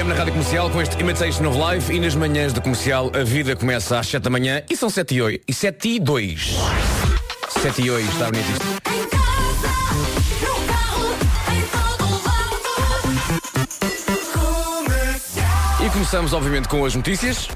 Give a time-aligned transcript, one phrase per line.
[0.00, 3.22] AM na Rádio Comercial com este Imitation of Life e nas manhãs da Comercial a
[3.22, 6.56] vida começa às 7 da manhã e são 7 e 8 e 7 e 2.
[7.50, 8.66] 7 e 8, está bonito isto.
[15.84, 17.48] E começamos obviamente com as notícias.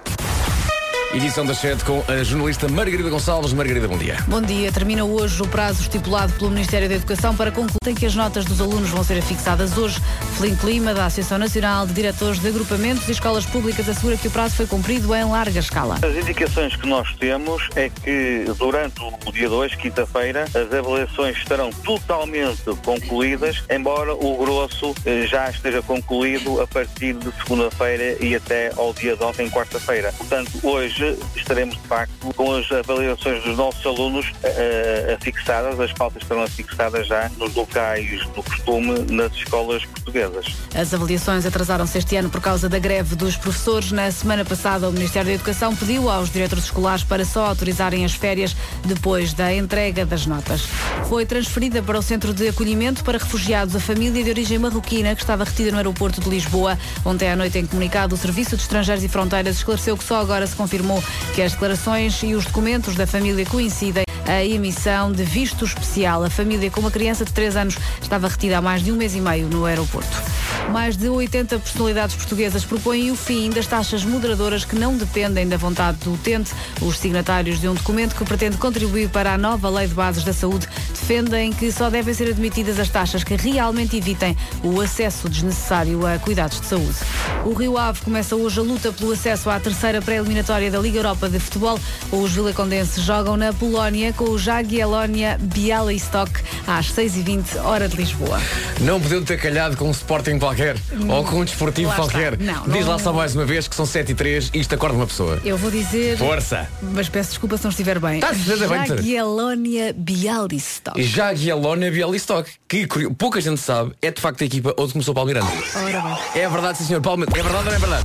[1.14, 3.52] Edição das 7 com a jornalista Margarida Gonçalves.
[3.52, 4.16] Margarida, bom dia.
[4.26, 4.72] Bom dia.
[4.72, 8.60] Termina hoje o prazo estipulado pelo Ministério da Educação para concluir que as notas dos
[8.60, 10.00] alunos vão ser fixadas hoje.
[10.36, 14.30] Felim Lima, da Associação Nacional de Diretores de Agrupamentos e Escolas Públicas, assegura que o
[14.30, 16.00] prazo foi cumprido em larga escala.
[16.02, 21.70] As indicações que nós temos é que durante o dia 2, quinta-feira, as avaliações estarão
[21.70, 28.72] totalmente concluídas, embora o grosso eh, já esteja concluído a partir de segunda-feira e até
[28.76, 30.12] ao dia de ontem, quarta-feira.
[30.12, 31.03] Portanto, hoje
[31.36, 37.06] estaremos de facto com as avaliações dos nossos alunos uh, fixadas, as pautas estarão fixadas
[37.06, 40.46] já nos locais do costume nas escolas portuguesas.
[40.74, 43.92] As avaliações atrasaram-se este ano por causa da greve dos professores.
[43.92, 48.12] Na semana passada, o Ministério da Educação pediu aos diretores escolares para só autorizarem as
[48.12, 50.62] férias depois da entrega das notas.
[51.08, 55.22] Foi transferida para o Centro de Acolhimento para Refugiados a família de origem marroquina que
[55.22, 56.78] estava retida no aeroporto de Lisboa.
[57.04, 60.46] Ontem à noite, em comunicado, o Serviço de Estrangeiros e Fronteiras esclareceu que só agora
[60.46, 60.93] se confirmou
[61.34, 66.24] que as declarações e os documentos da família coincidem a emissão de visto especial.
[66.24, 69.14] A família com uma criança de 3 anos estava retida há mais de um mês
[69.14, 70.22] e meio no aeroporto.
[70.70, 75.56] Mais de 80 personalidades portuguesas propõem o fim das taxas moderadoras que não dependem da
[75.56, 76.52] vontade do utente.
[76.80, 80.32] Os signatários de um documento que pretende contribuir para a nova Lei de Bases da
[80.32, 86.06] Saúde defendem que só devem ser admitidas as taxas que realmente evitem o acesso desnecessário
[86.06, 86.96] a cuidados de saúde.
[87.44, 91.28] O Rio Ave começa hoje a luta pelo acesso à terceira pré-eliminatória da Liga Europa
[91.28, 91.78] de Futebol.
[92.10, 96.30] Os vilacondenses jogam na Polónia com o Jagiellonia Bialystok
[96.66, 98.40] às 6h20, hora de Lisboa.
[98.80, 100.76] Não podiam ter calhado com um Sporting qualquer
[101.08, 102.02] ou com um desportivo Lá está.
[102.10, 102.38] qualquer.
[102.38, 104.74] Não, Diz não- lá só mais uma vez que são 7 e 3 e isto
[104.74, 105.40] acorda uma pessoa.
[105.44, 106.16] Eu vou dizer.
[106.18, 106.68] Força!
[106.82, 108.20] Mas peço desculpa se não estiver bem.
[108.20, 108.96] Tá, esteja bem, esteja.
[109.02, 111.02] Jagiellonia Bialystok.
[111.02, 115.14] Jagiellonia Bialystok, que curio- pouca gente sabe, é de facto a equipa onde começou o
[115.14, 115.46] Palmeirante.
[115.74, 116.42] Ora bem.
[116.42, 117.00] É verdade, sim senhor.
[117.00, 118.04] Paulo, é verdade ou não é verdade?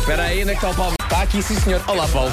[0.00, 0.94] Espera aí, onde é que está o Paulo?
[1.02, 1.80] Está aqui, sim senhor.
[1.86, 2.32] Olá, Paulo.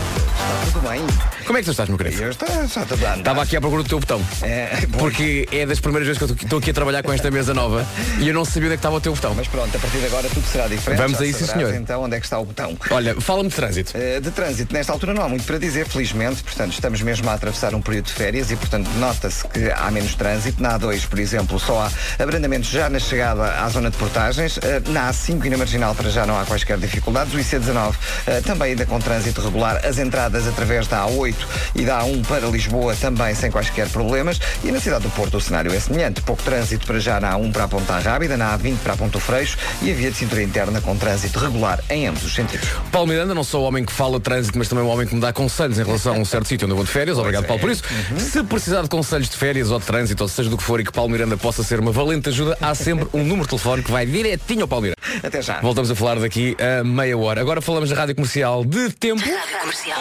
[0.74, 1.02] Tudo bem?
[1.50, 2.22] Como é que tu estás, meu querido?
[2.22, 3.18] Eu estou só a.
[3.18, 4.22] Estava aqui à procura do teu botão.
[4.44, 7.32] É, bom, Porque é das primeiras vezes que eu estou aqui a trabalhar com esta
[7.32, 7.84] mesa nova
[8.20, 9.34] e eu não sabia onde é que estava o teu botão.
[9.34, 11.00] Mas pronto, a partir de agora tudo será diferente.
[11.00, 11.74] Vamos Já a isso, senhor.
[11.74, 12.78] Então, onde é que está o botão?
[12.92, 13.94] Olha, fala-me de trânsito.
[13.96, 16.44] Eh, De trânsito, nesta altura não há muito para dizer, felizmente.
[16.44, 20.14] Portanto, estamos mesmo a atravessar um período de férias e, portanto, nota-se que há menos
[20.14, 20.62] trânsito.
[20.62, 24.60] Na A2, por exemplo, só há abrandamentos já na chegada à zona de portagens.
[24.62, 27.34] Eh, Na A5 e na Marginal, para já não há quaisquer dificuldades.
[27.34, 27.96] O IC19
[28.28, 29.84] eh, também ainda com trânsito regular.
[29.84, 31.39] As entradas através da A8
[31.76, 34.40] e da A1 para Lisboa também sem quaisquer problemas.
[34.64, 36.22] E na cidade do Porto o cenário é semelhante.
[36.22, 39.20] Pouco trânsito para já na A1 para a Ponta Rábida, na A20 para a Ponto
[39.20, 42.68] Freixo e a via de cintura interna com trânsito regular em ambos os sentidos.
[42.92, 45.22] Paulo Miranda, não sou o homem que fala trânsito, mas também o homem que me
[45.22, 47.18] dá conselhos em relação a um certo sítio onde eu vou de férias.
[47.18, 47.84] Obrigado, Paulo, por isso.
[48.18, 50.84] Se precisar de conselhos de férias ou de trânsito, ou seja do que for, e
[50.84, 53.92] que Paulo Miranda possa ser uma valente ajuda, há sempre um número de telefone que
[53.92, 55.00] vai direitinho ao Paulo Miranda.
[55.24, 55.60] Até já.
[55.62, 57.42] Voltamos a falar daqui a meia hora.
[57.42, 59.22] Agora falamos da rádio comercial de tempo.
[59.62, 60.00] Comercial.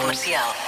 [0.00, 0.61] Comercial.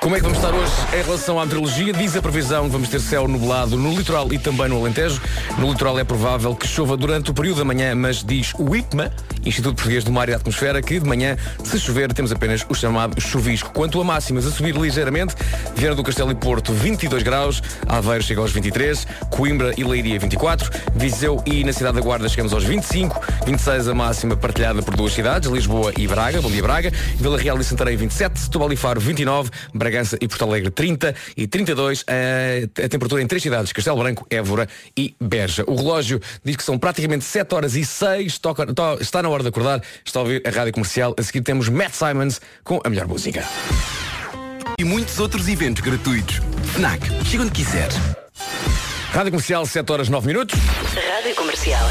[0.00, 1.92] Como é que vamos estar hoje em relação à meteorologia?
[1.92, 5.20] Diz a previsão que vamos ter céu nublado no litoral e também no Alentejo.
[5.58, 9.10] No litoral é provável que chova durante o período da manhã, mas diz o IPMA,
[9.46, 12.74] Instituto Português do Mar e da Atmosfera, que de manhã, se chover, temos apenas o
[12.74, 13.70] chamado chuvisco.
[13.70, 15.34] Quanto a máximas, a subir ligeiramente,
[15.74, 20.70] Vieira do Castelo e Porto 22 graus, Aveiro chega aos 23, Coimbra e Leiria 24,
[20.94, 25.12] Viseu e na cidade da Guarda chegamos aos 25, 26 a máxima partilhada por duas
[25.12, 29.00] cidades, Lisboa e Braga, bom dia Braga, Vila Real e Santarém 27, Setúbal e Faro
[29.00, 33.98] 29, Bragança e Porto Alegre 30 e 32 a, a temperatura em três cidades, Castelo
[34.02, 35.64] Branco, Évora e Beja.
[35.66, 39.35] O relógio diz que são praticamente 7 horas e 6, toca, to- está na hora
[39.42, 42.88] de acordar, está a ouvir a rádio comercial, a seguir temos Matt Simons com a
[42.88, 43.44] melhor música.
[44.78, 46.40] E muitos outros eventos gratuitos.
[46.74, 47.88] FNAC, chega onde quiser.
[49.16, 50.60] Rádio Comercial, 7 horas 9 minutos.
[50.60, 51.90] Rádio Comercial.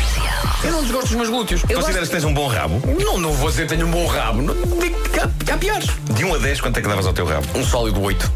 [0.63, 1.63] Eu não desgosto dos meus glúteos.
[1.63, 2.79] Consideras que tens um bom rabo?
[3.03, 4.43] Não, não vou dizer que tenho um bom rabo.
[4.43, 5.89] Não, digo que há, há piores.
[6.13, 7.47] De 1 a 10, quanto é que davas ao teu rabo?
[7.55, 8.31] Um sólido 8.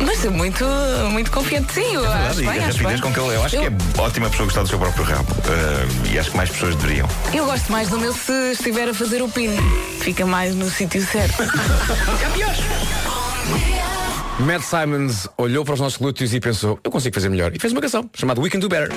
[0.00, 0.64] Mas é muito,
[1.10, 1.92] muito confiante, sim.
[1.92, 3.00] Eu acho Verdade, e bem, a acho rapidez bem.
[3.02, 3.36] com que ele.
[3.36, 5.26] Eu acho que é ótima pessoa gostar do seu próprio rabo.
[5.44, 7.06] Eh, e acho que mais pessoas deveriam.
[7.34, 9.62] Eu gosto mais do meu se estiver a fazer o pino.
[10.00, 11.42] Fica mais no sítio certo.
[14.40, 17.54] Matt Simons olhou para os nossos glúteos e pensou, eu consigo fazer melhor.
[17.54, 18.90] E fez uma canção chamada We Can Do Better.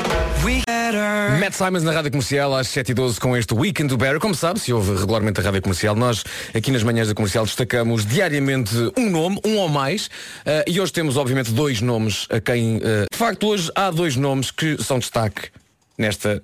[1.39, 4.19] Matt Simons na Rádio Comercial às 7h12 com este We Can Do Better.
[4.19, 8.05] Como sabe, se ouve regularmente a Rádio Comercial, nós aqui nas manhãs da Comercial destacamos
[8.05, 10.09] diariamente um nome, um ou mais.
[10.45, 12.81] eh, e hoje temos, obviamente, dois nomes a quem...
[12.83, 15.49] eh, de facto, hoje há dois nomes que são destaque
[15.97, 16.43] nesta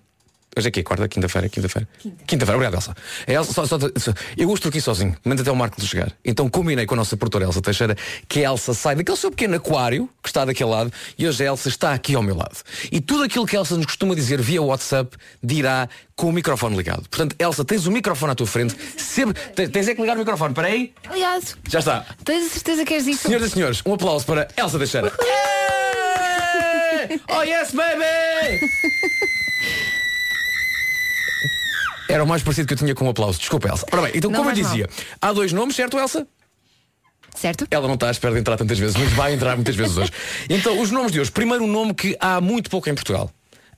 [0.58, 1.88] Hoje é aqui, quarta, quinta-feira, quinta-feira.
[2.26, 2.96] Quinta-feira, obrigado, Elsa.
[3.28, 6.12] A Elsa só- só- só- eu estou aqui sozinho, manda até o Marco de chegar.
[6.24, 7.98] Então combinei com a nossa produtora Elsa Teixeira
[8.30, 11.48] que a Elsa sai daquele seu pequeno aquário que está daquele lado e hoje a
[11.48, 12.56] Elsa está aqui ao meu lado.
[12.92, 16.78] E tudo aquilo que a Elsa nos costuma dizer via WhatsApp dirá com o microfone
[16.78, 17.08] ligado.
[17.10, 18.76] Portanto, Elsa, tens o microfone à tua frente.
[18.98, 19.34] Sempre,
[19.68, 20.52] tens, é que ligar o microfone.
[20.52, 20.94] Espera aí.
[21.10, 22.06] Aliás, Já está.
[22.24, 23.28] tens a certeza que és isso?
[23.28, 25.12] Senhoras e senhores, um aplauso para Elsa Teixeira.
[27.30, 28.60] Oh yes, baby!
[32.08, 33.40] Era o mais parecido que eu tinha com um aplauso.
[33.40, 33.86] Desculpa, Elsa.
[33.92, 34.90] Ora bem, então Não como eu dizia,
[35.22, 36.28] há dois nomes, certo, Elsa?
[37.36, 37.68] Certo?
[37.70, 40.12] Ela não está à espera de entrar tantas vezes, mas vai entrar muitas vezes hoje.
[40.50, 41.32] Então, os nomes de hoje.
[41.32, 43.30] Primeiro um nome que há muito pouco em Portugal.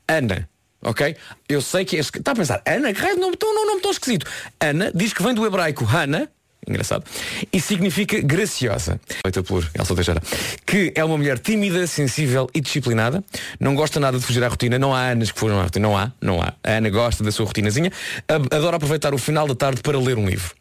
[0.07, 0.47] Ana.
[0.81, 1.15] Ok?
[1.49, 1.99] Eu sei que é.
[1.99, 4.27] Está a pensar, Ana, que raio de nome tão, não, nome tão esquisito.
[4.59, 6.29] Ana diz que vem do hebraico Hana,
[6.67, 7.03] engraçado,
[7.51, 8.99] e significa graciosa.
[9.23, 10.21] Feita por Elsa Teixeira.
[10.65, 13.23] Que é uma mulher tímida, sensível e disciplinada.
[13.59, 14.77] Não gosta nada de fugir à rotina.
[14.77, 15.87] Não há Anas que fujam à rotina.
[15.87, 16.53] Não há, não há.
[16.63, 17.91] A Ana gosta da sua rotinazinha.
[18.27, 20.53] Adora aproveitar o final da tarde para ler um livro.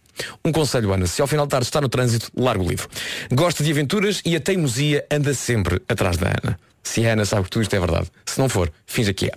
[0.45, 2.89] Um conselho, Ana, se ao final de tarde está no trânsito, larga o livro.
[3.33, 6.59] Gosta de aventuras e a teimosia anda sempre atrás da Ana.
[6.83, 8.07] Se a Ana sabe que tudo isto é verdade.
[8.25, 9.33] Se não for, finja que é.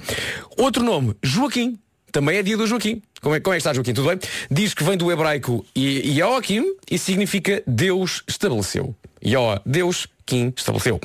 [0.57, 1.80] Outro nome, Joaquim.
[2.11, 3.01] Também é dia do Joaquim.
[3.21, 3.94] Como é, como é que está, Joaquim?
[3.94, 4.19] Tudo bem?
[4.50, 8.95] Diz que vem do hebraico Joaquim e significa Deus estabeleceu.
[9.23, 11.00] Ioa, Deus, Kim, estabeleceu.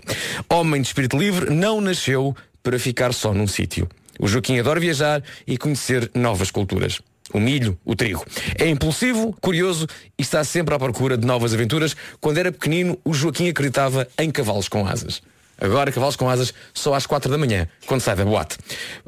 [0.49, 3.89] Homem de espírito livre não nasceu para ficar só num sítio.
[4.19, 7.01] O Joaquim adora viajar e conhecer novas culturas.
[7.33, 8.25] O milho, o trigo.
[8.59, 11.97] É impulsivo, curioso e está sempre à procura de novas aventuras.
[12.21, 15.21] Quando era pequenino, o Joaquim acreditava em cavalos com asas.
[15.61, 18.59] Agora, cavalos com asas só às quatro da manhã, quando sai da boate.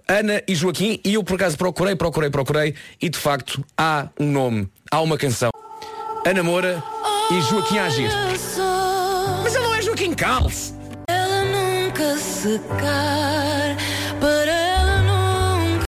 [0.08, 4.30] Ana e Joaquim, e eu por acaso procurei, procurei, procurei, e de facto há um
[4.30, 5.50] nome, há uma canção.
[6.24, 6.82] Ana Moura
[7.30, 8.10] e Joaquim agir.
[9.42, 10.74] Mas ele não é Joaquim Calce.
[11.08, 12.16] Ela nunca
[14.20, 15.84] para ela nunca.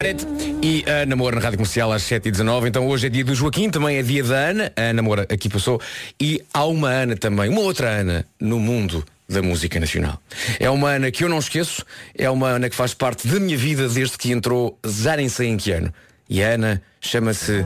[0.62, 2.66] E a Ana Moura na Rádio Comercial às 7h19.
[2.66, 4.72] Então hoje é dia do Joaquim, também é dia da Ana.
[4.76, 5.80] A Ana Moura aqui passou.
[6.20, 10.20] E há uma Ana também, uma outra Ana no mundo da música nacional.
[10.58, 11.84] É uma Ana que eu não esqueço,
[12.16, 15.48] é uma Ana que faz parte da minha vida desde que entrou, já nem sei
[15.48, 15.92] em que ano.
[16.28, 17.64] E a Ana chama-se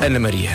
[0.00, 0.50] Ana Maria.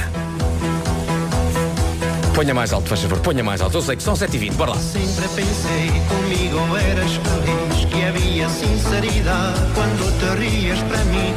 [2.34, 3.76] Ponha mais alto, faz favor, ponha mais alto.
[3.78, 4.78] Eu sei que são 7h20, bora lá.
[4.78, 11.34] Sempre pensei comigo eras feliz Que havia sinceridade Quando te rias para mim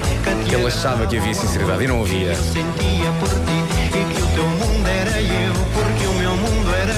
[0.49, 2.37] que Ele achava que havia sinceridade e não havia.
[2.37, 5.53] sentia por ti E que o teu mundo era eu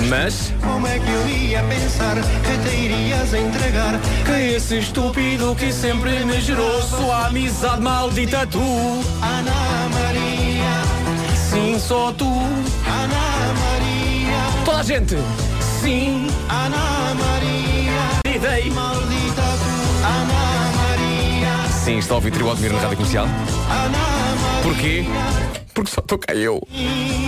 [0.08, 5.72] Mas Como é que eu ia pensar Que te irias entregar que esse estúpido que
[5.72, 8.60] sempre me gerou sua amizade maldita tu.
[9.22, 12.26] Ana Maria Sim, só tu.
[12.26, 15.16] Ana Maria Toda a gente.
[15.80, 18.70] Sim, Ana Maria idei.
[18.70, 23.26] Maldita tu Ana Maria Sim, está a ouvir Trio Admiro na Rádio Comercial.
[23.26, 23.98] Ana
[24.42, 25.04] Maria Porquê?
[25.74, 26.66] Porque só cá eu.
[26.72, 27.26] E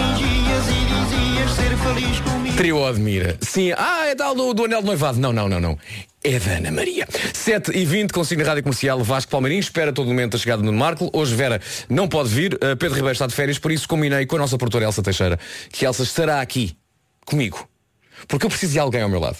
[0.00, 3.36] fingias e dizias ser feliz comigo Trio Admira.
[3.40, 5.18] Sim, ah, é tal do, do Anel de Noivado.
[5.18, 5.78] Não, não, não, não.
[6.22, 7.08] É da Ana Maria.
[7.32, 9.60] 7 e 20 consigo Rádio Comercial Vasco Palmeirinho.
[9.60, 11.10] Espera todo momento a chegada do Marco.
[11.12, 12.54] Hoje Vera não pode vir.
[12.54, 15.38] Uh, Pedro Ribeiro está de férias, por isso combinei com a nossa produtora Elsa Teixeira
[15.70, 16.76] que Elsa estará aqui
[17.24, 17.66] comigo.
[18.28, 19.38] Porque eu preciso de alguém ao meu lado.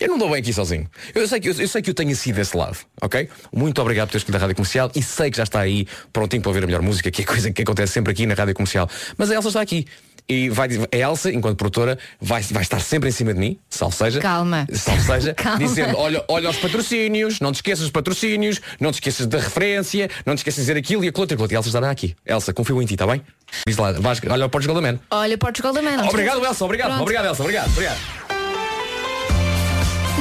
[0.00, 0.88] Eu não dou bem aqui sozinho.
[1.14, 3.28] Eu sei que eu, eu sei que eu tenho sido desse lado, ok?
[3.52, 6.40] Muito obrigado por teres escolhido a Rádio Comercial e sei que já está aí prontinho
[6.40, 8.88] para ouvir a melhor música, que é coisa que acontece sempre aqui na Rádio Comercial.
[9.18, 9.86] Mas a Elsa está aqui.
[10.28, 13.94] E vai, a Elsa, enquanto produtora, vai, vai estar sempre em cima de mim, salvo
[13.96, 14.20] seja.
[14.20, 14.66] Calma.
[14.72, 15.58] Salvo seja, Calma.
[15.58, 20.08] dizendo, olha, olha os patrocínios, não te esqueças dos patrocínios, não te esqueças da referência,
[20.24, 21.48] não te esqueças de dizer aquilo e aquilo e aquilo.
[21.50, 22.14] E a Elsa estará aqui.
[22.24, 23.20] Elsa, confio em ti, está bem?
[23.66, 25.00] Diz lá, vais, olha o Portugal da Man.
[25.10, 26.04] Olha, Portugal da Man.
[26.08, 27.02] Obrigado, Elsa, obrigado, Pronto.
[27.02, 28.19] obrigado, Elsa, obrigado, obrigado.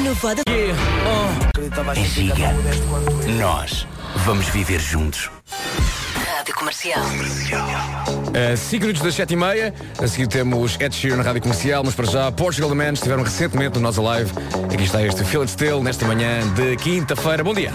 [0.04, 0.44] No Voda.
[2.14, 2.54] Siga.
[3.38, 3.86] Nós
[4.18, 5.30] vamos viver juntos.
[6.38, 7.02] Rádio Comercial.
[7.02, 9.74] Uh, 5 minutos das 7 e meia.
[10.02, 13.24] A seguir temos Ed Sheeran na Rádio Comercial Mas para já, Portugal The Man estiveram
[13.24, 14.32] recentemente no nosso live.
[14.74, 17.44] Aqui está este Feel It Still Nesta manhã de quinta-feira.
[17.44, 17.74] Bom dia.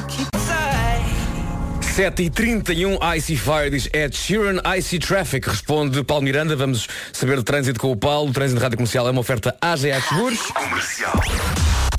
[1.83, 4.61] 7 e 31 Icy Fire diz Ed Sheeran.
[4.79, 6.57] Icy Traffic Responde Paulo Miranda.
[6.57, 8.31] Vamos saber de trânsito com o Paulo.
[8.31, 10.41] O trânsito de Rádio Comercial é uma oferta AGA Seguros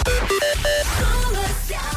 [0.05, 0.74] Música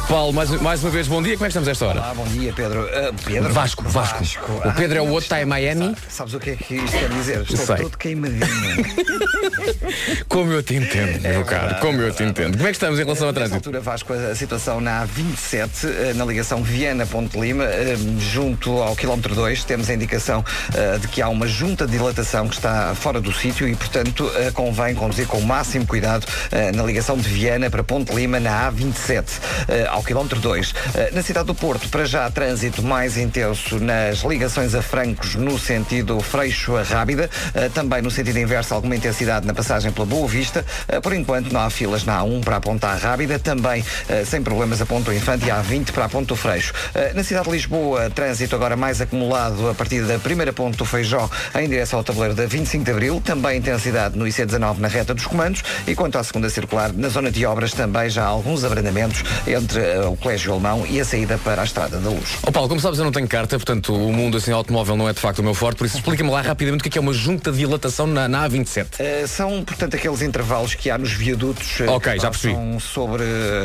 [0.09, 1.33] Paulo, mais, mais uma vez, bom dia.
[1.35, 1.99] Como é que estamos a esta hora?
[1.99, 2.89] Olá, bom dia, Pedro.
[2.91, 3.53] Ah, Pedro?
[3.53, 4.23] Vasco, Vasco.
[4.65, 5.95] O Pedro é o outro, está em Miami.
[6.09, 7.41] Sabes o que é que isto quer dizer?
[7.41, 7.75] Estou Sei.
[7.77, 8.39] todo queimadinho.
[10.27, 12.55] Como eu te entendo, meu caro, como eu te entendo.
[12.57, 13.69] Como é que estamos em relação ao Nesta trânsito?
[13.69, 19.33] altura, Vasco, a situação na A27, eh, na ligação Viana-Ponte Lima, eh, junto ao quilómetro
[19.35, 23.19] 2, temos a indicação eh, de que há uma junta de dilatação que está fora
[23.19, 27.27] do sítio e, portanto, eh, convém conduzir com o máximo cuidado eh, na ligação de
[27.27, 29.25] Viana para Ponte Lima, na A27,
[29.67, 30.73] eh, ao quilómetro 2.
[30.95, 35.59] Eh, Na cidade do Porto, para já, trânsito mais intenso nas ligações a Francos, no
[35.59, 40.27] sentido Freixo a Rábida, eh, também no sentido inverso, alguma intensidade na passagem pela Boa
[40.27, 40.65] Vista.
[40.87, 43.83] Eh, Por enquanto, não há filas na A1 para a Ponta Rábida, também
[44.25, 46.73] sem problemas a Ponto Infante e a A20 para a Ponto Freixo.
[47.15, 51.29] Na cidade de Lisboa, trânsito agora mais acumulado a partir da primeira ponte do Feijó
[51.55, 55.25] em direção ao tabuleiro da 25 de Abril, também intensidade no IC19 na reta dos
[55.25, 59.23] comandos e quanto à segunda circular, na zona de obras também já há alguns abrandamentos
[59.47, 62.37] entre eh, o Colégio Alemão e a saída para a Estrada da Luz.
[62.43, 65.13] Ó Paulo, como sabes, eu não tenho carta, portanto o mundo assim automóvel não é
[65.13, 67.01] de facto o meu forte, por isso explica-me lá rapidamente o que é, que é
[67.01, 68.85] uma junta de dilatação na, na A27.
[68.85, 72.55] Uh, são, portanto, aqueles intervalos que há nos viadutos uh, Ok, que já percebi.
[72.79, 73.23] sobre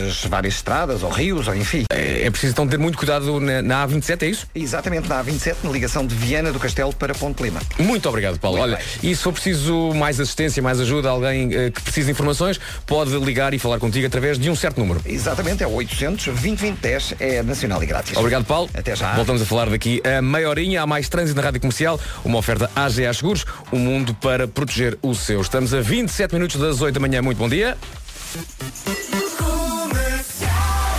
[0.09, 1.85] as várias estradas ou rios, ou enfim.
[1.91, 4.47] É, é preciso então ter muito cuidado na, na A27, é isso?
[4.55, 7.61] Exatamente na A27, na ligação de Viana do Castelo para Ponte Lima.
[7.79, 8.59] Muito obrigado, Paulo.
[8.59, 12.13] Muito Olha, e se for preciso mais assistência, mais ajuda, alguém eh, que precise de
[12.13, 15.01] informações, pode ligar e falar contigo através de um certo número.
[15.05, 18.17] Exatamente, é o 800 2010 é nacional e grátis.
[18.17, 18.71] Obrigado, Paulo.
[18.75, 19.15] Até já.
[19.15, 20.83] Voltamos a falar daqui a meia horinha.
[20.83, 21.99] Há mais trânsito na Rádio Comercial.
[22.25, 23.45] Uma oferta AGA Seguros.
[23.73, 25.41] O mundo para proteger o seu.
[25.41, 27.23] Estamos a 27 minutos das 8 da manhã.
[27.23, 27.77] Muito bom dia.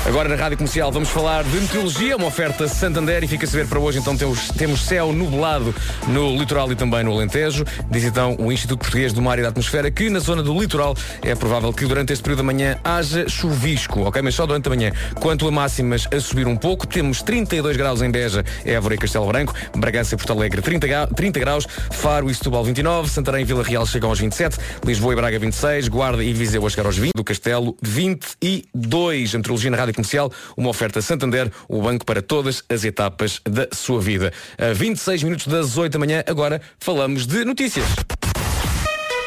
[0.05, 3.65] Agora na Rádio Comercial vamos falar de meteorologia, uma oferta Santander e fica a saber
[3.67, 5.73] para hoje então temos, temos céu nublado
[6.07, 7.65] no litoral e também no Alentejo.
[7.89, 10.95] Diz então o Instituto Português do Mar e da Atmosfera que na zona do litoral
[11.23, 14.21] é provável que durante este período da manhã haja chuvisco, ok?
[14.21, 14.91] Mas só durante a manhã.
[15.19, 19.25] Quanto a máximas a subir um pouco, temos 32 graus em Beja, Évora e Castelo
[19.25, 23.45] Branco, Bragança e Porto Alegre 30, gra- 30 graus, Faro e Setúbal 29, Santarém e
[23.45, 26.97] Vila Real chegam aos 27, Lisboa e Braga 26, Guarda e Viseu a chegar aos
[26.97, 29.33] 20, do Castelo 22.
[29.33, 33.67] A meteorologia na Rádio Comercial, uma oferta Santander, o banco para todas as etapas da
[33.71, 34.31] sua vida.
[34.57, 37.85] A 26 minutos das 8 da manhã, agora falamos de notícias.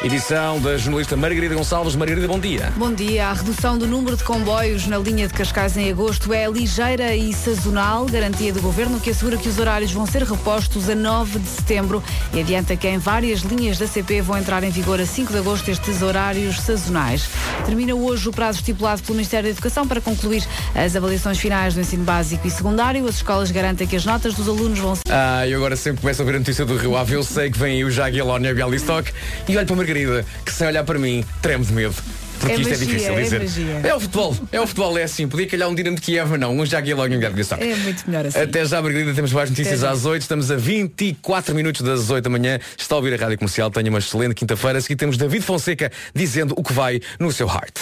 [0.00, 1.97] Edição da jornalista Margarida Gonçalves.
[1.97, 2.73] Margarida, bom dia.
[2.76, 3.26] Bom dia.
[3.26, 7.33] A redução do número de comboios na linha de Cascais em agosto é ligeira e
[7.33, 11.49] sazonal, garantia do governo que assegura que os horários vão ser repostos a 9 de
[11.49, 12.00] setembro
[12.33, 15.38] e adianta que em várias linhas da CP vão entrar em vigor a 5 de
[15.40, 17.28] agosto estes horários sazonais.
[17.67, 20.45] Termina hoje o prazo estipulado pelo Ministério da Educação para concluir
[20.76, 23.05] as avaliações finais do ensino básico e secundário.
[23.09, 26.23] As escolas garantem que as notas dos alunos vão ser Ah, e agora sempre começo
[26.23, 27.14] a ver a notícia do Rio Ave.
[27.14, 29.11] Eu sei que vem aí o Jagiellon e a Bialystok
[29.49, 31.95] e olho para Margarida, que sem olhar para mim, treme de medo.
[32.38, 33.40] Porque É isto é magia, difícil é dizer.
[33.40, 33.80] magia.
[33.90, 35.26] É o futebol, é o futebol, é assim.
[35.26, 36.57] Podia calhar um Dinamo de Kiev, mas não.
[36.57, 37.61] Um Jagiellon e um Bialystok.
[37.64, 38.38] É muito melhor assim.
[38.38, 40.23] Até já, Margarida, temos mais notícias Até às 8.
[40.23, 42.61] Estamos a 24 minutos das 8 da manhã.
[42.76, 43.71] Está a ouvir a Rádio Comercial.
[43.73, 44.78] Tenha uma excelente quinta-feira.
[44.78, 47.75] A seguir temos David Fonseca dizendo o que vai no seu heart.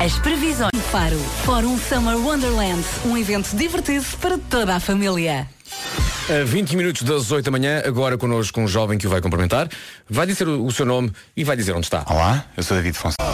[0.00, 0.70] As previsões.
[0.90, 1.18] Faro.
[1.44, 2.82] Fórum Summer Wonderland.
[3.04, 5.46] Um evento divertido para toda a família.
[6.28, 9.68] A 20 minutos das 8 da manhã, agora connosco um jovem que o vai cumprimentar.
[10.08, 12.04] Vai dizer o, o seu nome e vai dizer onde está.
[12.08, 13.24] Olá, eu sou David Fonseca.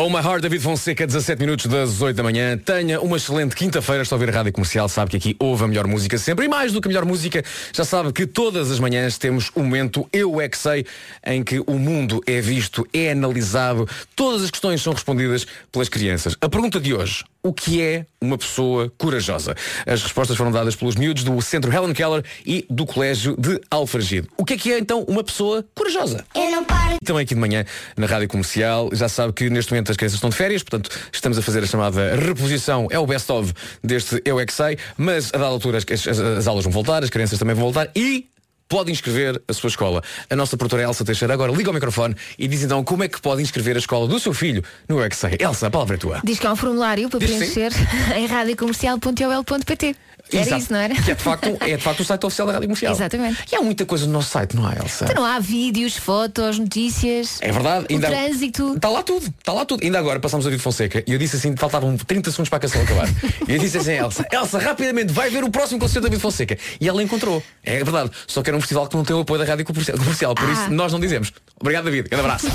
[0.00, 2.56] Oh My Heart, David Fonseca, 17 minutos das 8 da manhã.
[2.56, 4.04] Tenha uma excelente quinta-feira.
[4.04, 4.88] Estou a ouvir a rádio comercial.
[4.88, 6.44] Sabe que aqui ouve a melhor música sempre.
[6.44, 7.42] E mais do que a melhor música,
[7.72, 10.86] já sabe que todas as manhãs temos um momento Eu É Que Sei,
[11.26, 13.88] em que o mundo é visto, é analisado.
[14.14, 16.36] Todas as questões são respondidas pelas crianças.
[16.40, 17.24] A pergunta de hoje.
[17.48, 19.54] O que é uma pessoa corajosa?
[19.86, 24.28] As respostas foram dadas pelos miúdos do Centro Helen Keller e do Colégio de Alfragide.
[24.36, 26.26] O que é que é então uma pessoa corajosa?
[26.34, 26.98] Eu não paro.
[27.02, 27.64] Também aqui de manhã
[27.96, 28.90] na Rádio Comercial.
[28.92, 31.66] Já sabe que neste momento as crianças estão de férias, portanto estamos a fazer a
[31.66, 35.84] chamada reposição, é o best-of deste Eu É Que Sei, mas a dada altura as,
[36.06, 38.26] as- as aulas vão voltar, as crianças também vão voltar e
[38.68, 40.02] pode inscrever a sua escola.
[40.28, 43.20] A nossa produtora Elsa Teixeira agora liga o microfone e diz então como é que
[43.20, 45.36] pode inscrever a escola do seu filho no Sei.
[45.40, 46.20] Elsa, a palavra é tua.
[46.22, 47.38] Diz que há um formulário para Diz sim.
[47.38, 47.72] preencher
[48.16, 49.96] em radiocomercial.ol.pt.
[50.32, 50.62] Era Exato.
[50.62, 50.94] isso, não era?
[50.94, 52.92] Que é de, facto, é de facto o site oficial da Rádio Comercial.
[52.92, 53.44] Exatamente.
[53.50, 55.04] E há muita coisa no nosso site, não há, Elsa?
[55.04, 57.38] Então não há vídeos, fotos, notícias.
[57.40, 57.86] É verdade.
[57.94, 58.74] O trânsito.
[58.74, 59.82] Está lá tudo, está lá tudo.
[59.84, 62.60] Ainda agora passámos a David Fonseca e eu disse assim, faltavam 30 segundos para a
[62.60, 63.08] canção acabar.
[63.48, 66.20] e eu disse assim a Elsa, Elsa, rapidamente, vai ver o próximo concerto da David
[66.22, 66.58] Fonseca.
[66.80, 67.42] E ela encontrou.
[67.64, 68.10] É verdade.
[68.26, 70.48] Só que era um festival que não tem o apoio da rádio comercial, comercial, por
[70.48, 70.52] Ah.
[70.52, 71.32] isso nós não dizemos.
[71.60, 72.08] Obrigado, David.
[72.08, 72.46] Grande abraço.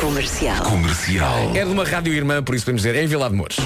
[0.00, 0.62] Comercial.
[0.64, 1.52] Comercial.
[1.54, 3.56] É de uma rádio irmã, por isso podemos dizer, é em Vila de Mouros.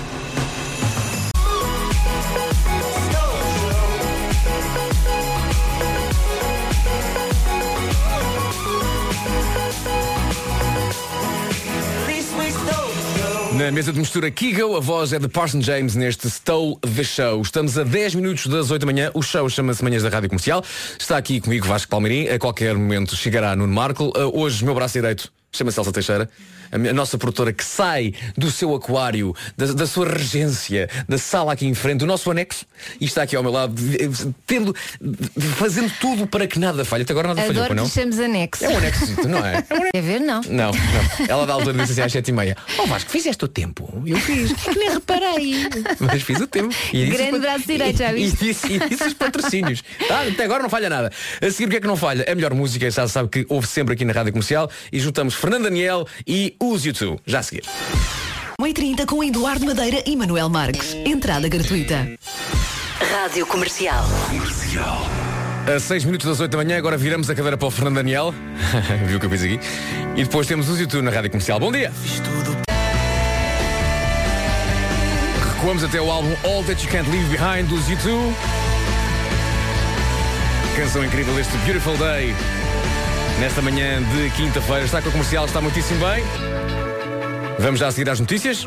[13.60, 17.42] Na mesa de mistura Kigo, a voz é de Parson James neste Stole the Show.
[17.42, 19.10] Estamos a 10 minutos das 8 da manhã.
[19.12, 20.64] O show chama-se Manhãs da Rádio Comercial.
[20.98, 22.26] Está aqui comigo Vasco Palmeirim.
[22.28, 24.14] A qualquer momento chegará Nuno Marco.
[24.16, 26.30] Uh, hoje, meu braço direito chama-se Elsa Teixeira.
[26.72, 31.18] A, minha- a nossa produtora que sai do seu aquário, da, da sua regência, da
[31.18, 32.64] sala aqui em frente, do nosso anexo,
[33.00, 33.74] e está aqui ao meu lado,
[34.46, 34.74] tendo,
[35.56, 37.02] fazendo tudo para que nada falhe.
[37.02, 37.84] Até agora nada falhou, Adoro que não?
[37.84, 38.64] lhe chamemos anexo.
[38.64, 39.62] É um anexo, não é?
[39.92, 40.20] Quer ver?
[40.20, 40.40] Não.
[40.42, 41.26] Não, não.
[41.28, 42.56] Ela da altura disse assim às 7 e meia.
[42.78, 44.02] Ó Vasco, fizeste o tempo?
[44.06, 44.52] Eu fiz.
[44.52, 45.54] Que nem reparei.
[45.98, 46.74] Mas fiz o tempo.
[46.92, 48.44] E Grande os braço direito, já e, viste?
[48.44, 49.82] e disse, e disse os patrocínios.
[50.06, 50.22] Tá?
[50.22, 51.10] Até agora não falha nada.
[51.40, 52.24] A seguir o que é que não falha?
[52.30, 54.70] A melhor música, já sabe que houve sempre aqui na Rádio Comercial.
[54.92, 57.18] E juntamos Fernando Daniel e os YouTube.
[57.26, 57.64] Já a seguir.
[58.60, 60.94] 1h30 com Eduardo Madeira e Manuel Marques.
[61.06, 62.06] Entrada gratuita.
[63.12, 64.04] Rádio Comercial.
[65.74, 68.34] A 6 minutos das 8 da manhã, agora viramos a cadeira para o Fernando Daniel.
[69.06, 69.60] Viu o que eu fiz aqui?
[70.16, 71.58] E depois temos os YouTube na Rádio Comercial.
[71.58, 71.90] Bom dia!
[75.54, 78.34] Recuamos até o álbum All That You Can't Leave Behind dos YouTube.
[80.76, 82.34] Canção incrível deste Beautiful Day.
[83.40, 84.84] Nesta manhã de quinta-feira.
[84.84, 86.22] Está com a comercial, está muitíssimo bem.
[87.58, 88.66] Vamos já a seguir às notícias.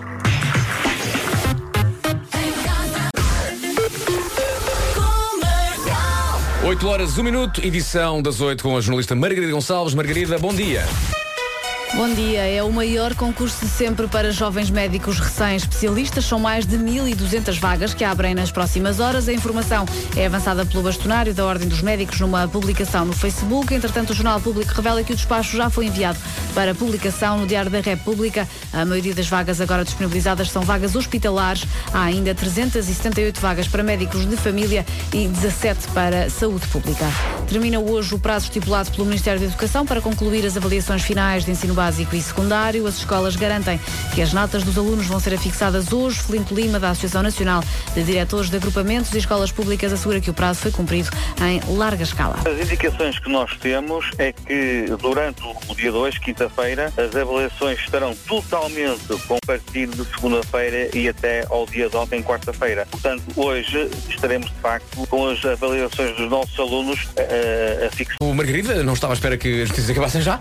[6.65, 9.93] Oito horas, um minuto, edição das 8 com a jornalista Margarida Gonçalves.
[9.93, 10.83] Margarida, bom dia.
[11.95, 12.39] Bom dia.
[12.47, 16.25] É o maior concurso de sempre para jovens médicos recém-especialistas.
[16.25, 19.27] São mais de 1.200 vagas que abrem nas próximas horas.
[19.27, 19.85] A informação
[20.17, 23.71] é avançada pelo bastonário da Ordem dos Médicos numa publicação no Facebook.
[23.75, 26.17] Entretanto, o Jornal Público revela que o despacho já foi enviado
[26.55, 28.47] para publicação no Diário da República.
[28.73, 31.63] A maioria das vagas agora disponibilizadas são vagas hospitalares.
[31.93, 34.83] Há ainda 378 vagas para médicos de família
[35.13, 37.05] e 17 para saúde pública.
[37.47, 41.51] Termina hoje o prazo estipulado pelo Ministério da Educação para concluir as avaliações finais de
[41.51, 42.87] ensino básico e secundário.
[42.87, 43.79] As escolas garantem
[44.13, 46.21] que as notas dos alunos vão ser afixadas hoje.
[46.21, 47.63] Filipe Lima, da Associação Nacional
[47.93, 51.09] de Diretores de Agrupamentos e Escolas Públicas, assegura que o prazo foi cumprido
[51.41, 52.37] em larga escala.
[52.45, 58.15] As indicações que nós temos é que durante o dia 2, quinta-feira, as avaliações estarão
[58.27, 62.87] totalmente com partir de segunda-feira e até ao dia de ontem, quarta-feira.
[62.89, 68.17] Portanto, hoje estaremos de facto com as avaliações dos nossos alunos eh, a, a fixar.
[68.21, 70.39] O Margarida não estava à espera que as notícias acabassem já.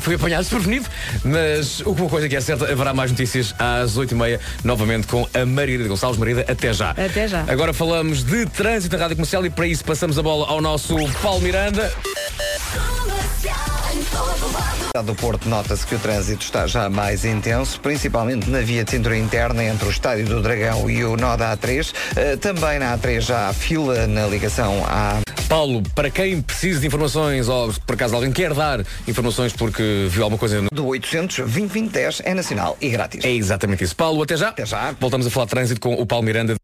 [0.00, 0.86] Foi apanhado desprevenido.
[1.24, 5.88] Mas uma coisa que é certa, haverá mais notícias às 8h30, novamente com a Margarida
[5.88, 6.18] Gonçalves.
[6.18, 6.90] Margarida, até já.
[6.90, 7.44] Até já.
[7.48, 10.94] Agora falamos de trânsito na Rádio Comercial e para isso passamos a bola ao nosso
[11.22, 11.92] Paulo Miranda.
[15.04, 19.16] do Porto nota-se que o trânsito está já mais intenso, principalmente na via de cintura
[19.16, 21.92] interna entre o Estádio do Dragão e o nó da A3.
[22.16, 26.86] Eh, também na A3 já há fila na ligação à Paulo, para quem precisa de
[26.86, 30.68] informações ou por acaso alguém quer dar informações porque viu alguma coisa no...
[30.70, 33.24] do 800 2010 é nacional e grátis.
[33.24, 33.96] É exatamente isso.
[33.96, 34.48] Paulo, até já.
[34.48, 34.92] Até já.
[35.00, 36.56] Voltamos a falar de trânsito com o Paulo Miranda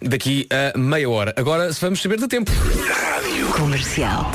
[0.00, 1.34] daqui a meia hora.
[1.36, 2.50] Agora vamos saber de tempo.
[3.56, 4.30] Comercial.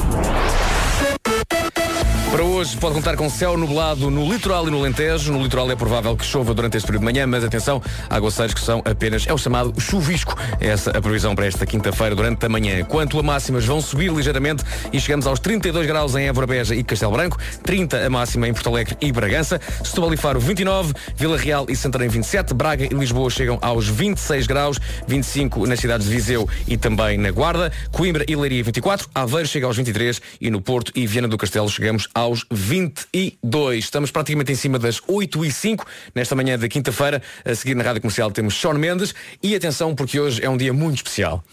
[2.29, 5.31] Para hoje pode contar com céu nublado no litoral e no Alentejo.
[5.31, 8.59] No litoral é provável que chova durante este período de manhã, mas atenção, aguaceiros que
[8.59, 10.35] são apenas, é o chamado chuvisco.
[10.59, 12.83] É essa a previsão para esta quinta-feira durante a manhã.
[12.83, 14.61] Quanto a máximas, vão subir ligeiramente
[14.91, 18.53] e chegamos aos 32 graus em Évora Beja e Castelo Branco, 30 a máxima em
[18.53, 22.89] Porto Alegre e Bragança, Setúbal e Faro 29, Vila Real e Santarém 27, Braga e
[22.89, 28.25] Lisboa chegam aos 26 graus, 25 nas cidades de Viseu e também na Guarda, Coimbra
[28.27, 32.09] e Leiria 24, Aveiro chega aos 23 e no Porto e Viana do Castelo chegamos
[32.17, 33.83] aos 22.
[33.83, 37.21] Estamos praticamente em cima das 8 e 5 nesta manhã da quinta-feira.
[37.45, 40.73] A seguir na Rádio Comercial temos Sean Mendes e atenção porque hoje é um dia
[40.73, 41.43] muito especial.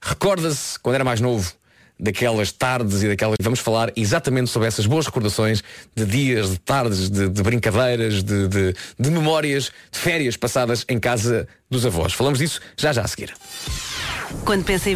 [0.00, 1.52] Recorda-se quando era mais novo
[1.98, 3.36] daquelas tardes e daquelas.
[3.42, 5.62] Vamos falar exatamente sobre essas boas recordações
[5.94, 10.98] de dias, de tardes, de, de brincadeiras, de, de- de memórias, de férias passadas em
[10.98, 12.12] casa dos avós.
[12.12, 13.34] Falamos disso já já a seguir.
[14.44, 14.94] Quando pensei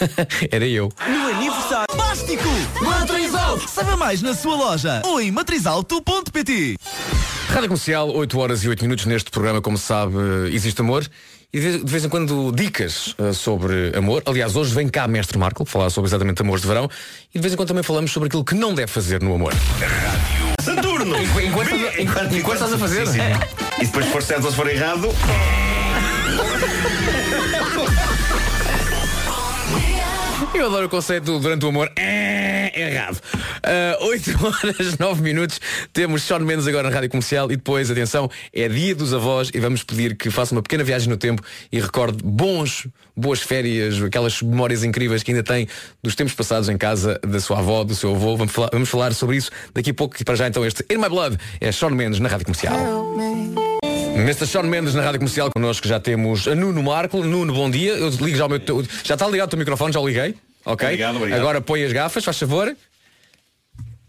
[0.50, 0.88] Era eu.
[1.06, 2.48] No aniversário Plástico!
[3.50, 3.68] Matrizalto!
[3.68, 6.76] Saiba mais na sua loja ou em matrizalto.pt
[7.48, 10.14] Rádio Comercial, 8 horas e 8 minutos neste programa, como se sabe,
[10.52, 11.06] existe amor.
[11.52, 14.22] E de vez em quando dicas eh, sobre amor.
[14.24, 16.88] Aliás, hoje vem cá Mestre Marco falar sobre exatamente amores de verão.
[17.34, 19.52] E de vez em quando também falamos sobre aquilo que não deve fazer no amor.
[20.62, 21.16] Saturno!
[21.20, 23.04] Enquanto, enquanto, enquanto estás a fazer.
[23.08, 23.82] Sim, sim.
[23.82, 25.08] E depois se for certo ou se for errado.
[30.52, 31.90] Eu adoro o conceito durante o amor.
[31.96, 33.20] É errado.
[33.62, 35.60] Ah, 8 horas, 9 minutos.
[35.92, 39.60] Temos Sean Mendes agora na Rádio Comercial e depois, atenção, é dia dos avós e
[39.60, 44.42] vamos pedir que faça uma pequena viagem no tempo e recorde bons, boas férias, aquelas
[44.42, 45.68] memórias incríveis que ainda tem
[46.02, 48.36] dos tempos passados em casa da sua avó, do seu avô.
[48.36, 50.98] Vamos falar, vamos falar sobre isso daqui a pouco e para já então este In
[50.98, 52.74] My Blood é Sean Mendes na Rádio Comercial.
[54.20, 54.46] Mr.
[54.46, 57.22] Sean Mendes na Rádio Comercial connosco já temos a Nuno Marco.
[57.24, 57.92] Nuno, bom dia.
[57.92, 58.60] Eu ligo já o meu.
[58.60, 60.34] teu- Já está ligado o teu microfone, já o liguei.
[60.64, 60.86] Ok?
[60.86, 61.40] Obrigado, obrigado.
[61.40, 62.74] Agora põe as gafas, faz favor.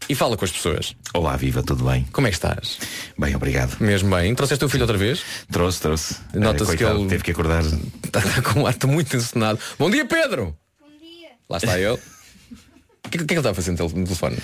[0.09, 0.95] E fala com as pessoas.
[1.13, 2.05] Olá, viva, tudo bem?
[2.11, 2.79] Como é que estás?
[3.17, 3.77] Bem, obrigado.
[3.79, 4.35] Mesmo bem.
[4.35, 5.23] Trouxeste o filho outra vez?
[5.49, 6.15] Trouxe, trouxe.
[6.33, 7.63] Nota-se Eh, que ele- teve que acordar.
[8.03, 9.59] Está com um ar muito encenado.
[9.79, 10.55] Bom dia, Pedro!
[10.81, 11.29] Bom dia.
[11.49, 11.97] Lá está ele.
[13.05, 14.37] O que, que é que ele está a fazer no tel- no telefone?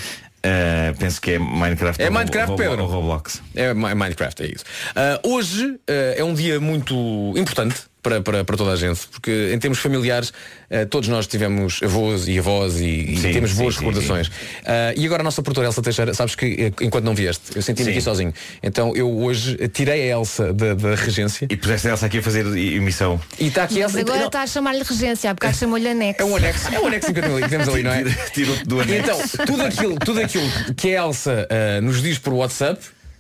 [0.50, 2.02] Eh, penso que é Minecraft.
[2.02, 2.86] É Minecraft, Roblo- Pedro?
[2.86, 3.42] Roblox.
[3.54, 4.64] É Mi- Minecraft, é isso.
[4.96, 6.96] Ah, hoje ah, é um dia muito
[7.36, 7.76] importante
[8.08, 10.32] para, para, para toda a gente, porque em termos familiares
[10.72, 14.32] ah, todos nós tivemos avós e avós e, e Sim, temos sim, boas sim, recordações.
[14.66, 17.62] Ah, e agora a nossa produtora Elsa Teixeira, sabes que eh, enquanto não vieste, eu
[17.62, 17.92] senti-me Sim.
[17.92, 18.34] aqui sozinho.
[18.64, 21.48] Então eu hoje tirei a Elsa da, da regência.
[21.50, 23.20] E puseste a Elsa aqui a fazer e- emissão.
[23.40, 24.00] E está aqui a Elsa.
[24.00, 26.22] agora está a chamar-lhe regência, há bocado chamou-lhe anexo.
[26.22, 28.04] É um anexo, é um anexo que temos ali, não é?
[28.34, 29.36] Tirou-te do E anexo.
[29.36, 32.80] então, tudo aquilo, tudo aquilo que a Elsa ah, nos diz por WhatsApp,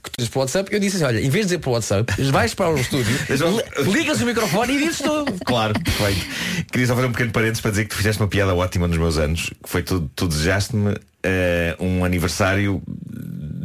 [0.09, 2.11] que tu dizes por WhatsApp, eu disse assim, olha, em vez de dizer por WhatsApp,
[2.31, 5.33] vais para o estúdio, li- ligas o microfone e dizes tudo.
[5.45, 6.25] Claro, perfeito.
[6.71, 8.97] Queria só fazer um pequeno parênteses para dizer que tu fizeste uma piada ótima nos
[8.97, 12.81] meus anos, que foi tu, tu desejaste-me eh, um aniversário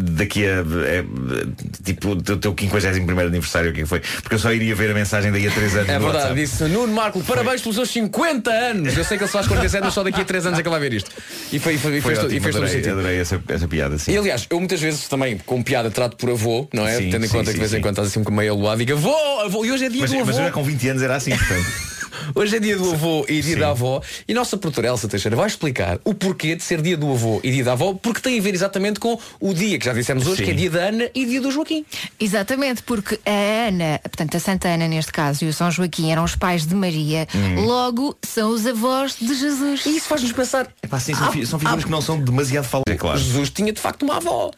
[0.03, 1.05] daqui a eh,
[1.85, 4.75] tipo o teu, teu 51 aniversário o que é que foi porque eu só iria
[4.75, 7.91] ver a mensagem daí a 3 anos É verdade, disse Nuno Marco, parabéns pelos seus
[7.91, 8.97] 50 anos.
[8.97, 10.69] Eu sei que ele se faz 47, mas só daqui a 3 anos é que
[10.69, 11.11] ele vai ver isto.
[11.53, 12.91] E foi, foi, foi fez, todo- ótimo, e fez todo sentido.
[12.99, 14.13] adorei essa, essa piada sim.
[14.13, 16.97] E aliás, eu muitas vezes também, com piada, trato por avô, não é?
[16.97, 18.53] Sim, Tendo em sim, conta que sim, de vez em quando estás assim com meio
[18.53, 20.27] aluado, diga avô, avô, e hoje é dia mas, do avô.
[20.27, 21.67] mas eu já com 20 anos era assim portanto
[22.35, 23.61] Hoje é dia do avô e dia Sim.
[23.61, 26.97] da avó e a nossa produtora Elsa Teixeira vai explicar o porquê de ser dia
[26.97, 29.85] do avô e dia da avó, porque tem a ver exatamente com o dia que
[29.85, 30.45] já dissemos hoje, Sim.
[30.45, 31.85] que é dia da Ana e dia do Joaquim.
[32.19, 36.25] Exatamente, porque a Ana, portanto a Santa Ana neste caso e o São Joaquim eram
[36.25, 37.65] os pais de Maria, Hum.
[37.65, 39.85] logo são os avós de Jesus.
[39.87, 42.95] E isso faz-nos pensar, Epá, sim, são, fi- são figuras que não são demasiado faladas
[42.95, 44.51] é claro Jesus tinha de facto uma avó.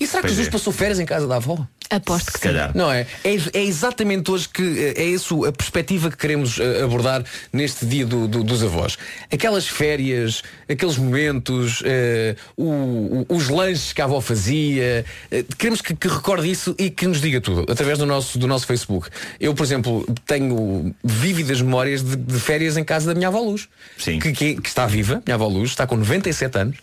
[0.00, 0.50] E será que Pois Jesus é.
[0.50, 1.66] passou férias em casa da avó?
[1.90, 3.06] Aposto que se calhar Não é?
[3.24, 8.04] É, é exatamente hoje que é isso a perspectiva que queremos eh, abordar neste dia
[8.04, 8.98] do- do- dos avós.
[9.32, 15.04] Aquelas férias, aqueles momentos, eh, o- o- os lanches que a avó fazia.
[15.30, 18.46] eh, queremos que, que recorde isso e que nos diga tudo através do nosso, do
[18.46, 19.08] nosso Facebook.
[19.40, 23.66] Eu, por exemplo, tenho vívidas memórias de, de férias em casa da minha avó Luz.
[23.96, 24.18] Sim.
[24.18, 26.76] Que, que- que está viva, minha avó Luz, está com 97 anos.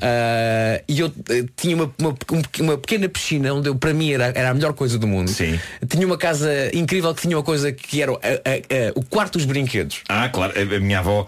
[0.00, 1.12] Ah, e eu
[1.56, 4.72] tinha uma, uma, um- uma pequena piscina onde eu, para mim era, era a melhor
[4.72, 5.30] coisa do mundo.
[5.30, 5.58] Sim.
[5.88, 9.04] Tinha uma casa incrível que tinha uma coisa que era o- a- a- a- o
[9.04, 10.00] quarto dos brinquedos.
[10.08, 11.26] Ah, claro, a, minha avó,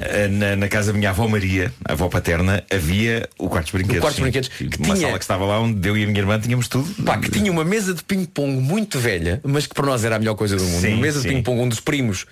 [0.00, 3.72] eh, na, na casa da minha avó Maria, a avó paterna, havia o quarto dos
[3.72, 3.98] brinquedos.
[3.98, 6.06] O quarto dos brinquedos, que Uma tinha- sala que estava lá onde eu e a
[6.06, 6.88] minha irmã tínhamos tudo.
[7.04, 10.18] Pá, que tinha uma mesa de ping-pong muito velha, mas que para nós era a
[10.18, 10.80] melhor coisa do mundo.
[10.80, 11.34] Sim, uma mesa de sim.
[11.36, 12.26] ping-pong, um dos primos.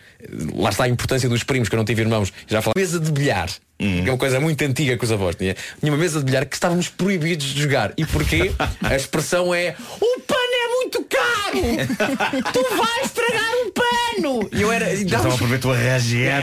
[0.55, 2.33] Lá está a importância dos primos, que eu não tive irmãos.
[2.47, 2.75] Já falei.
[2.77, 3.49] Mesa de bilhar.
[3.81, 4.03] Hum.
[4.03, 5.55] Que é uma coisa muito antiga que os avós tinham.
[5.79, 7.93] Tinha uma mesa de bilhar que estávamos proibidos de jogar.
[7.97, 8.51] E porquê?
[8.83, 12.43] A expressão é o pano é muito caro!
[12.53, 14.49] tu vais estragar o pano!
[14.53, 14.93] E eu era.
[14.93, 16.43] e estava por ver tu a reagear.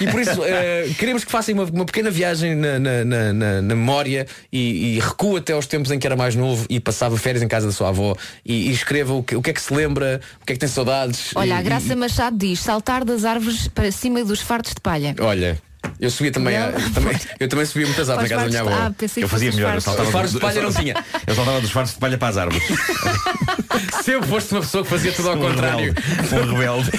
[0.00, 3.62] e por isso eh, queremos que façam uma, uma pequena viagem na, na- na- na-
[3.62, 7.16] na memória e, e recua até aos tempos em que era mais novo e passava
[7.16, 9.62] férias em casa da sua avó e, e escreva o que, o que é que
[9.62, 11.30] se lembra, o que é que tem saudades.
[11.34, 15.14] Olha, E- a Graça Machado diz saltar das árvores para cima dos fardos de palha.
[15.20, 15.60] olha,
[16.00, 18.82] eu subia também, a- também eu também subia muitas árvores na casa da minha avó.
[18.86, 19.84] Ah, Eu fazia fosse os melhor, eu fardos.
[19.84, 20.94] saltava Os fardos dos- de palha eu não tinha.
[21.26, 22.62] Eu saltava dos fardos de palha para as árvores.
[24.04, 25.92] Sempre foste uma pessoa que fazia tudo ao Um contrário.
[25.94, 26.34] rebelde.
[26.34, 26.90] Um rebelde.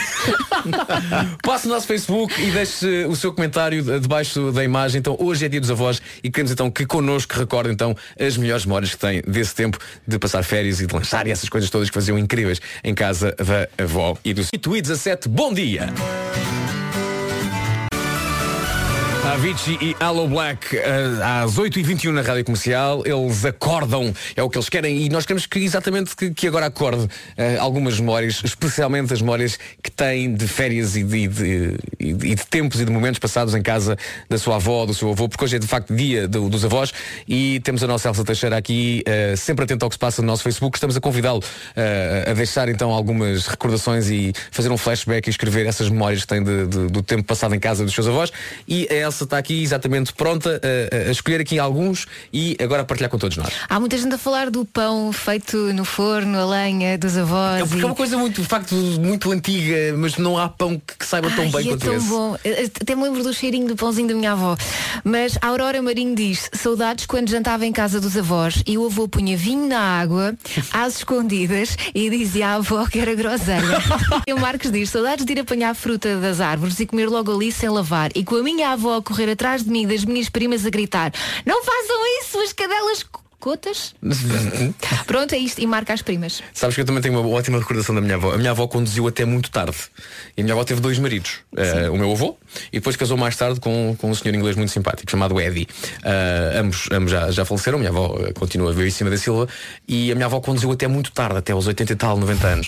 [1.41, 4.99] Passe no nosso Facebook e deixe o seu comentário de- debaixo da imagem.
[4.99, 8.65] Então, hoje é dia dos avós e queremos então que connosco recorde então as melhores
[8.65, 11.89] memórias que tem desse tempo de passar férias e de lanchar e essas coisas todas
[11.89, 15.29] que faziam incríveis em casa da avó e do Tweet 17.
[15.29, 15.87] Bom dia!
[19.33, 20.83] Avicii e Allo Black eh,
[21.43, 23.03] às 8h21 na Rádio Comercial.
[23.05, 26.67] Eles acordam, é o que eles querem e nós queremos que exatamente que, que agora
[26.67, 32.35] acorde eh, algumas memórias, especialmente as memórias que têm de férias e de, de- de-
[32.49, 33.97] tempos e de momentos passados em casa
[34.29, 36.93] da sua avó, do seu avô, porque hoje é de facto dia do- dos avós.
[37.27, 40.27] E temos a nossa Elsa Teixeira aqui eh, sempre atenta ao que se passa no
[40.27, 41.43] nosso Facebook, estamos a convidá-lo
[42.29, 46.41] a deixar então algumas recordações e fazer um flashback e escrever essas memórias que tem
[46.43, 48.31] de- do tempo passado em casa dos seus avós.
[48.67, 52.85] E a Elsa está aqui exatamente pronta a, a escolher aqui alguns e agora a
[52.85, 53.53] partilhar com todos nós.
[53.69, 57.61] Há muita gente a falar do pão feito no forno, a lenha, dos avós.
[57.61, 60.79] É porque e- é uma coisa muito, de facto, muito antiga, mas não há pão
[60.85, 62.07] que, que saiba tão Ai, bem é quanto tão esse.
[62.07, 62.37] bom.
[62.43, 64.55] Eu Até me lembro do cheirinho do pãozinho da minha avó.
[65.03, 69.07] Mas a Aurora Marinho diz saudades quando jantava em casa dos avós e o avô
[69.07, 70.33] punha vinho na água,
[70.71, 73.77] às escondidas, e dizia à avó que era groselha.
[74.27, 77.51] e o Marcos diz saudades de ir apanhar fruta das árvores e comer logo ali
[77.51, 78.09] sem lavar.
[78.15, 81.11] E com a minha avó correr atrás de mim e das minhas primas a gritar
[81.45, 83.05] não façam isso, as cadelas
[83.39, 83.93] Cotas?
[85.05, 85.61] Pronto, é isto.
[85.61, 86.41] E marca as primas.
[86.53, 88.33] Sabes que eu também tenho uma ótima recordação da minha avó.
[88.33, 89.77] A minha avó conduziu até muito tarde.
[90.35, 91.41] E a minha avó teve dois maridos.
[91.55, 92.35] Eh, o meu avô
[92.71, 95.67] e depois casou mais tarde com, com um senhor inglês muito simpático chamado Eddie.
[96.03, 97.77] Eh, ambos ambos já, já faleceram.
[97.79, 99.47] Minha avó eh, continua a viver em cima da Silva.
[99.87, 102.67] E a minha avó conduziu até muito tarde, até aos 80 e tal, 90 anos.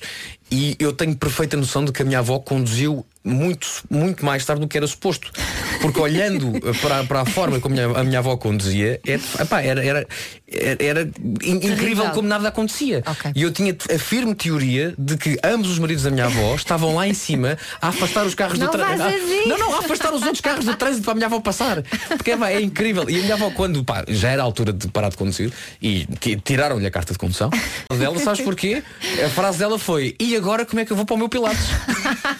[0.52, 4.62] E eu tenho perfeita noção de que a minha avó conduziu muito, muito mais tarde
[4.62, 5.32] do que era suposto.
[5.80, 9.62] Porque olhando para, para a forma como a minha, a minha avó conduzia, é, epá,
[9.62, 10.08] era, era,
[10.52, 11.10] era, era
[11.44, 13.04] in- incrível como nada acontecia.
[13.36, 16.96] E eu tinha a firme teoria de que ambos os maridos da minha avó estavam
[16.96, 19.04] lá em cima a afastar os carros Não do trânsito.
[19.28, 19.46] ver.
[19.46, 21.82] Não, não, a afastar os outros carros do trânsito para a minha avó passar.
[22.10, 23.10] Porque epá, é incrível.
[23.10, 26.08] E a minha avó, quando pá, já era a altura de parar de conduzir e
[26.44, 27.50] tiraram-lhe a carta de condução,
[27.98, 28.84] dela, sabes porquê?
[29.26, 31.66] A frase dela foi: E agora como é que eu vou para o meu Pilates?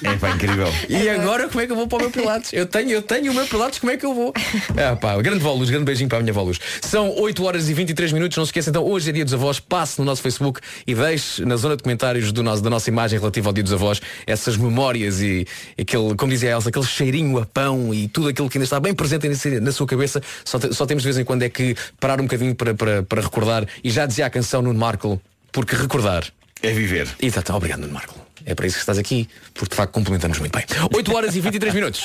[0.04, 0.68] É pá, incrível.
[0.88, 2.54] E agora como é que eu vou para o meu Pilates?
[2.54, 4.34] Eu tenho, eu tenho o meu Pilates, como é que eu vou?
[4.78, 6.60] Ah, pá, grande vó Luz, grande beijinho para a minha vó Luz.
[6.82, 9.60] São 8 horas e 23 minutos, não se esqueça então, hoje é dia dos avós,
[9.60, 13.20] passe no nosso Facebook e deixe na zona de comentários do nosso, da nossa imagem
[13.20, 15.46] relativa ao dia dos avós essas memórias e
[15.80, 18.80] aquele, como dizia a Elsa, aquele cheirinho a pão e tudo aquilo que ainda está
[18.80, 20.22] bem presente na- na sua cabeça.
[20.46, 23.04] Só, te- só temos de vez em quando é que parar um bocadinho para, para,
[23.04, 26.24] para recordar e já dizia a canção Nuno Marco, porque recordar
[26.62, 27.08] é viver.
[27.22, 28.16] Exato, obrigado Nuno Marco.
[28.46, 30.66] É para isso que estás aqui, porque de facto complementamos muito bem.
[30.94, 32.04] 8 horas e 23 minutos.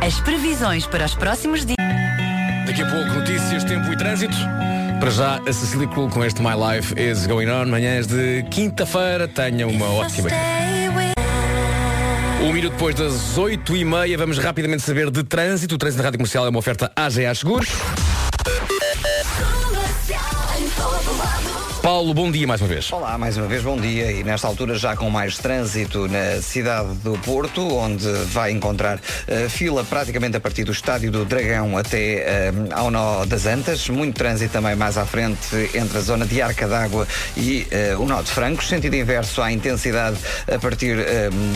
[0.00, 1.76] As previsões para os próximos dias.
[2.66, 4.36] Daqui a pouco notícias, tempo e trânsito.
[5.00, 7.66] Para já, a Cecília Cool com este My Life is Going On.
[7.66, 9.28] Manhãs de quinta-feira.
[9.28, 10.28] Tenha uma ótima.
[12.46, 15.74] Um minuto depois das 8 e meia, vamos rapidamente saber de trânsito.
[15.74, 17.68] O trânsito da Rádio Comercial é uma oferta AGA Seguros.
[21.86, 22.92] Paulo, bom dia mais uma vez.
[22.92, 24.10] Olá, mais uma vez bom dia.
[24.10, 29.48] E nesta altura já com mais trânsito na cidade do Porto, onde vai encontrar eh,
[29.48, 34.16] fila praticamente a partir do Estádio do Dragão até eh, ao nó das Antas, muito
[34.16, 37.06] trânsito também mais à frente entre a zona de Arca d'Água
[37.36, 40.16] e eh, o nó de Francos, sentido inverso à intensidade
[40.52, 40.96] a partir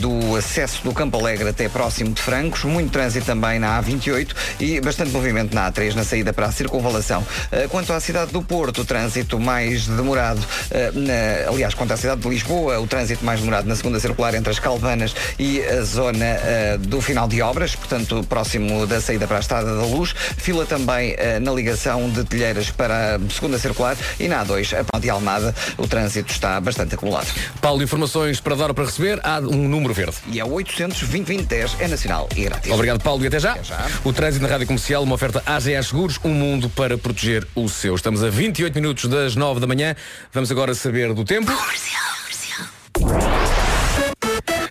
[0.01, 4.29] do acesso do Campo Alegre até próximo de Francos, muito trânsito também na A28
[4.61, 6.53] e bastante movimento na A3 na saída para a
[6.85, 7.25] circunvalação.
[7.53, 10.41] Eh, Quanto à cidade do Porto, o trânsito mais demorado,
[10.71, 14.35] eh, na- aliás, quanto à cidade de Lisboa, o trânsito mais demorado na segunda circular
[14.35, 19.27] entre as Calvanas e a zona eh, do final de obras, portanto, próximo da saída
[19.27, 20.15] para a Estrada da Luz.
[20.37, 25.03] Fila também na ligação de Telheiras para a segunda circular e na A2, a Ponte
[25.03, 27.27] de Almada, o trânsito está bastante acumulado.
[27.61, 30.17] Paulo, informações para dar ou para receber, há um número verde.
[30.29, 32.71] E é 800 2010 é nacional e grátis.
[32.73, 33.57] Obrigado, Paulo, e até já.
[34.05, 37.95] O trânsito na Rádio Comercial, uma oferta AGA Seguros, um mundo para proteger o seu.
[37.95, 39.95] Estamos a 28 minutos das 9 da manhã.
[40.33, 41.53] Vamos agora saber do tempo.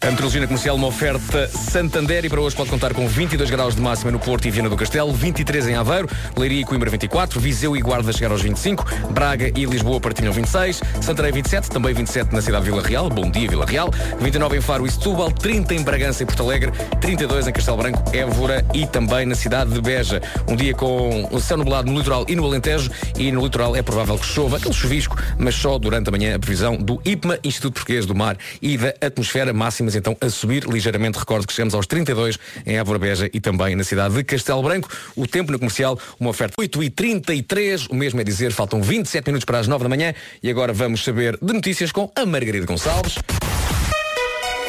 [0.09, 3.81] A meteorologia comercial, uma oferta Santander e para hoje pode contar com 22 graus de
[3.81, 7.77] máxima no Porto e Viana do Castelo, 23 em Aveiro, Leiria e Coimbra 24, Viseu
[7.77, 12.41] e Guarda chegar aos 25, Braga e Lisboa partilham 26, Santarém 27, também 27 na
[12.41, 15.83] cidade de Vila Real, bom dia Vila Real, 29 em Faro e Setúbal, 30 em
[15.83, 20.19] Bragança e Porto Alegre, 32 em Castelo Branco, Évora e também na cidade de Beja.
[20.47, 23.83] Um dia com o céu nublado no litoral e no Alentejo e no litoral é
[23.83, 27.75] provável que chova, aquele chuvisco, mas só durante a manhã a previsão do IPMA, Instituto
[27.75, 31.19] Português do Mar e da Atmosfera, máximas então a subir ligeiramente.
[31.19, 34.89] Recordo que chegamos aos 32 em Évora Beja e também na cidade de Castelo Branco.
[35.15, 39.27] O tempo na comercial, uma oferta 8 e 33 o mesmo é dizer, faltam 27
[39.27, 42.65] minutos para as 9 da manhã e agora vamos saber de notícias com a Margarida
[42.65, 43.17] Gonçalves.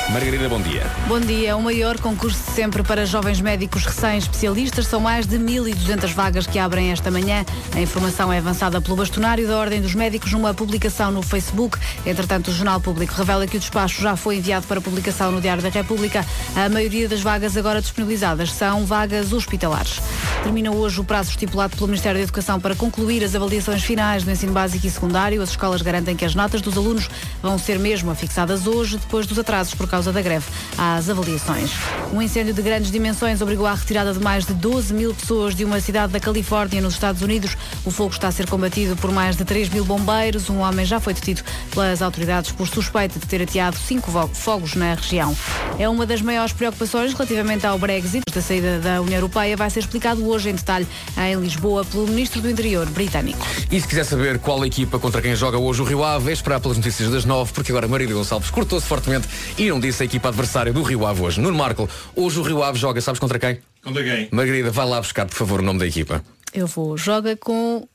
[0.08, 0.84] Margarida, bom dia.
[1.06, 1.56] Bom dia.
[1.56, 4.86] O maior concurso de sempre para jovens médicos recém-especialistas.
[4.86, 7.44] São mais de 1.200 vagas que abrem esta manhã.
[7.74, 11.78] A informação é avançada pelo bastonário da Ordem dos Médicos numa publicação no Facebook.
[12.04, 15.62] Entretanto, o Jornal Público revela que o despacho já foi enviado para publicação no Diário
[15.62, 16.26] da República.
[16.56, 20.00] A maioria das vagas agora disponibilizadas são vagas hospitalares.
[20.42, 24.30] Termina hoje o prazo estipulado pelo Ministério da Educação para concluir as avaliações finais do
[24.30, 25.40] ensino básico e secundário.
[25.42, 27.08] As escolas garantem que as notas dos alunos
[27.42, 30.46] vão ser mesmo afixadas hoje, depois dos atrasos por causa da greve
[30.78, 31.72] às avaliações.
[32.12, 35.64] Um incêndio de grandes dimensões obrigou à retirada de mais de 12 mil pessoas de
[35.64, 37.56] uma cidade da Califórnia, nos Estados Unidos.
[37.84, 40.48] O fogo está a ser combatido por mais de 3 mil bombeiros.
[40.48, 44.94] Um homem já foi detido pelas autoridades por suspeita de ter ateado cinco fogos na
[44.94, 45.36] região.
[45.78, 48.22] É uma das maiores preocupações relativamente ao Brexit.
[48.32, 52.40] Da saída da União Europeia vai ser explicado hoje em detalhe em Lisboa pelo Ministro
[52.40, 53.44] do Interior britânico.
[53.70, 56.32] E se quiser saber qual a equipa contra quem joga hoje o Rio Ave, é
[56.32, 60.06] esperar pelas notícias das nove, porque agora Marília Gonçalves cortou-se fortemente e não disse a
[60.06, 61.40] equipa adversária do Rio Ave hoje.
[61.40, 63.60] Nuno Marco, hoje o Rio Ave joga, sabes contra quem?
[63.82, 64.28] Contra quem?
[64.30, 66.22] Margarida, vai lá buscar, por favor, o nome da equipa.
[66.52, 66.96] Eu vou.
[66.96, 67.86] Joga com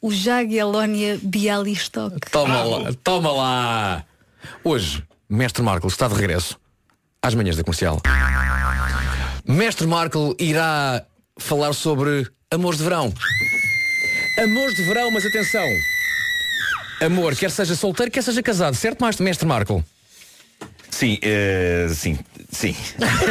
[0.00, 2.30] o Jagiellonia Bialystok.
[2.30, 4.04] Toma lá, toma lá!
[4.62, 6.58] Hoje, Mestre Marco está de regresso
[7.22, 8.02] às manhãs da comercial.
[9.46, 11.04] Mestre Marco irá
[11.38, 13.12] falar sobre amores de verão.
[14.38, 15.64] Amores de verão, mas atenção.
[17.00, 19.84] Amor, quer seja solteiro, quer seja casado, certo, mestre Marco?
[21.04, 22.18] Sim, eh, sim,
[22.50, 22.74] sim.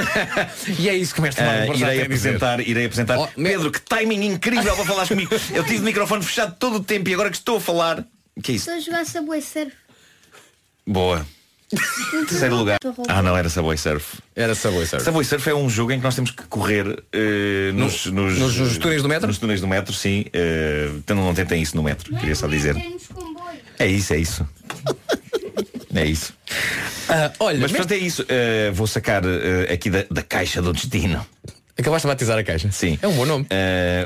[0.77, 2.29] e é isso que o mestre Borja irei dizer.
[2.35, 3.17] apresentar, irei apresentar.
[3.17, 5.33] Oh, Pedro, que timing incrível para falares comigo.
[5.51, 8.05] Eu tive o microfone fechado todo o tempo e agora que estou a falar.
[8.43, 8.69] Que é isso?
[8.69, 9.71] Estou a jogar Subway Surf.
[10.85, 11.25] Boa.
[12.27, 12.77] Terceiro lugar.
[13.07, 14.19] Ah, não, era Subway Surf.
[14.35, 15.03] Era Subway Surf.
[15.03, 18.55] Subway Surf é um jogo em que nós temos que correr eh, nos, nos, nos-
[18.55, 19.25] nos túneis do metro?
[19.27, 20.25] Nos túneis do metro, sim.
[20.31, 22.75] Eh, então não tentem isso no metro, queria só dizer.
[23.79, 24.47] É isso, é isso.
[25.95, 26.33] É isso.
[27.09, 28.25] Ah, olha, Mas mestre- portanto é isso.
[28.27, 31.25] Eh, vou sacar eh, aqui da, da caixa do destino.
[31.77, 32.71] Acabaste de batizar a caixa.
[32.71, 32.97] Sim.
[33.01, 33.47] É um bom nome.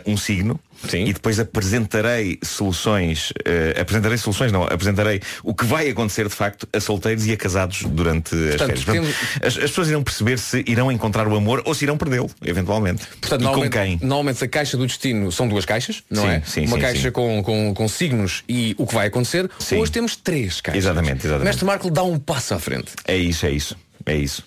[0.05, 0.59] Um signo.
[0.89, 1.05] Sim.
[1.05, 3.31] E depois apresentarei soluções.
[3.45, 4.63] eh, apresentarei soluções, não.
[4.63, 8.57] Apresentarei o que vai acontecer de facto a solteiros e a casados durante as Portanto,
[8.81, 8.83] férias.
[8.85, 11.97] Portanto, temos- as, as pessoas irão perceber se irão encontrar o amor ou se irão
[11.97, 13.05] perdê-lo, eventualmente.
[13.21, 13.99] Portanto, e com quem?
[14.01, 16.41] normalmente a caixa do destino são duas caixas, não Sim, é?
[16.45, 17.11] sim, Uma sim, caixa.
[17.11, 19.49] Com, com, com signos e o que vai acontecer.
[19.71, 20.83] Hoje temos três caixas.
[20.83, 21.45] Exatamente, exatamente.
[21.45, 22.91] Mestre Marco dá um passo à frente.
[23.05, 23.75] É isso, é isso.
[24.05, 24.43] É isso.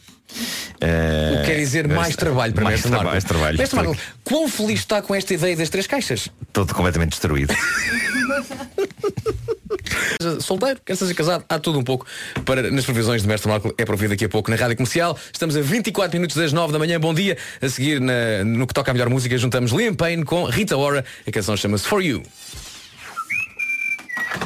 [0.80, 3.58] Eh, O que quer dizer mais trabalho para mais Mestre mais trabalho.
[3.58, 6.28] Mestre Marco, quão feliz está com esta ideia das três caixas?
[6.48, 7.54] Estou completamente destruído.
[10.40, 12.06] Solteiro, quer seja casado, há tudo um pouco
[12.44, 13.72] para nas previsões de Mestre Marco.
[13.78, 15.16] É para ouvir daqui a pouco na Rádio Comercial.
[15.32, 16.98] Estamos a 24 minutos das 9 da manhã.
[17.00, 17.36] Bom dia.
[17.60, 21.04] A seguir, na- no que toca a melhor música, juntamos Liam Payne com Rita Ora.
[21.26, 22.22] A canção chama-se For You.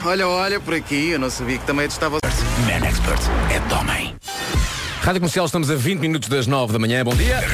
[0.05, 2.19] Olha, olha, por aqui, eu não sabia que também estava.
[2.67, 3.21] Man Expert
[3.51, 4.15] é de homem.
[5.05, 7.05] Rádio Comercial, estamos a 20 minutos das 9 da manhã.
[7.05, 7.45] Bom dia.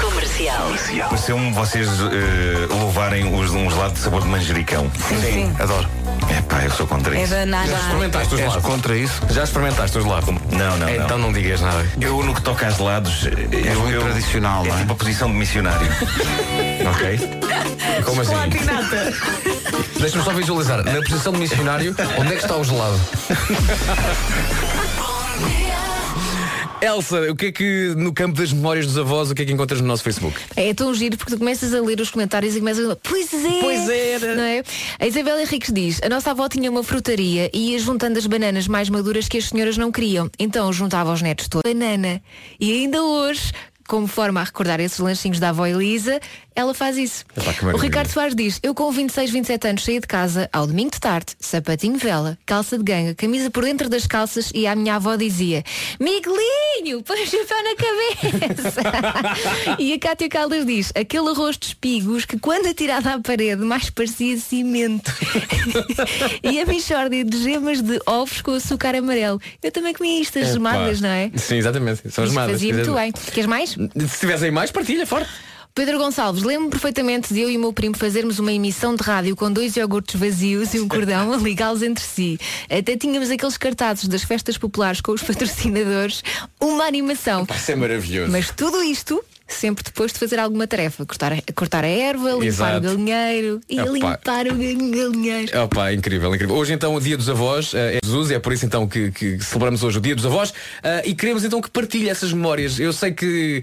[0.00, 0.72] Comercial.
[1.08, 4.90] Pareceu-me vocês eh, louvarem os, um gelado de sabor de manjericão.
[5.08, 5.52] Sim, sim.
[5.60, 5.88] Adoro.
[6.28, 7.30] É pá, eu sou contra É isso.
[7.32, 7.70] da nada.
[7.70, 8.64] Já experimentaste os És gelados?
[8.70, 9.20] contra isso?
[9.30, 10.28] Já experimentaste os gelados?
[10.50, 11.86] Não, não, Então não digas nada.
[12.00, 14.78] Eu, no que toca a gelados, eu, muito eu- tradicional, é não é?
[14.80, 15.86] tipo a posição de missionário.
[16.90, 17.20] ok?
[18.04, 18.34] Como assim?
[20.00, 20.82] Deixa-me só visualizar.
[20.84, 23.00] Na posição de missionário, onde é que está o gelado?
[26.84, 29.52] Elsa, o que é que no campo das memórias dos avós, o que é que
[29.52, 30.38] encontras no nosso Facebook?
[30.54, 33.60] É tão giro porque tu começas a ler os comentários e começas a Pois é!
[33.62, 34.34] Pois era.
[34.34, 34.62] Não é?
[35.00, 38.68] A Isabela Henriques diz, a nossa avó tinha uma frutaria e ia juntando as bananas
[38.68, 40.30] mais maduras que as senhoras não queriam.
[40.38, 42.20] Então juntava aos netos toda banana.
[42.60, 43.50] E ainda hoje,
[43.88, 46.20] como forma a recordar esses lanchinhos da avó Elisa,
[46.54, 47.24] ela faz isso.
[47.36, 47.76] Epá, que o.
[47.76, 51.34] Ricardo Soares diz, eu com 26, 27 anos saí de casa ao domingo de tarde,
[51.38, 55.64] sapatinho vela, calça de ganga, camisa por dentro das calças e a minha avó dizia,
[56.00, 58.80] Miguelinho, põe o chapéu na cabeça.
[59.78, 63.90] e a Cátia Caldas diz, aquele arroz de espigos que quando atirado à parede mais
[63.90, 65.12] parecia cimento.
[66.42, 69.40] e a Michórdia de gemas de ovos com açúcar amarelo.
[69.62, 71.30] Eu também comia isto, as gemadas, não é?
[71.36, 72.10] Sim, exatamente.
[72.10, 72.52] São as Isto madas.
[72.52, 73.12] fazia muito bem.
[73.12, 73.70] Queres mais?
[73.70, 75.30] Se tivessem mais, partilha, forte.
[75.74, 79.34] Pedro Gonçalves, lembro-me perfeitamente de eu e o meu primo fazermos uma emissão de rádio
[79.34, 82.38] com dois iogurtes vazios e um cordão a ligá-los entre si.
[82.70, 86.22] Até tínhamos aqueles cartazes das festas populares com os patrocinadores.
[86.60, 87.44] Uma animação.
[87.52, 88.30] Isso é maravilhoso.
[88.30, 91.04] Mas tudo isto sempre depois de fazer alguma tarefa.
[91.04, 92.78] Cortar a, cortar a erva, limpar Exato.
[92.78, 93.90] o galinheiro e Epá.
[93.90, 95.60] limpar o gal- galinheiro.
[95.60, 96.54] Opa, incrível, incrível.
[96.54, 99.10] Hoje então o Dia dos Avós eh, é Jesus e é por isso então que,
[99.10, 102.78] que celebramos hoje o Dia dos Avós eh, e queremos então que partilhe essas memórias.
[102.78, 103.62] Eu sei que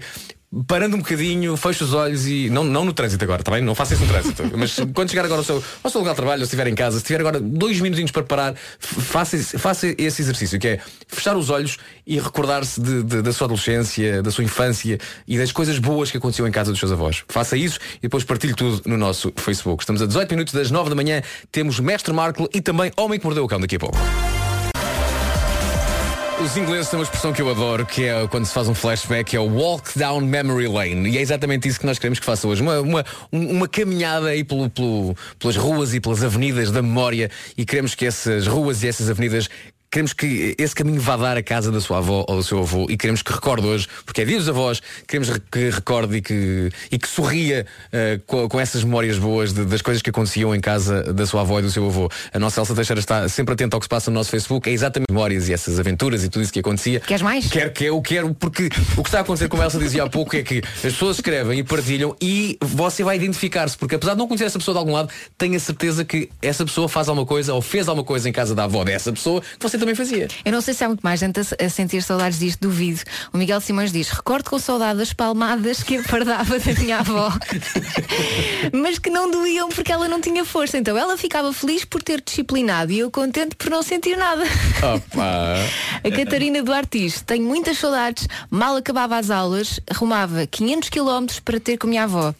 [0.66, 3.62] parando um bocadinho, feche os olhos e não, não no trânsito agora, tá bem?
[3.62, 4.42] Não faça isso no trânsito.
[4.56, 6.74] Mas quando chegar agora ao seu, ao seu lugar de trabalho, ou se estiver em
[6.74, 10.80] casa, se tiver agora dois minutinhos para parar, faça, esse- faça esse exercício, que é
[11.08, 15.52] fechar os olhos e recordar-se de- de- da sua adolescência, da sua infância e das
[15.52, 17.24] coisas boas que aconteciam em casa dos seus avós.
[17.28, 19.82] Faça isso e depois partilhe tudo no nosso Facebook.
[19.82, 23.24] Estamos a 18 minutos das 9 da manhã, temos Mestre Marco e também Homem que
[23.24, 23.96] Mordeu o Cão daqui a pouco.
[26.44, 29.34] Os ingleses têm uma expressão que eu adoro, que é quando se faz um flashback,
[29.36, 31.08] é o walk down memory lane.
[31.10, 32.60] E é exatamente isso que nós queremos que faça hoje.
[32.60, 37.30] Uma, uma, um- uma caminhada aí pelo, pelo- pelas ruas e pelas avenidas da memória
[37.56, 39.48] e queremos que essas ruas e essas avenidas
[39.92, 42.86] Queremos que esse caminho vá dar à casa da sua avó ou do seu avô
[42.88, 46.22] e queremos que recorde hoje, porque é dia dos avós, queremos re- que recorde e
[46.22, 50.54] que, e que sorria eh, com, com essas memórias boas de- das coisas que aconteciam
[50.54, 52.08] em casa da sua avó e do seu avô.
[52.32, 54.72] A nossa Elsa Teixeira está sempre atenta ao que se passa no nosso Facebook, é
[54.72, 56.98] exatamente memórias e essas aventuras e tudo isso que acontecia.
[57.00, 57.46] Queres mais?
[57.50, 60.34] Quero, quero, quero, porque o que está a acontecer, como a Elsa dizia há pouco,
[60.34, 64.26] é que as pessoas escrevem e partilham e você vai identificar-se, porque apesar de não
[64.26, 67.60] conhecer essa pessoa de algum lado, tenha certeza que essa pessoa faz alguma coisa ou
[67.60, 70.28] fez alguma coisa em casa da avó dessa pessoa que você também fazia.
[70.44, 73.00] Eu não sei se há muito mais gente a, a sentir saudades disto, duvido.
[73.32, 77.32] O Miguel Simões diz, recordo com saudade as palmadas que apardava da minha avó.
[78.72, 80.78] Mas que não doíam porque ela não tinha força.
[80.78, 84.44] Então ela ficava feliz por ter disciplinado e eu contente por não sentir nada.
[84.94, 85.54] Opa.
[86.04, 91.60] A Catarina Duarte diz, tenho muitas saudades, mal acabava as aulas, arrumava 500 km para
[91.60, 92.34] ter com a minha avó,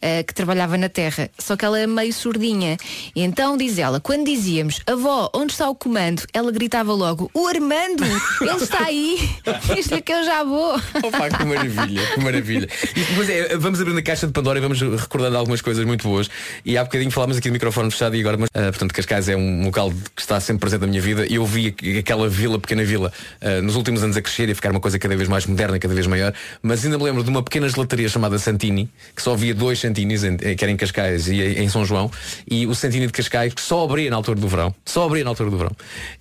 [0.00, 2.76] eh, que trabalhava na terra, só que ela é meio surdinha.
[3.14, 6.22] E então diz ela, quando dizíamos, avó, onde está o comando?
[6.32, 8.04] Ela gritava logo, o Armando,
[8.40, 9.18] ele está aí,
[9.74, 10.74] diz-lhe que eu já vou.
[10.74, 12.68] Opa, que maravilha, que maravilha.
[12.96, 16.28] E é, vamos abrindo a caixa de Pandora e vamos recordando algumas coisas muito boas.
[16.64, 19.36] E há bocadinho falámos aqui do microfone fechado e agora, mas, ah, portanto, Cascais é
[19.36, 21.26] um local que está sempre presente na minha vida.
[21.26, 24.52] E eu vi aqu- aquela vila, pequena vila, ah, nos últimos anos a crescer e
[24.52, 26.32] a ficar uma coisa cada vez mais moderna, cada vez maior.
[26.62, 30.24] Mas ainda me lembro de uma pequena gelataria chamada Santini, que só havia dois Santinis,
[30.24, 32.10] em, eh, que era em Cascais e em São João.
[32.50, 34.74] E o Santini de Cascais, que só abria na altura do verão.
[34.84, 35.72] Só abria na altura do verão.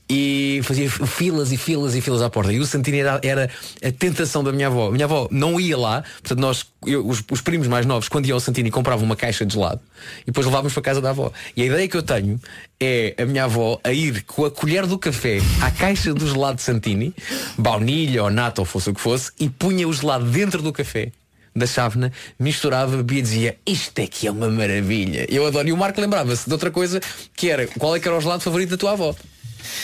[0.07, 2.53] E fazia filas e filas e filas à porta.
[2.53, 3.49] E o Santini era, era
[3.83, 4.91] a tentação da minha avó.
[4.91, 8.35] Minha avó não ia lá, portanto nós, eu- os, os primos mais novos, quando iam
[8.35, 9.81] ao Santini, compravam uma caixa de gelado
[10.21, 11.31] e depois levávamos para casa da avó.
[11.57, 12.39] E a ideia que eu tenho
[12.79, 16.57] é a minha avó a ir com a colher do café à caixa do gelado
[16.57, 17.11] de Santini,
[17.57, 21.11] baunilha ou nata ou fosse o que fosse, e punha o gelado dentro do café
[21.55, 25.25] da chávena, misturava, bebia e dizia isto é que é uma maravilha.
[25.29, 25.67] Eu adoro.
[25.67, 26.99] E o Marco lembrava-se de outra coisa
[27.35, 29.15] que era qual é que era o gelado favorito da tua avó?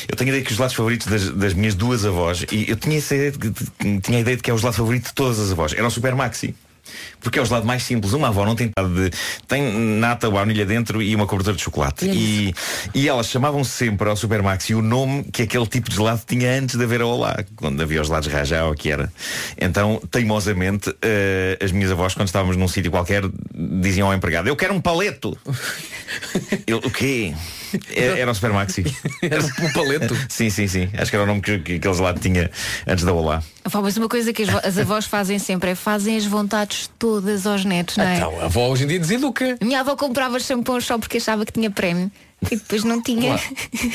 [0.08, 2.76] Eu tenho a ideia que os gelados favoritos das, das minhas duas avós, e eu
[2.76, 3.52] tinha, essa ideia de,
[4.02, 5.92] tinha a ideia de que é o gelado favorito de todas as avós, era o
[5.92, 6.56] Super Maxi.
[7.22, 8.14] Porque é o gelado mais simples.
[8.14, 9.12] Uma avó não tem nada de.
[9.48, 9.62] Tem
[9.98, 12.06] nata, baunilha dentro e uma cobertura de chocolate.
[12.10, 12.54] E,
[12.94, 16.52] e elas chamavam sempre ao Super Maxi o nome que aquele tipo de gelado tinha
[16.60, 19.12] antes de haver a Olá, quando havia os gelados Rajá ou o que era.
[19.60, 24.56] Então, teimosamente, eh, as minhas avós, quando estávamos num sítio qualquer, diziam ao empregado, eu
[24.56, 25.38] quero um paleto.
[26.68, 27.34] Ele, o quê?
[27.96, 28.84] É- Era o Super Maxi.
[29.22, 30.18] Era um paleto?
[30.30, 30.90] sim, sim, sim.
[30.98, 32.52] Acho que era o nome que, que aquele gelado tinha
[32.86, 33.42] antes da Olá.
[33.82, 37.11] Mas uma coisa que as avós fazem sempre é fazem as vontades todas
[37.46, 38.18] aos netos, não é?
[38.18, 39.58] Então, a avó hoje em dia deseduca.
[39.62, 42.12] Minha avó comprava shampoos só porque achava que tinha prémio
[42.50, 43.38] e depois não tinha.
[43.38, 43.42] Claro.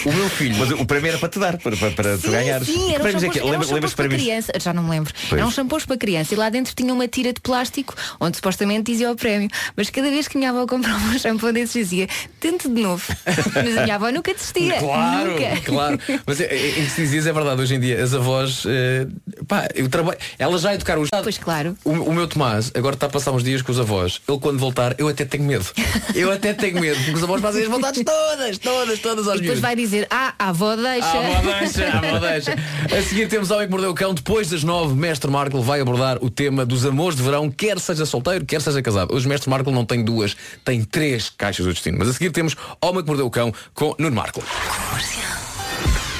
[0.07, 0.57] O meu filho.
[0.59, 2.67] Mas o prémio era para te dar, para, para, para tu ganhares.
[2.69, 4.53] Sim, é eram lembra- shampoos Lembras-te para criança.
[4.61, 5.13] Já não me lembro.
[5.29, 5.41] Pois.
[5.41, 9.11] Eram shampoos para criança e lá dentro tinha uma tira de plástico onde supostamente dizia
[9.11, 9.49] o prémio.
[9.77, 12.09] Mas cada vez que a minha avó comprava um shampoo desses dizia,
[12.41, 13.05] tente de novo.
[13.55, 14.79] Mas a minha avó nunca desistia.
[14.79, 15.61] Claro, Nunca.
[15.65, 15.99] claro.
[16.27, 19.07] Mas é, é, é, se dizias é verdade, hoje em dia as avós, eh,
[19.49, 21.09] pá, eu trabalho, elas já educaram os.
[21.23, 21.77] Pois claro.
[21.85, 24.21] O, o meu Tomás agora está a passar uns dias com os avós.
[24.29, 25.67] Ele quando voltar, eu até tenho medo.
[26.15, 29.43] Eu até tenho medo, porque os avós fazem as vontades todas, todas, todas aos E
[29.43, 29.61] depois miúdos.
[29.61, 31.07] vai dizer, ah, a avó deixa.
[31.07, 32.55] Ah, avó deixa, a avó deixa.
[32.97, 34.15] A seguir temos Homem que Mordeu o Cão.
[34.15, 38.07] Depois das nove, Mestre Marco vai abordar o tema dos amores de verão, quer seja
[38.07, 39.15] solteiro, quer seja casado.
[39.15, 41.99] Hoje Mestre Marco não tem duas, tem três caixas do destino.
[41.99, 44.43] Mas a seguir temos Homem que Mordeu o Cão com Nuno Marco.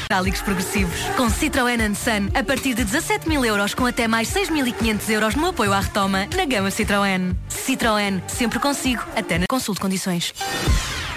[0.09, 1.01] Metálicos progressivos.
[1.17, 5.35] Com Citroën and Sun, a partir de 17 mil euros com até mais 6.500 euros
[5.35, 7.35] no apoio à retoma na gama Citroën.
[7.49, 10.33] Citroën, sempre consigo, até na consulte condições.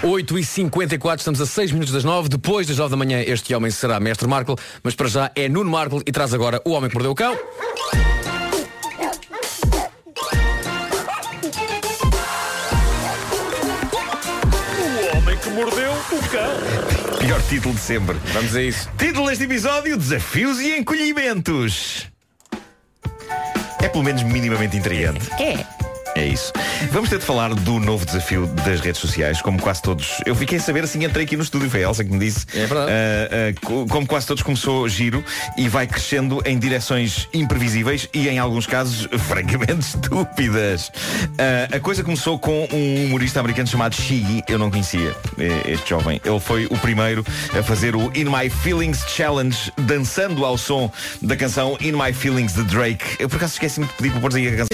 [0.02, 2.28] 8 e 54 estamos a 6 minutos das 9.
[2.30, 5.70] Depois das 9 da manhã, este homem será Mestre Marco, mas para já é Nuno
[5.70, 7.36] Marco e traz agora o Homem que Mordeu o Cão.
[15.02, 17.18] O homem que mordeu o cão.
[17.18, 18.16] Pior título de sempre.
[18.32, 18.88] Vamos a isso.
[18.96, 22.08] Título deste episódio: Desafios e Encolhimentos.
[23.82, 25.30] É pelo menos minimamente intrigante.
[25.42, 25.79] É.
[26.20, 26.52] É isso.
[26.92, 30.18] Vamos ter de falar do novo desafio das redes sociais, como quase todos.
[30.26, 32.44] Eu fiquei a saber assim entrei aqui no estúdio, foi a Elsa que me disse.
[32.54, 32.92] É verdade.
[32.92, 35.24] Ah, co- como quase todos começou giro
[35.56, 40.92] e vai crescendo em direções imprevisíveis e em alguns casos francamente estúpidas.
[41.38, 45.88] Ah, a coisa começou com um humorista americano chamado Shiggy, eu não conhecia eh, este
[45.88, 46.20] jovem.
[46.22, 47.24] Ele foi o primeiro
[47.58, 50.92] a fazer o In My Feelings Challenge, dançando ao som
[51.22, 53.16] da canção In My Feelings de Drake.
[53.18, 54.68] Eu por acaso esqueci-me de pedir para pôr aí a canção.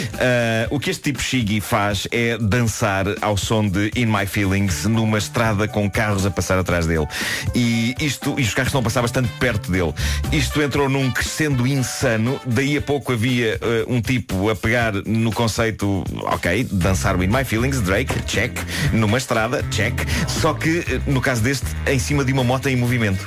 [0.70, 5.18] O que este tipo Shiggy faz é dançar ao som de In My Feelings numa
[5.18, 7.06] estrada com carros a passar atrás dele.
[7.54, 9.92] E isto, e os carros estão a passar bastante perto dele.
[10.32, 12.40] Isto entrou num crescendo insano.
[12.46, 17.28] Daí a pouco havia eh, um tipo a pegar no conceito, ok, dançar o In
[17.28, 18.56] My Feelings, Drake, check,
[18.92, 19.94] numa estrada, check.
[20.28, 23.26] Só que, eh, no caso deste, em cima de uma moto em movimento.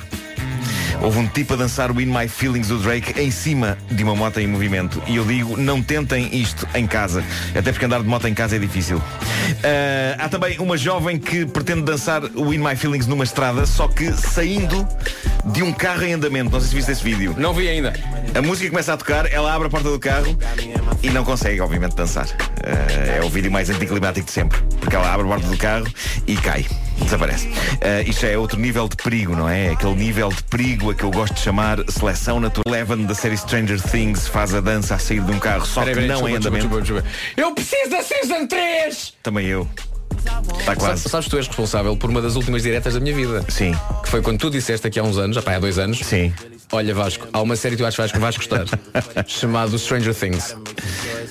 [1.02, 4.14] Houve um tipo a dançar o In My Feelings do Drake em cima de uma
[4.14, 5.02] moto em movimento.
[5.06, 7.24] E eu digo, não tentem isto em casa.
[7.56, 9.00] Até porque andar de moto em casa é difícil.
[9.64, 13.88] Ah, há também uma jovem que pretende dançar o In My Feelings numa estrada, só
[13.88, 14.86] que saindo
[15.46, 16.50] de um carro em andamento.
[16.50, 17.34] Não sei se viste esse vídeo.
[17.38, 17.94] Não vi ainda.
[18.34, 20.38] A música começa a tocar, ela abre a porta do carro
[21.02, 22.26] e não consegue, obviamente, dançar.
[22.62, 24.60] Ah, é o vídeo mais anticlimático de sempre.
[24.78, 25.86] Porque ela abre a porta do carro
[26.26, 26.66] e cai.
[27.04, 27.48] Desaparece.
[27.48, 29.70] Uh, isto é outro nível de perigo, não é?
[29.70, 32.62] Aquele nível de perigo a que eu gosto de chamar seleção natural.
[32.66, 36.02] Eleven da série Stranger Things faz a dança a sair de um carro, só Peraí,
[36.02, 36.68] que não em desculpa, andamento.
[36.80, 37.08] desculpa, desculpa.
[37.36, 39.14] Eu preciso da Season 3!
[39.22, 39.68] Também eu.
[40.58, 41.02] Está quase.
[41.02, 43.44] Sa- Sabes que tu és responsável por uma das últimas diretas da minha vida.
[43.48, 43.74] Sim.
[44.02, 45.98] Que foi quando tu disseste aqui há uns anos, já pá, há dois anos.
[46.00, 46.32] Sim.
[46.72, 48.64] Olha Vasco, há uma série que tu achas que vais gostar.
[49.26, 50.56] chamado Stranger Things.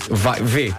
[0.10, 0.74] Vai, vê.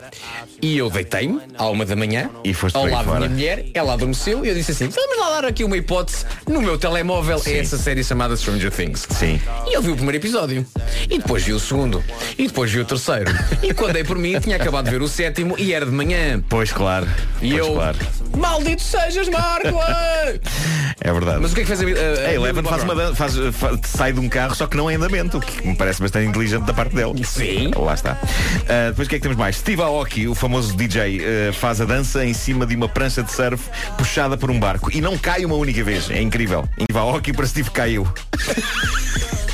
[0.63, 3.95] E eu deitei-me à uma da manhã E foste ao lado da minha mulher, ela
[3.95, 7.41] adormeceu e eu disse assim, vamos lá dar aqui uma hipótese no meu telemóvel.
[7.47, 9.07] É essa série chamada Stranger Things.
[9.09, 9.41] Sim.
[9.67, 10.67] E eu vi o primeiro episódio.
[11.09, 12.05] E depois vi o segundo.
[12.37, 13.33] E depois vi o terceiro.
[13.63, 16.43] E quando dei por mim, tinha acabado de ver o sétimo e era de manhã.
[16.49, 17.07] Pois claro.
[17.41, 17.73] E pois eu.
[17.73, 17.99] claro.
[18.37, 19.71] Maldito sejas, Marco!
[21.03, 21.39] É verdade.
[21.41, 21.85] Mas o que é que fez a,
[22.25, 24.91] a, A Eleven faz uma dan- faz, fa- sai de um carro, só que não
[24.91, 27.25] em andamento, o que me parece bastante inteligente da parte dele.
[27.25, 27.71] Sim.
[27.75, 28.13] Lá está.
[28.13, 29.57] Uh, depois o que é que temos mais?
[29.57, 33.33] Steve Aoki, o famoso DJ, uh, faz a dança em cima de uma prancha de
[33.33, 33.65] surf
[33.97, 34.91] puxada por um barco.
[34.93, 36.11] E não cai uma única vez.
[36.11, 36.69] É incrível.
[36.75, 38.07] Steve Aoki para Steve caiu.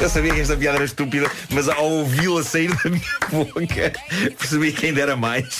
[0.00, 3.92] Eu- sabia que esta piada era estúpida, mas ao ouvi-la sair da minha boca,
[4.38, 5.58] percebi que ainda era mais.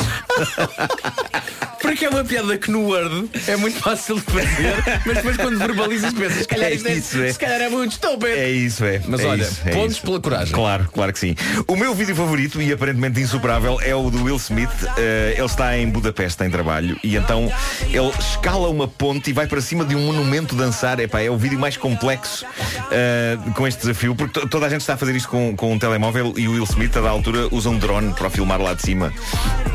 [1.81, 5.59] Porque é uma piada que no Word é muito fácil de fazer, mas depois quando
[5.59, 7.33] verbalizas pensas, se calhar, É isto é, isso, é.
[7.33, 8.27] se calhar é muito estúpido.
[8.27, 9.01] É isso, é.
[9.07, 10.03] Mas É olha, isso, é pontos isso.
[10.03, 10.53] pela coragem.
[10.55, 11.35] Claro, claro que sim.
[11.67, 14.69] O meu vídeo favorito e aparentemente insuperável é o do Will Smith.
[14.97, 17.51] Eh, ele está em Budapeste em trabalho e então
[17.89, 21.01] ele escala uma ponte e vai para cima de um monumento dançar.
[21.01, 22.45] Epá, é o vídeo mais complexo
[22.91, 25.73] eh, com este desafio, porque to- toda a gente está a fazer isto com, com
[25.73, 28.61] um telemóvel e o Will Smith, a da altura, usa um drone para o filmar
[28.61, 29.13] lá de cima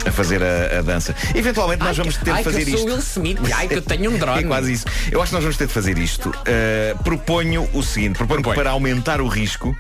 [0.05, 1.15] a fazer a, a dança.
[1.33, 2.83] Eventualmente nós vamos ter ai, de fazer que eu isto.
[2.83, 3.39] sou Will Smith.
[3.53, 4.43] Ai, que eu tenho um drone.
[4.43, 4.85] É quase isso.
[5.11, 6.29] Eu acho que nós vamos ter de fazer isto.
[6.29, 9.75] Uh, proponho o seguinte: proponho que para aumentar o risco,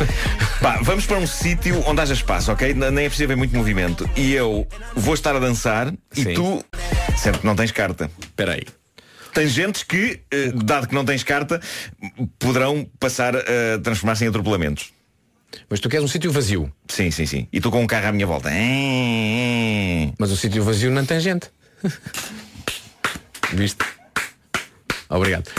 [0.60, 2.74] pá, vamos para um sítio onde haja espaço, ok?
[2.74, 4.08] Nem é preciso haver muito movimento.
[4.16, 6.34] E eu vou estar a dançar e Sim.
[6.34, 6.64] tu,
[7.16, 8.10] sempre que não tens carta.
[8.20, 8.62] Espera aí.
[9.36, 11.60] Tangentes que, eh, dado que não tens carta,
[12.38, 14.94] poderão passar a transformar-se em atropelamentos.
[15.68, 16.72] Mas tu queres um sítio vazio.
[16.88, 17.46] Sim, sim, sim.
[17.52, 18.48] E tu com um carro à minha volta.
[20.18, 21.50] Mas o sítio vazio não tem gente.
[23.52, 23.84] Viste?
[25.10, 25.50] Obrigado.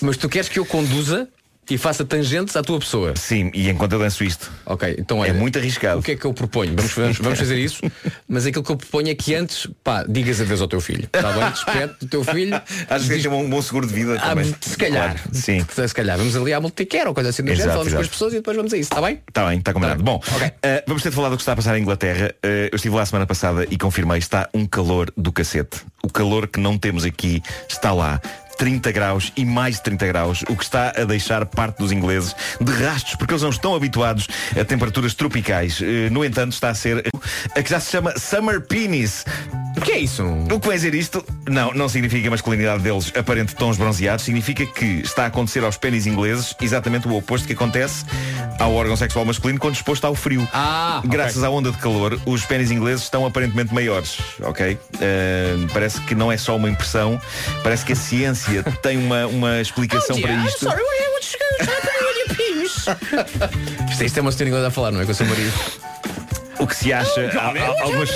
[0.00, 1.28] Mas tu queres que eu conduza
[1.70, 3.14] e faça tangentes à tua pessoa?
[3.16, 4.50] Sim, e enquanto eu danço isto.
[4.64, 6.00] Ok, então olha, É muito arriscado.
[6.00, 6.74] O que é que eu proponho?
[6.76, 7.80] Vamos, vamos, vamos fazer isso,
[8.28, 11.04] mas aquilo que eu proponho é que antes, pá, digas adeus ao teu filho.
[11.12, 11.50] Está bem?
[11.50, 12.54] Despede do teu filho.
[12.88, 14.54] Acho que tem um bom seguro de vida Ah, também.
[14.60, 15.14] se calhar.
[15.14, 15.64] Claro, sim.
[15.86, 18.04] Se calhar, vamos ali à multicare ou coisa assim do Exato, género, falamos com exato.
[18.04, 19.20] as pessoas e depois vamos a isso, está bem?
[19.28, 20.02] Está bem, está combinado.
[20.02, 20.20] Bom,
[20.62, 22.34] eh, vamos ter de falar do que está a passar em Inglaterra.
[22.42, 25.80] Eh, eu estive lá a semana passada e confirmei, está um calor do cacete.
[26.02, 28.20] O calor que não temos aqui está lá.
[28.56, 32.34] 30 graus e mais de 30 graus, o que está a deixar parte dos ingleses
[32.60, 34.28] de rastros, porque eles não estão habituados
[34.58, 35.80] a temperaturas tropicais.
[35.80, 37.08] Eh, no entanto, está a ser
[37.54, 39.24] a que já se chama Summer Penis.
[39.76, 40.24] O que é isso?
[40.24, 41.24] O que vai dizer isto?
[41.48, 45.76] Não, não significa a masculinidade deles aparente tons bronzeados, significa que está a acontecer aos
[45.76, 48.04] pênis ingleses exatamente o oposto que acontece
[48.58, 50.46] ao órgão sexual masculino quando exposto ao frio.
[50.52, 51.00] Ah.
[51.04, 54.74] Graças à onda de calor, os pênis ingleses estão aparentemente maiores, ok?
[54.74, 54.78] Uh,
[55.72, 57.20] parece que não é só uma impressão,
[57.62, 60.66] parece que a ciência tem uma, uma explicação para isto.
[63.90, 65.04] Isto, isto é uma senhora inglesa a falar, não é?
[65.04, 65.52] Com o seu marido.
[66.58, 67.30] O que se acha.
[67.38, 68.10] há- há algumas...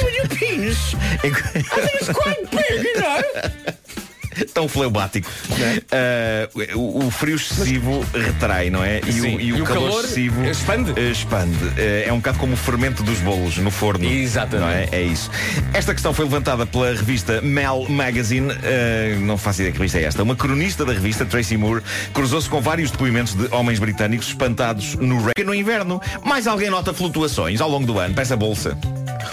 [4.52, 5.30] Tão fleumático.
[5.50, 9.00] Uh, o, o frio excessivo retrai, não é?
[9.06, 9.36] E, Sim.
[9.36, 10.92] o, e o calor, excessivo expande.
[10.92, 11.64] uh, expande.
[11.64, 14.04] Uh, é um bocado como o fermento dos bolos no forno.
[14.04, 14.60] Exatamente.
[14.60, 14.88] Não é?
[14.92, 15.30] é isso.
[15.72, 18.50] Esta questão foi levantada pela revista Mel Magazine.
[18.50, 20.22] Uh, não faço ideia que revista é esta.
[20.22, 21.82] Uma cronista da revista, Tracy Moore,
[22.12, 26.00] cruzou-se com vários depoimentos de homens britânicos espantados no no inverno.
[26.24, 28.14] Mais alguém nota flutuações ao longo do ano.
[28.14, 28.76] Peça bolsa.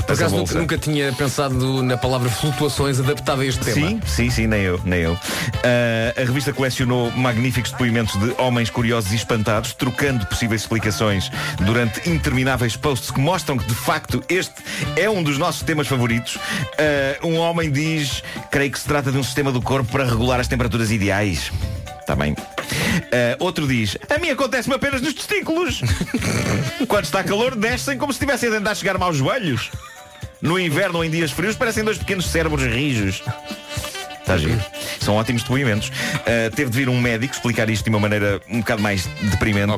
[0.05, 3.89] Por acaso nunca, nunca tinha pensado na palavra flutuações adaptada a este tema.
[3.89, 5.17] Sim, sim, sim, nem eu, nem eu.
[5.63, 11.31] Ah, a revista colecionou magníficos depoimentos de homens curiosos e espantados, trocando possíveis explicações
[11.65, 14.55] durante intermináveis posts que mostram que, de facto, este
[14.95, 16.37] é um dos nossos temas favoritos.
[16.77, 20.39] Ah, um homem diz, creio que se trata de um sistema do corpo para regular
[20.39, 21.51] as temperaturas ideais.
[22.07, 22.33] Está bem.
[23.11, 25.81] Ah, outro diz, a mim acontece-me apenas nos testículos.
[26.87, 29.69] Quando está calor, descem como se estivessem a tentar chegar-me aos joelhos.
[30.41, 33.21] No inverno ou em dias frios parecem dois pequenos cérebros rijos.
[34.27, 34.59] Está giro.
[34.99, 35.87] São ótimos depoimentos.
[35.87, 39.71] Uh, teve de vir um médico explicar isto de uma maneira um bocado mais deprimente.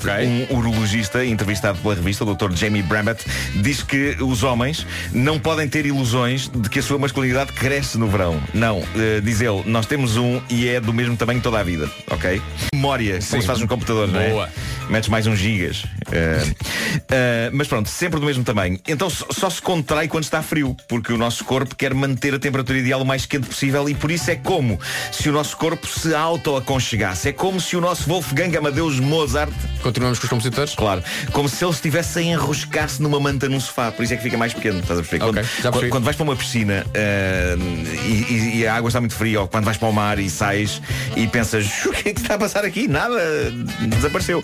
[0.49, 2.51] Um urologista, entrevistado pela revista, o Dr.
[2.55, 3.23] Jamie Brambett,
[3.57, 8.07] diz que os homens não podem ter ilusões de que a sua masculinidade cresce no
[8.07, 8.41] verão.
[8.51, 11.87] Não, uh, diz ele, nós temos um e é do mesmo tamanho toda a vida,
[12.09, 12.41] ok?
[12.79, 14.29] Memória, como se faz no computador, não é?
[14.29, 14.49] Boa.
[14.89, 15.83] Metes mais uns gigas.
[15.83, 18.79] Uh, uh, mas pronto, sempre do mesmo tamanho.
[18.87, 22.79] Então só, se contrai quando está frio, porque o nosso corpo quer manter a temperatura
[22.79, 24.79] ideal o mais quente possível e por isso é como
[25.11, 27.29] se o nosso corpo se auto-aconchegasse.
[27.29, 29.51] É como se o nosso Wolfgang Amadeus Mozart.
[29.83, 30.73] Continuamos com os compositores?
[30.73, 31.03] Claro.
[31.31, 33.91] Como se ele estivesse a enroscar-se numa manta num sofá.
[33.91, 34.79] Por isso é que fica mais pequeno.
[34.79, 35.25] Estás a perceber?
[35.25, 37.61] Ok, quando, quando vais para uma piscina uh,
[38.07, 40.29] e, e- e a água está muito fria, ou quando vais para o mar e
[40.29, 40.81] sais
[41.15, 42.68] e pensas o que é que está a passar aqui?
[42.87, 43.51] Nada,
[43.87, 44.39] desapareceu.
[44.39, 44.43] Uh,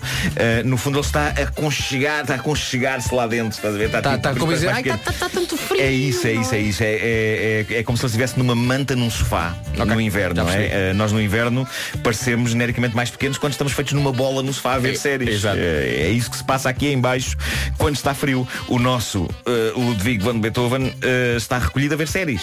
[0.66, 3.56] no fundo ele está a aconchegar, está a aconchegar-se lá dentro.
[3.56, 3.86] Estás a ver?
[3.86, 5.80] Está, Tá- tipo, tá como dizer, "Ai, mais tá- pequeno." Está tanto frio.
[5.80, 6.82] É isso, é isso, é isso.
[6.82, 10.50] É, é, é, é como se ele estivesse numa manta num sofá no inverno, não
[10.50, 10.90] é?
[10.90, 11.66] Eh, nós no inverno
[12.02, 15.44] parecemos genericamente mais pequenos quando estamos feitos numa bola no sofá a ver É, séries.
[15.44, 17.36] Eh, é isso que se passa aqui em baixo
[17.78, 18.46] quando está frio.
[18.68, 19.28] O nosso
[19.76, 20.92] Ludwig van Beethoven
[21.36, 22.42] está recolhido a ver séries.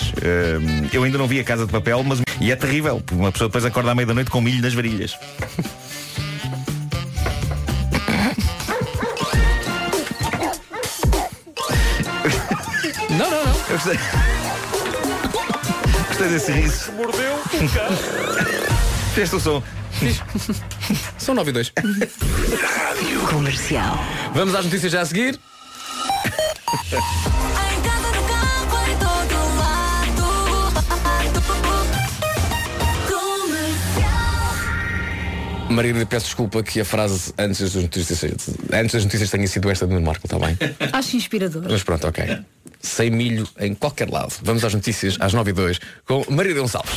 [0.92, 3.66] Eu ainda não vi a Casa de Papel, mas e é terrível, uma pessoa depois
[3.66, 5.18] acorda à meia da noite com milho nas varilhas.
[13.10, 13.54] Não, não, não.
[13.54, 14.00] Eu gostei.
[16.08, 16.92] Gostei desse riso.
[16.94, 17.98] Mordeu o cão.
[19.14, 19.64] Fizeste o som.
[21.18, 21.74] São 9 e 2.
[23.30, 23.98] Comercial.
[24.34, 25.40] Vamos às notícias já a seguir.
[35.74, 38.24] Margarida, peço desculpa que a frase antes das notícias,
[38.72, 40.58] antes das notícias tenha sido esta do Nuno Marco, está bem?
[40.92, 41.66] Acho inspirador.
[41.70, 42.40] Mas pronto, ok.
[42.80, 44.34] Sem milho em qualquer lado.
[44.42, 46.94] Vamos às notícias às 9 e 2 com Margarida Gonçalves.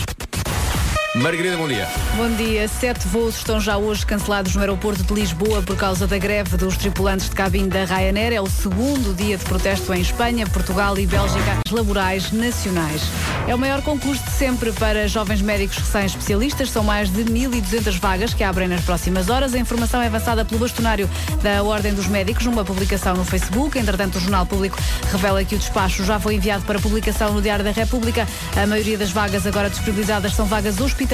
[1.22, 1.88] Margarida, bom dia.
[2.14, 2.68] Bom dia.
[2.68, 6.76] Sete voos estão já hoje cancelados no aeroporto de Lisboa por causa da greve dos
[6.76, 8.34] tripulantes de cabine da Ryanair.
[8.34, 13.02] É o segundo dia de protesto em Espanha, Portugal e Bélgica laborais nacionais.
[13.48, 16.70] É o maior concurso de sempre para jovens médicos recém-especialistas.
[16.70, 19.54] São mais de 1.200 vagas que abrem nas próximas horas.
[19.54, 21.08] A informação é avançada pelo bastonário
[21.42, 23.78] da Ordem dos Médicos numa publicação no Facebook.
[23.78, 24.76] Entretanto, o Jornal Público
[25.10, 28.28] revela que o despacho já foi enviado para publicação no Diário da República.
[28.54, 31.05] A maioria das vagas agora disponibilizadas são vagas hospitalares.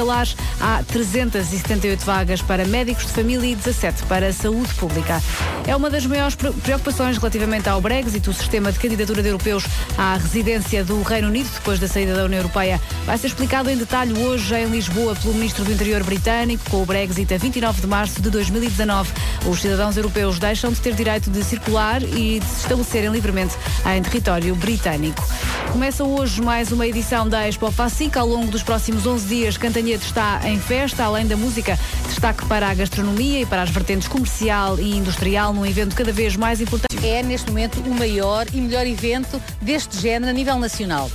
[0.60, 5.22] Há 378 vagas para médicos de família e 17 para saúde pública.
[5.66, 9.64] É uma das maiores pre- preocupações relativamente ao Brexit, o sistema de candidatura de europeus
[9.98, 12.80] à residência do Reino Unido depois da saída da União Europeia.
[13.04, 16.86] Vai ser explicado em detalhe hoje em Lisboa pelo Ministro do Interior britânico com o
[16.86, 19.10] Brexit a 29 de março de 2019.
[19.46, 23.54] Os cidadãos europeus deixam de ter direito de circular e de se estabelecerem livremente
[23.94, 25.22] em território britânico.
[25.70, 28.16] Começa hoje mais uma edição da Expo Facic.
[28.18, 31.76] Ao longo dos próximos 11 dias, Cantanhete está em festa, além da música,
[32.06, 36.36] destaque para a gastronomia e para as vertentes comercial e industrial num evento cada vez
[36.36, 37.04] mais importante.
[37.04, 41.10] É, neste momento, o maior e melhor evento deste género a nível nacional.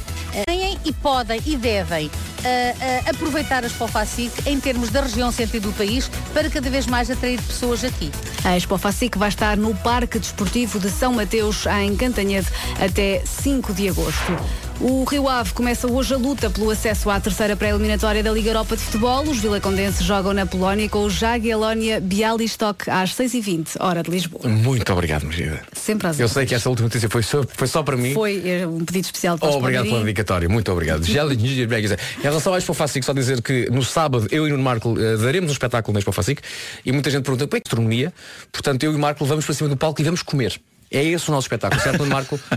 [0.45, 2.11] Têm e podem e devem
[2.43, 6.69] eh, eh, aproveitar a Expo Facic em termos da região centro do país para cada
[6.69, 8.11] vez mais atrair pessoas aqui.
[8.43, 12.47] A Expo Facic vai estar no Parque Desportivo de São Mateus, em Cantanhede,
[12.79, 14.37] até 5 de agosto.
[14.79, 18.77] O Rio Ave começa hoje a luta pelo acesso à terceira pré-eliminatória da Liga Europa
[18.77, 19.23] de Futebol.
[19.23, 24.47] Os vilacondenses jogam na Polónia com o Jagiellonia Bialystok às 6h20, hora de Lisboa.
[24.47, 25.63] Muito obrigado, Margarida.
[25.73, 28.13] Sempre às Eu sei que esta última notícia foi só, foi só para mim.
[28.13, 31.03] Foi eh, um pedido especial para Oh, obrigado pela dedicatória, muito obrigado.
[31.09, 35.17] Em relação à Expo Facic, só dizer que no sábado eu e o Marco eh,
[35.17, 36.39] daremos um espetáculo na Expo Facic
[36.85, 38.13] e muita gente pergunta como é que gastronomia.
[38.51, 40.61] Portanto, eu e o Marco vamos para cima do palco e vamos comer.
[40.89, 42.39] É esse o nosso espetáculo, certo, Marco?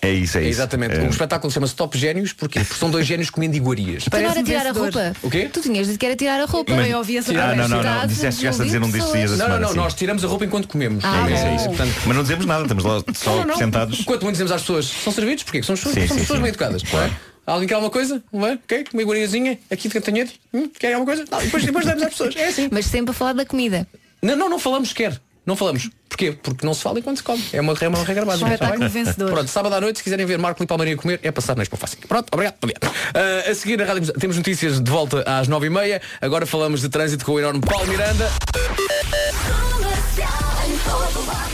[0.00, 0.50] É isso, é isso.
[0.50, 0.96] Exatamente.
[0.96, 1.02] É.
[1.02, 2.32] O espetáculo chama-se Top Génios?
[2.32, 4.04] Porque são dois génios comendo iguarias.
[4.08, 5.12] Para Parece-me tirar a roupa.
[5.22, 5.48] O quê?
[5.52, 6.74] Tu tinhas dito que era tirar a roupa.
[6.74, 8.06] Mas- Eu ouvi essa Ah, não, não, não.
[8.06, 9.76] Disseste, chegaste a dizer um destes dias Não, não, não, sim.
[9.76, 11.04] nós tiramos a roupa enquanto comemos.
[11.04, 11.64] Ah, É isso, é isso.
[11.68, 13.56] Portanto, Mas não dizemos nada, estamos lá só não, não.
[13.56, 14.00] sentados.
[14.00, 15.62] Enquanto muito dizemos às pessoas, são servidos, porquê?
[15.62, 16.42] São pessoas, Sim, são sim, pessoas sim.
[16.42, 16.82] bem educadas.
[16.82, 17.12] Claro.
[17.12, 17.32] é?
[17.50, 18.22] Alguém quer alguma coisa?
[18.32, 18.52] Não é?
[18.52, 18.84] Ok?
[18.92, 20.40] Uma iguariazinha aqui de cantanhete?
[20.54, 20.68] Hum?
[20.78, 21.24] Quer alguma coisa?
[21.30, 22.36] Não, depois, depois damos às pessoas.
[22.36, 22.68] É assim.
[22.70, 23.86] Mas sempre a falar da comida.
[24.22, 25.20] Não, não, não falamos sequer.
[25.44, 25.90] Não falamos.
[26.12, 26.32] Porquê?
[26.32, 27.42] Porque não se fala enquanto se come.
[27.54, 28.52] É uma, é uma regra básica.
[28.52, 29.30] Espetáculo vencedor.
[29.30, 31.76] Pronto, sábado à noite, se quiserem ver Marco e Palmeirinho comer, é passar na Expo
[31.78, 31.98] Fácil.
[32.06, 32.56] Pronto, obrigado.
[32.60, 32.68] Bom.
[33.14, 36.02] Ah, a seguir, na rádio, temos notícias de volta às nove e meia.
[36.20, 38.30] Agora falamos de trânsito com o enorme Paulo Miranda.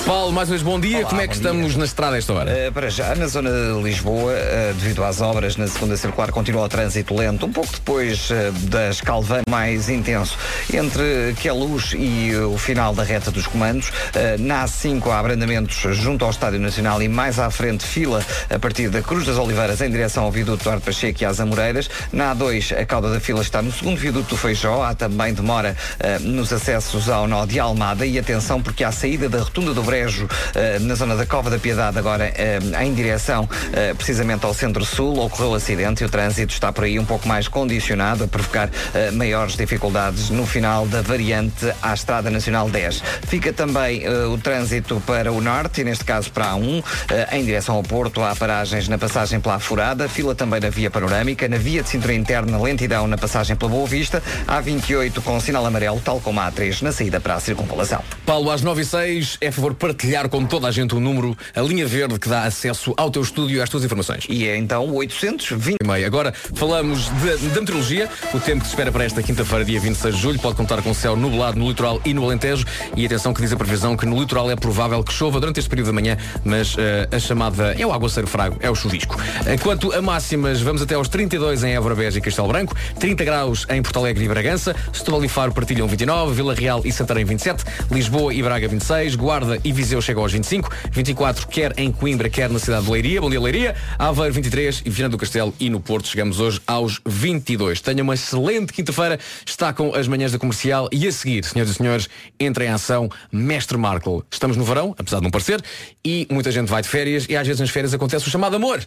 [0.08, 1.00] Paulo, mais uma vez, bom dia.
[1.00, 2.50] Olá, Como é que estamos na estrada a esta hora?
[2.50, 6.64] Uh, para já, na zona de Lisboa, uh, devido às obras na segunda circular, continua
[6.64, 10.38] o trânsito lento, um pouco depois uh, da Escalvã mais intenso,
[10.72, 13.92] entre Queluz e o final da reta dos comandos.
[14.38, 18.88] Na A5 há abrandamentos junto ao Estádio Nacional e mais à frente fila a partir
[18.88, 21.90] da Cruz das Oliveiras em direção ao viaduto Duarte Pacheco e às Amoreiras.
[22.10, 24.82] Na A2 a cauda da fila está no segundo viaduto do Feijó.
[24.82, 25.76] Há também demora
[26.20, 30.28] nos acessos ao nó de Almada e atenção porque à saída da rotunda do Brejo
[30.54, 35.18] eh, na zona da Cova da Piedade, agora eh, em direção eh, precisamente ao centro-sul,
[35.18, 38.70] ocorreu acidente e o trânsito está por aí um pouco mais condicionado, a provocar
[39.12, 43.02] maiores dificuldades no final da variante à Estrada Nacional 10.
[43.26, 47.44] Fica também o trânsito para o norte, e neste caso para a A1, eh, em
[47.44, 51.56] direção ao Porto, há paragens na passagem pela Furada, fila também na via panorâmica, na
[51.56, 56.00] via de cintura interna, lentidão na passagem pela Boa Vista, há 28 com sinal amarelo,
[56.00, 58.02] tal como a A3 na saída para a circunvalação.
[58.24, 61.60] Paulo, às 9 e 6 é favor partilhar com toda a gente o número, a
[61.60, 64.26] linha verde que dá acesso ao teu estúdio e às tuas informações.
[64.28, 65.76] E é então 820.
[65.82, 66.06] E meio.
[66.06, 68.08] Agora falamos da meteorologia.
[68.32, 70.92] O tempo que se espera para esta quinta-feira, dia 26 de julho, pode contar com
[70.94, 72.64] céu nublado no litoral e no Alentejo.
[72.96, 75.68] E atenção que diz a previsão que no litoral é provável que chova durante este
[75.68, 79.16] período da manhã, mas eh, a chamada é o aguaceiro frago, é o chuvisco.
[79.62, 83.66] Quanto a máximas, vamos até aos 32 em Évora, Beja e Castelo Branco, 30 graus
[83.70, 87.64] em Porto Alegre e Bragança, Setúbal e Faro partilham 29, Vila Real e Santarém 27,
[87.90, 92.50] Lisboa e Braga 26, Guarda e Viseu chegam aos 25, 24 quer em Coimbra, quer
[92.50, 95.80] na cidade de Leiria, Bom dia Leiria, Aveiro 23 e Viana do Castelo e no
[95.80, 97.80] Porto chegamos hoje aos 22.
[97.80, 100.88] Tenha uma excelente quinta-feira, está com as manhãs da comercial.
[100.92, 104.22] E a seguir, senhoras e senhores, entra em ação Mestre Markle.
[104.30, 105.62] Estamos no verão, apesar de não parecer,
[106.04, 107.26] e muita gente vai de férias.
[107.28, 108.80] E às vezes nas férias acontece o chamado amor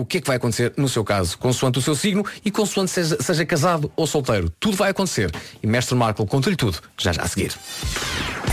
[0.00, 2.92] o que é que vai acontecer no seu caso, consoante o seu signo e consoante
[2.92, 4.48] seja, seja casado ou solteiro.
[4.60, 5.32] Tudo vai acontecer.
[5.60, 7.52] E Mestre Marco conta-lhe tudo, já já a seguir.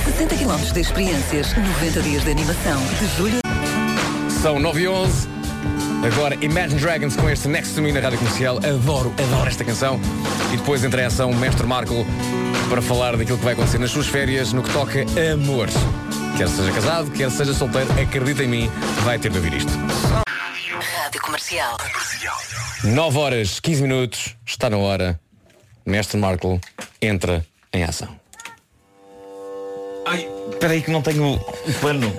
[0.05, 2.81] 60 km de experiências, 90 dias de animação.
[2.99, 3.39] De julho.
[4.41, 5.27] São 9 e 11.
[6.03, 8.57] Agora Imagine Dragons com este Next to Me na Rádio Comercial.
[8.57, 9.99] Adoro, adoro esta canção.
[10.51, 12.05] E depois entra em ação Mestre Marco
[12.69, 15.69] para falar daquilo que vai acontecer nas suas férias no que toca a amor.
[16.37, 18.71] Quer seja casado, quer seja solteiro, acredita em mim,
[19.03, 19.71] vai ter de ouvir isto.
[20.79, 21.77] Rádio Comercial.
[22.83, 25.19] 9 horas, 15 minutos, está na hora.
[25.85, 26.59] Mestre Marco
[27.01, 28.09] entra em ação.
[30.05, 32.13] Ai, espera aí que não tenho um pano.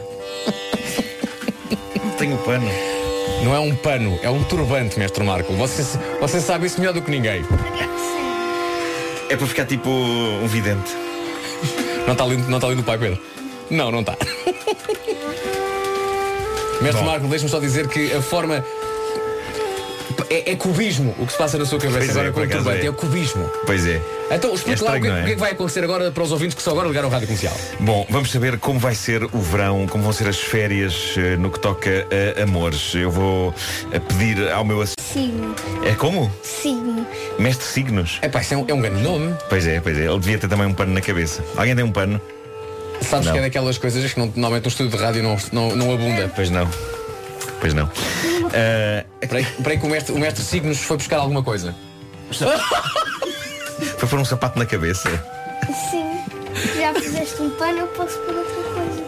[2.03, 2.71] não tenho pano.
[3.45, 5.53] Não é um pano, é um turbante, Mestre Marco.
[5.55, 5.83] Você,
[6.21, 7.45] você sabe isso melhor do que ninguém.
[9.29, 10.93] É para ficar tipo um vidente.
[12.07, 13.23] Não está lindo, não está lindo o pai Pedro?
[13.71, 14.17] Não, não está.
[16.81, 17.11] Mestre Bom.
[17.11, 18.65] Marco, deixa-me só dizer que a forma.
[20.31, 22.49] É, é cubismo o que se passa na sua cabeça Pois é, agora por com
[22.49, 22.87] o turbante.
[22.87, 22.89] é.
[22.89, 22.93] É.
[22.93, 23.51] cubismo.
[23.65, 24.01] Pois é.
[24.31, 25.11] Então, explica É lá o que, é?
[25.11, 27.13] o que é que vai acontecer agora para os ouvintes que só agora ligaram a
[27.13, 27.55] rádio comercial.
[27.79, 31.49] Bom, vamos saber como vai ser o verão, como vão ser as férias eh, no
[31.51, 32.07] que toca
[32.39, 32.93] a amores.
[32.95, 33.55] Eu vou
[33.93, 34.97] eh, pedir ao meu assistente.
[35.13, 35.55] Signo.
[35.85, 36.33] É como?
[36.43, 37.07] Signo.
[37.39, 38.19] Mestre Signos.
[38.23, 39.33] É pá, isso é um, é um grande nome.
[39.49, 40.07] Pois é, pois é.
[40.07, 41.45] Ele devia ter também um pano na cabeça.
[41.57, 42.21] Alguém tem um pano?
[43.03, 43.33] Sabes Não.
[43.35, 46.31] que é daquelas coisas que não, normalmente no estúdio de rádio não, não, não abunda.
[46.35, 46.69] Pois não.
[47.61, 47.91] Pois não.
[48.53, 51.75] Eh, Espera aí- espera aí que o mestre, o mestre Signos foi buscar alguma coisa.
[53.99, 55.09] foi pôr um sapato na cabeça.
[55.91, 56.17] Sim.
[56.79, 59.07] Já fizeste um pano, eu posso pôr outra coisa.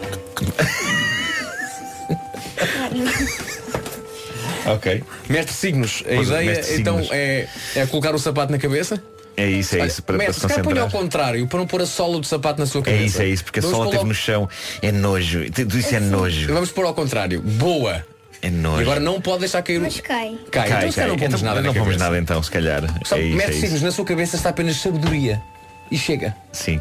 [4.65, 5.03] Ok.
[5.29, 7.11] Mestre Signos, a Pois, ideia mestre então Signos.
[7.11, 9.01] é, é colocar o sapato na cabeça?
[9.41, 10.03] É isso, é Olha, isso.
[10.03, 11.01] Para, para mestre, se se calhar põe ao concentrar.
[11.03, 13.03] contrário, para não pôr a sola do sapato na sua É cabeça.
[13.05, 14.49] isso, é isso, porque a Vamos sola pôr esteve ao- no chão.
[14.81, 15.49] É nojo.
[15.51, 16.53] Tudo isso é nojo.
[16.53, 17.41] Vamos pôr ao contrário.
[17.41, 18.05] Boa.
[18.41, 18.79] É nojo.
[18.79, 19.81] E agora não pode deixar cair o.
[19.81, 20.37] Mas cai.
[20.51, 22.83] Cai, então se calhar não pomos nada na não pomos nada então, se calhar.
[23.05, 23.83] Só é isso, mete é isso.
[23.85, 25.41] na sua cabeça está apenas sabedoria.
[25.91, 26.35] E chega.
[26.51, 26.79] Sim.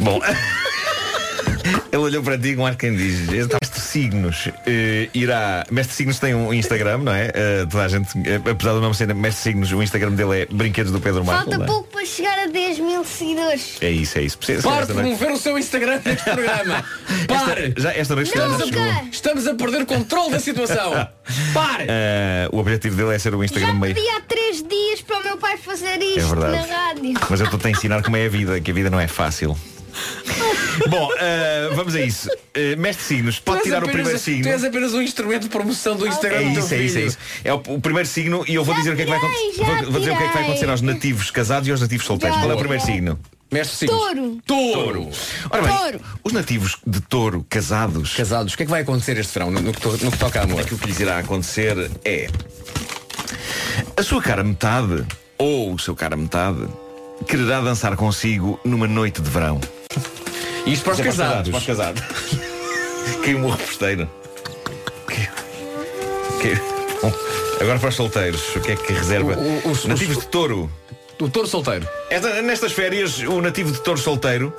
[0.00, 0.20] Bom.
[1.92, 3.28] Ele olhou para ti com ar quem diz
[3.94, 7.30] Signos eh, irá Mestre Signos tem um Instagram, não é?
[7.32, 10.46] Eh, toda a gente, eh, apesar do nome ser Mestre Signos O Instagram dele é
[10.46, 11.68] Brinquedos do Pedro Marco Falta não é?
[11.68, 13.76] pouco para chegar a 10 mil seguidores.
[13.80, 16.84] É isso, é isso Precisa- Pare de esta noite- promover o seu Instagram neste programa.
[17.28, 17.74] Pare.
[17.76, 20.90] já, esta noite calhar já chegou Estamos a perder controle da situação.
[21.54, 21.84] Pare.
[21.88, 25.18] Eh, O objetivo dele é ser o Já Instagram meio pedi há 3 dias para
[25.20, 26.56] o meu pai fazer É isto verdade.
[26.68, 27.14] na rádio.
[27.30, 29.56] Mas eu estou a ensinar como é a vida Que a vida não é fácil
[30.88, 34.48] Bom, eh, vamos a isso Eh, Mestre Signos, pode tirar o apenas- primeiro signo Tu
[34.48, 37.00] és apenas um instrumento de promoção do Instagram É do teu isso, é isso, é
[37.02, 37.18] isso.
[37.44, 39.64] É o, o primeiro signo e eu vou dizer o que é que vai acontecer.
[39.64, 41.80] Vou, já vou dizer o que é que vai acontecer aos nativos casados e aos
[41.80, 42.36] nativos solteiros.
[42.36, 43.18] Já Qual é o primeiro signo?
[43.52, 43.96] Mestre Signos.
[43.98, 44.40] Touro.
[44.46, 45.10] Touro.
[45.50, 46.00] Ora bem, Touro.
[46.24, 48.14] os nativos de touro casados.
[48.14, 50.18] Casados, o que é que vai acontecer este verão no, no que, to- no que
[50.18, 50.60] toca a amor?
[50.60, 52.28] Aquilo que lhes irá acontecer é
[53.96, 55.04] a sua cara metade
[55.38, 56.66] ou o seu cara metade
[57.28, 59.60] quererá dançar consigo numa noite de verão.
[60.66, 61.50] Isto para os é casados.
[61.50, 62.02] Para os casados.
[63.24, 64.08] Caiu um reposteiro.
[65.06, 65.28] Caiu-
[66.42, 67.12] caiu- Bom,
[67.60, 69.34] agora para os solteiros, o que é que reserva?
[69.36, 70.70] O- o- os- nativos os- de touro.
[71.20, 71.86] O touro solteiro.
[72.10, 74.52] Esta- nestas férias, o nativo de touro solteiro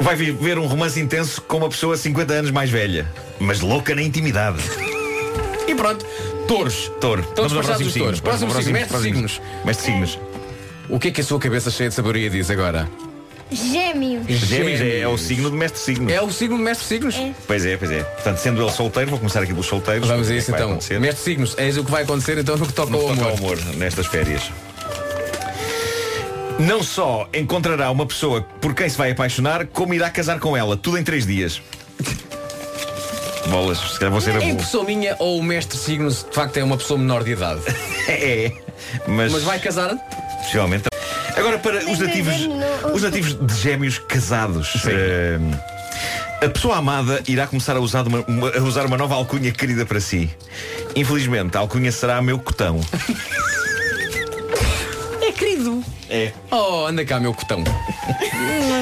[0.00, 3.06] vai viver um romance intenso com uma pessoa 50 anos mais velha,
[3.38, 4.58] mas louca na intimidade.
[5.66, 6.04] E pronto.
[6.48, 6.90] Touros.
[7.00, 7.22] Touro.
[7.34, 8.20] Todos Vamos passados próximo os touros.
[8.20, 8.72] Próximo ao signo.
[8.72, 9.40] Mestre próximo signos.
[9.64, 10.18] Mestre signos.
[10.88, 12.88] O que é que a sua cabeça cheia de sabedoria diz agora?
[13.54, 14.26] Gêmeos.
[14.26, 14.40] Gêmeos.
[14.48, 16.12] Gêmeos é, é o signo do mestre signos.
[16.12, 17.16] É o signo do mestre signos?
[17.46, 18.02] Pois é, pois é.
[18.02, 20.08] Portanto, sendo ele solteiro, vou começar aqui pelos solteiros.
[20.08, 20.70] Vamos a é isso vai então.
[20.72, 20.98] acontecer?
[21.00, 23.30] Mestre signos, eis o que vai acontecer então no que toca No ao toca amor.
[23.30, 24.50] ao amor nestas férias.
[26.58, 30.76] Não só encontrará uma pessoa por quem se vai apaixonar, como irá casar com ela,
[30.76, 31.60] tudo em três dias.
[33.48, 34.46] Bolas, se calhar vou ser É avô.
[34.46, 37.60] impressão minha ou o mestre signos de facto é uma pessoa menor de idade?
[38.08, 38.50] É,
[39.06, 39.94] mas, Mas vai casar?
[40.42, 40.91] possivelmente.
[41.36, 42.34] Agora para os nativos,
[42.94, 44.72] os nativos de gêmeos casados.
[44.86, 45.38] eh,
[46.44, 49.86] a pessoa amada irá começar a usar uma, uma- a usar uma nova alcunha querida
[49.86, 50.30] para si.
[50.94, 52.80] Infelizmente, a alcunha será meu cotão.
[55.20, 55.82] É querido.
[56.10, 56.32] É.
[56.50, 57.62] Oh, anda cá, meu cotão.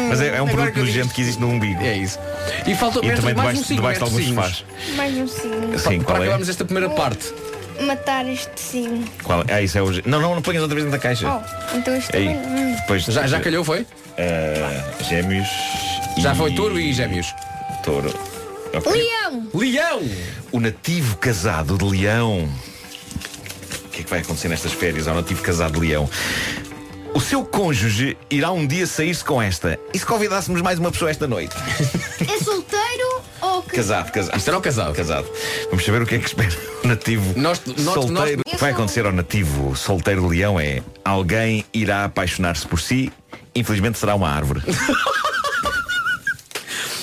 [0.09, 1.81] Mas é, é um Agora produto que eu nojento que existe no umbigo.
[1.83, 2.19] É isso.
[2.67, 4.65] E falta E também mais debaixo, um debaixo de alguns sofás.
[4.97, 5.79] Mais um signo.
[5.79, 6.21] Sim, Para qual é?
[6.23, 7.33] acabarmos esta primeira parte.
[7.81, 9.05] Matar este signo.
[9.25, 9.55] Qual é?
[9.55, 9.91] Ah, isso é o.
[10.07, 11.27] Não, não, não ponhas outra vez dentro da caixa.
[11.29, 12.27] Oh, então isto Aí.
[12.35, 12.65] também.
[12.73, 12.77] hum.
[12.77, 13.87] Depois, Já, já calhou, foi?
[14.17, 15.49] Eh, gêmeos.
[16.19, 17.35] Já e- foi touro e gêmeos.
[17.83, 18.13] Touro.
[18.75, 18.93] Ok.
[18.93, 19.49] Leão!
[19.55, 20.03] Leão!
[20.53, 22.49] O nativo casado de leão.
[23.87, 26.09] O que é que vai acontecer nestas férias ao nativo casado de leão?
[27.13, 29.79] O seu cônjuge irá um dia sair-se com esta.
[29.93, 31.57] E se convidássemos mais uma pessoa esta noite?
[32.21, 32.80] É solteiro
[33.57, 33.77] ou que...
[33.77, 34.37] Casado, casado.
[34.37, 34.95] Isto era o casado.
[34.95, 35.27] Casado.
[35.71, 36.51] Vamos saber o que é que espera
[36.85, 38.43] o nativo Nós- nós- solteiro.
[38.45, 43.13] nós- O que vai acontecer ao nativo solteiro leão é alguém irá apaixonar-se por si.
[43.55, 44.61] Infelizmente será uma árvore.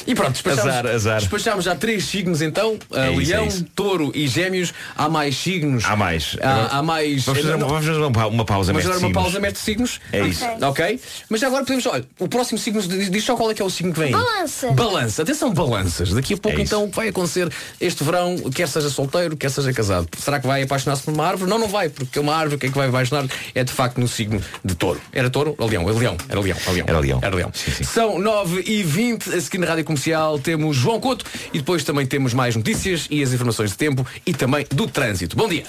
[0.08, 1.20] E pronto, despachámos, Azar, azar.
[1.20, 2.74] despachámos já três signos então.
[2.90, 4.74] Uh, É isso, leão, é touro e gêmeos.
[4.96, 5.84] Há mais signos.
[5.86, 6.38] Há mais.
[6.42, 7.26] Há, há mais.
[7.26, 9.24] Vamos fazer, Não, vamos fazer uma, pa- uma pausa, mestre agora uma signos.
[9.24, 10.00] pausa, mestre signos.
[10.14, 10.46] É isso.
[10.62, 11.00] Ok?
[11.30, 11.86] Mas agora podemos.
[11.86, 14.12] Olha, o próximo signo diz, só qual é que é o signo que vem.
[14.12, 14.72] Balança.
[14.72, 15.22] Balança.
[15.24, 16.10] Atenção, balanças.
[16.14, 17.52] Daqui a pouco É então o que vai acontecer
[17.82, 20.08] este verão, quer seja solteiro, quer seja casado.
[20.18, 21.50] Será que vai apaixonar-se por uma árvore?
[21.50, 24.08] Não, não vai, porque uma árvore, quem é que vai apaixonar é de facto no
[24.08, 25.02] signo de touro.
[25.12, 25.54] Era touro?
[25.58, 25.84] Ou leão?
[25.90, 26.18] Era leão.
[26.30, 26.58] Era leão.
[26.66, 26.86] Era leão.
[26.88, 27.20] Era leão.
[27.22, 27.52] Era leão.
[27.54, 27.84] Sim, sim.
[27.84, 29.97] São 9 e 20 a seguir na Rádio Comercial
[30.44, 34.34] temos João Couto e depois também temos mais notícias e as informações de tempo e
[34.34, 35.36] também do trânsito.
[35.36, 35.64] Bom dia.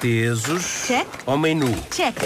[0.00, 0.86] Tesos.
[0.86, 1.06] Check.
[1.26, 1.74] Homem nu.
[1.90, 2.16] Check.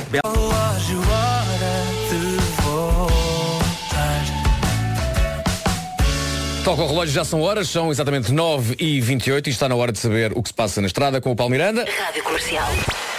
[6.64, 9.92] Toca o relógio, já são horas, são exatamente 9 e 28 e está na hora
[9.92, 11.84] de saber o que se passa na estrada com o Paulo Miranda.
[11.84, 12.68] Rádio Comercial.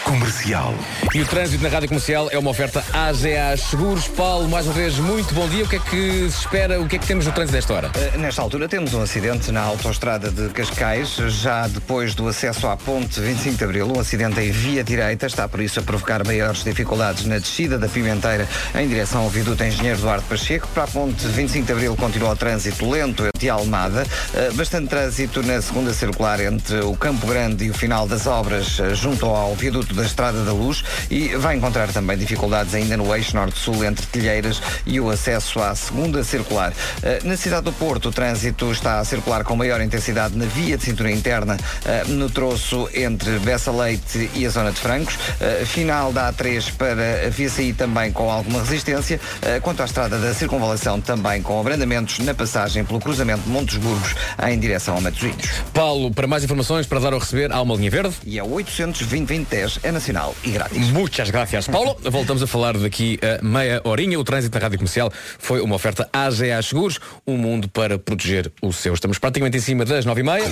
[0.06, 0.74] Comercial.
[1.16, 4.08] E o trânsito na Rádio Comercial é uma oferta AGA Seguros.
[4.08, 5.66] Paulo, mais uma vez, muito bom dia.
[5.66, 7.92] O que é que se espera, o que é que temos no trânsito desta hora?
[8.14, 12.78] Uh, Nesta altura temos um acidente na autoestrada de Cascais, já depois do acesso à
[12.78, 16.64] ponte 25 de Abril, um acidente em via direita, está por isso a provocar maiores
[16.64, 20.68] dificuldades na descida da Pimenteira em direção ao viaduto Engenheiro Duarte Pacheco.
[20.68, 25.42] Para a ponte 25 de Abril continua o trânsito lento de Almada, Uh, bastante trânsito
[25.42, 29.56] na segunda circular entre o Campo Grande e o final das obras uh, junto ao
[29.56, 34.06] viaduto da Estrada da Luz e vai encontrar também dificuldades ainda no eixo norte-sul entre
[34.08, 36.74] Telheiras e o acesso à segunda circular.
[37.02, 40.78] Eh, Na cidade do Porto, o trânsito está a circular com maior intensidade na via
[40.78, 45.18] de cintura interna, eh, no troço entre Bessa Leite e a zona de Francos.
[45.40, 49.20] Eh, Final da A3 para a via sair também com alguma resistência.
[49.62, 54.16] Quanto à estrada da circunvalação, também com abrandamentos na passagem pelo cruzamento de Montes Burgos
[54.48, 55.50] em direção a Matosinhos.
[55.74, 58.16] Paulo, para mais informações, para dar ou receber, há uma linha verde.
[58.26, 60.90] E é 820-2010, é nacional e grátis.
[60.90, 61.96] Muitas graças, Paulo.
[62.02, 64.20] Voltamos a falar daqui a meia horinha.
[64.20, 68.74] O trânsito na Rádio Comercial foi uma oferta AGA Seguros, um mundo para proteger o
[68.74, 68.96] seu.
[68.96, 70.46] Estamos praticamente em cima das nove e meia.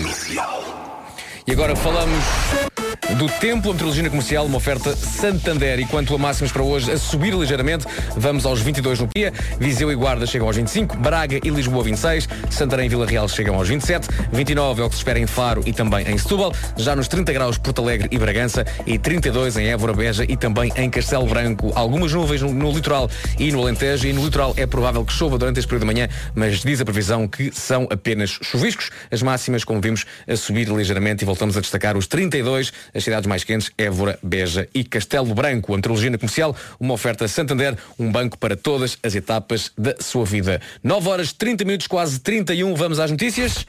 [1.48, 2.24] E agora falamos
[3.12, 5.80] do tempo, a meteorologia comercial, uma oferta Santander.
[5.80, 7.86] E quanto a máximas para hoje, a subir ligeiramente,
[8.16, 9.32] vamos aos 22 no dia.
[9.60, 13.56] Viseu e Guarda chegam aos 25, Braga e Lisboa 26, Santarém e Vila Real chegam
[13.56, 16.96] aos 27, 29 é o que se espera em Faro e também em Setúbal, já
[16.96, 20.90] nos 30 graus Porto Alegre e Bragança e 32 em Évora, Beja e também em
[20.90, 21.72] Castelo Branco.
[21.76, 25.38] Algumas nuvens no, no litoral e no Alentejo e no litoral é provável que chova
[25.38, 28.90] durante este período da manhã, mas diz a previsão que são apenas chuviscos.
[29.12, 33.28] As máximas, como vimos, a subir ligeiramente e voltamos a destacar os 32, as cidades
[33.28, 35.74] mais quentes, Évora, Beja e Castelo Branco.
[35.74, 40.26] A meteorologia na comercial, uma oferta Santander, um banco para todas as etapas da sua
[40.26, 40.62] vida.
[40.84, 43.66] 9 horas 30 minutos, quase 31, vamos às notícias.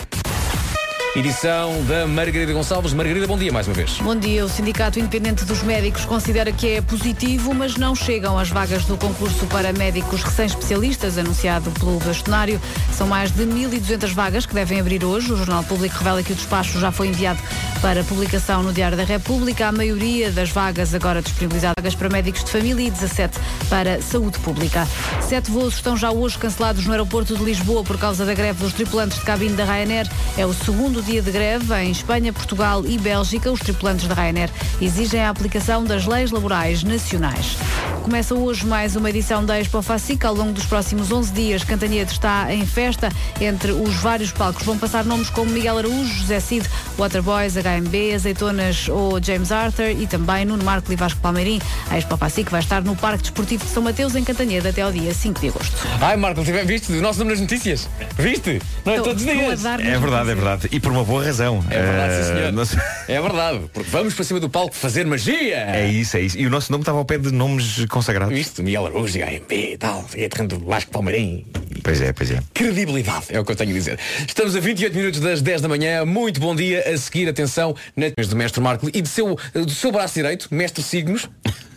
[1.17, 2.93] Edição da Margarida Gonçalves.
[2.93, 3.99] Margarida, bom dia mais uma vez.
[3.99, 4.45] Bom dia.
[4.45, 8.97] O Sindicato Independente dos Médicos considera que é positivo, mas não chegam as vagas do
[8.97, 12.61] concurso para médicos recém-especialistas, anunciado pelo bastonário.
[12.93, 15.33] São mais de 1.200 vagas que devem abrir hoje.
[15.33, 17.39] O Jornal Público revela que o despacho já foi enviado
[17.81, 19.69] para publicação no Diário da República.
[19.69, 23.39] A maioria das vagas agora disponibilizadas para médicos de família e 17
[23.71, 24.85] para saúde pública.
[25.21, 28.73] Sete voos estão já hoje cancelados no aeroporto de Lisboa por causa da greve dos
[28.73, 30.11] tripulantes de cabine da Ryanair.
[30.37, 33.53] É o segundo dia de greve em Espanha, Portugal e Bélgica.
[33.53, 34.51] Os tripulantes da Ryanair
[34.81, 37.57] exigem a aplicação das leis laborais nacionais.
[38.03, 40.25] Começa hoje mais uma edição da Expo Facic.
[40.27, 43.11] Ao longo dos próximos 11 dias, Cantanhede está em festa.
[43.41, 48.89] Entre os vários palcos vão passar nomes como Miguel Araújo, José Cid, Waterboys, HMB, Azeitonas
[48.89, 51.61] ou James Arthur e também Nuno Marco e Vasco Palmeirim.
[51.91, 54.93] A Expo Facic vai estar no Parque Desportivo de São Mateus, em Cantanhede, até ao
[54.93, 55.77] dia 5 de agosto.
[56.01, 57.89] Ai, Marco, viste o nosso nome nas notícias?
[58.19, 58.61] Viste?
[58.85, 59.65] Não é todos os dias.
[59.65, 60.69] É verdade, é verdade.
[60.71, 61.65] E por uma boa razão.
[61.71, 62.85] É verdade, sim, Eh, senhor.
[63.09, 63.61] É verdade.
[63.73, 65.57] Porque vamos para cima do palco fazer magia.
[65.57, 66.39] É isso, é isso.
[66.39, 68.37] E o nosso nome estava ao pé de nomes consagrados.
[68.37, 71.47] Isto, Miguel Araújo, HMB e tal, e terreno do Vasco Palmeirim.
[71.83, 72.41] Pois é, pois é.
[72.55, 73.99] Credibilidade, é o que eu tenho a dizer.
[74.27, 76.05] Estamos a 28 minutos das 10 da manhã.
[76.05, 76.83] Muito bom dia.
[76.89, 80.83] A seguir, atenção, na do Mestre Marco e de seu, do seu braço direito, Mestre
[80.83, 81.29] Signos.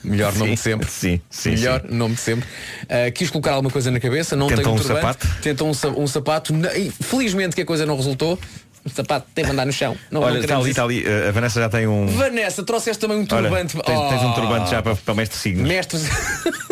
[0.03, 0.89] Melhor nome de sempre.
[0.89, 1.51] Sim, sim.
[1.51, 1.95] Melhor sim.
[1.95, 2.47] nome de sempre.
[2.83, 5.27] Uh, quis colocar alguma coisa na cabeça, não tem um, turbante, sapato?
[5.41, 6.53] Tentou um, um sapato.
[7.01, 8.39] Felizmente que a coisa não resultou.
[8.87, 9.95] O sapato tem que andar no chão.
[10.09, 11.03] Não, Olha, não está ali, está ali.
[11.05, 12.07] Eh, A Vanessa já tem um.
[12.07, 13.73] Vanessa, trouxeste também um Olha, turbante.
[13.73, 14.33] tens, tens um Oh.
[14.33, 15.67] turbante já para, para o mestre signos.
[15.67, 15.99] Mestre.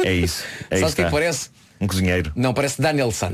[0.03, 0.43] É isso.
[0.71, 1.09] É isso, o que é que tá.
[1.11, 1.49] parece?
[1.79, 2.31] Um cozinheiro.
[2.35, 3.33] Não, parece Danielson.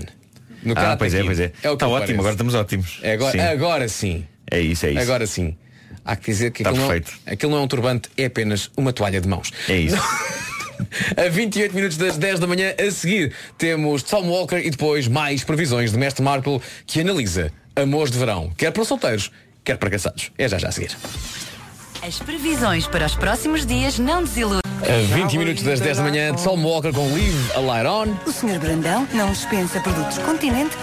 [0.63, 1.45] No Ah, pois é, pois é.
[1.45, 2.13] o que Está ótimo, parece.
[2.19, 2.99] agora estamos ótimos.
[3.01, 3.39] É agora, Sim.
[3.39, 4.25] agora sim.
[4.49, 4.99] É isso, é isso.
[4.99, 5.55] Agora sim.
[6.03, 7.19] Há que dizer que Está aquilo não, perfeito.
[7.25, 9.51] aquilo não é um turbante, é apenas uma toalha de mãos.
[9.69, 9.95] É isso.
[11.15, 15.43] A 28 minutos das 10 da manhã, a seguir, temos Tom Walker e depois mais
[15.43, 19.31] previsões de Mestre Marco que analisa amores de verão, quer para solteiros,
[19.63, 20.31] quer para casados.
[20.37, 20.95] É já já a seguir.
[22.01, 24.61] As previsões para os próximos dias não desiludem.
[24.81, 28.17] A 20 minutos das 10 da manhã, Tom Walker com Leave a Light On.
[28.25, 28.59] O Sr.
[28.59, 30.75] Brandão não dispensa produtos Continente.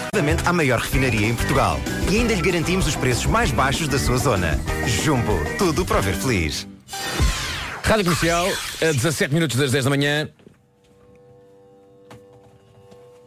[0.45, 1.77] à maior refinaria em Portugal.
[2.09, 4.57] E ainda lhe garantimos os preços mais baixos da sua zona.
[4.87, 6.65] Jumbo, tudo para ver feliz.
[7.83, 8.47] Rádio Comercial,
[8.81, 10.29] a 17 minutos das 10 da manhã.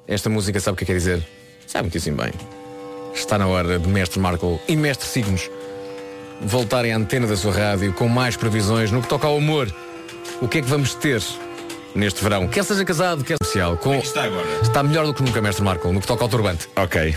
[0.08, 1.22] Esta música sabe o que quer dizer?
[1.66, 2.32] Sabe muitíssimo bem.
[3.32, 5.50] Está na hora de Mestre Marco e Mestre Signos
[6.42, 9.74] voltarem à antena da sua rádio com mais previsões no que toca ao amor.
[10.42, 11.22] O que é que vamos ter
[11.94, 12.46] neste verão?
[12.46, 13.78] Quer seja casado, quer especial.
[13.78, 13.94] Com...
[13.94, 14.46] está agora?
[14.60, 16.68] Está melhor do que nunca, Mestre Marco, no que toca ao turbante.
[16.76, 17.16] Ok.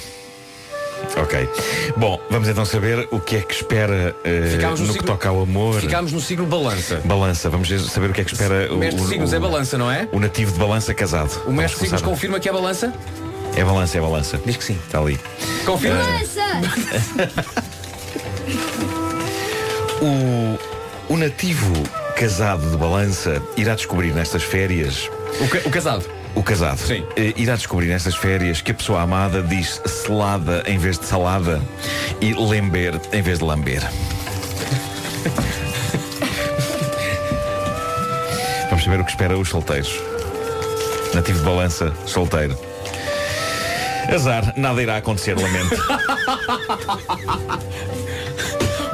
[1.18, 1.50] Ok.
[1.98, 4.16] Bom, vamos então saber o que é que espera
[4.54, 5.82] Ficámos no, no que toca ao amor.
[5.82, 7.02] Ficámos no signo balança.
[7.04, 9.78] Balança, vamos saber o que é que espera o, Mestre o- Signos o- é balança,
[9.78, 10.08] não é?
[10.14, 11.42] o nativo de balança casado.
[11.46, 12.94] O Mestre Signos confirma que é balança?
[13.58, 14.40] É balança, é balança.
[14.46, 14.80] Diz que sim.
[14.86, 15.20] Está ali.
[15.66, 16.00] Confirma?
[20.02, 20.60] O,
[21.14, 21.74] o nativo
[22.16, 25.10] casado de balança irá descobrir nestas férias.
[25.40, 26.06] O, ca- o casado?
[26.36, 26.78] O casado.
[26.80, 27.06] Sim.
[27.16, 31.62] Eh, irá descobrir nestas férias que a pessoa amada diz selada em vez de salada
[32.22, 33.82] e lember em vez de lamber.
[38.70, 39.98] Vamos saber o que espera os solteiros.
[41.14, 42.58] Nativo de balança, solteiro.
[44.14, 45.76] Azar, nada irá acontecer, lamento.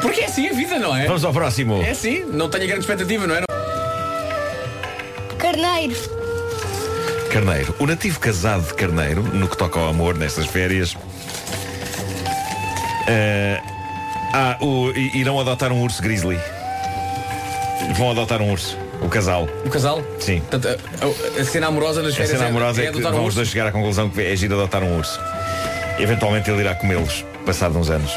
[0.02, 1.06] Porque é assim a vida, não é?
[1.06, 1.82] Vamos ao próximo.
[1.84, 3.42] É assim, não tenho grande expectativa, não é?
[5.38, 5.96] Carneiro.
[7.32, 7.76] Carneiro.
[7.80, 10.98] O nativo casado de Carneiro, no que toca ao amor nestas férias,
[13.08, 13.62] eh,
[14.34, 16.40] ah, o- irão adotar um urso grizzly.
[17.98, 18.78] Vão adotar um urso.
[19.02, 19.48] O casal.
[19.66, 20.02] O casal?
[20.20, 20.40] Sim.
[20.42, 20.68] Portanto,
[21.02, 23.16] a, a- a cena amorosa nas A férias cena amorosa é, é, que adotar um
[23.18, 25.20] vão os dois chegar à conclusão que é giro adotar um urso.
[26.00, 28.12] Eventualmente ele irá comê-los, passado uns anos.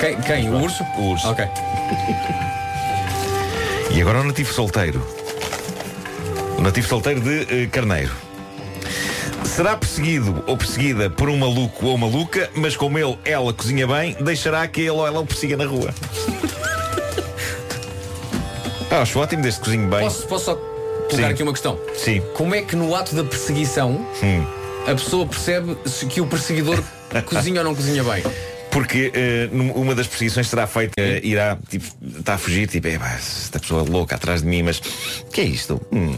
[0.00, 0.16] Quem?
[0.20, 0.50] quem?
[0.50, 0.84] O urso?
[0.98, 1.28] O urso.
[1.28, 1.44] Ok.
[3.88, 5.00] E agora o nativo solteiro.
[6.58, 8.12] O nativo solteiro de eh, Carneiro.
[9.44, 14.14] Será perseguido ou perseguida por um maluco ou maluca, mas como ele, ela cozinha bem,
[14.20, 15.94] deixará que ele ou ela o persiga na rua.
[18.96, 20.00] Ah, acho ótimo desde cozinho bem.
[20.00, 21.24] Posso, posso só colocar Sim.
[21.24, 21.78] aqui uma questão?
[21.94, 22.22] Sim.
[22.34, 24.46] Como é que no ato da perseguição Hum.
[24.86, 26.82] a pessoa percebe se que o perseguidor
[27.26, 28.22] cozinha ou não cozinha bem?
[28.70, 31.84] Porque eh, num- uma das perseguições será feita, eh, irá, tipo,
[32.18, 35.42] está a fugir, tipo, é, pá, esta pessoa louca atrás de mim, mas o que
[35.42, 35.78] é isto?
[35.92, 36.14] Hum,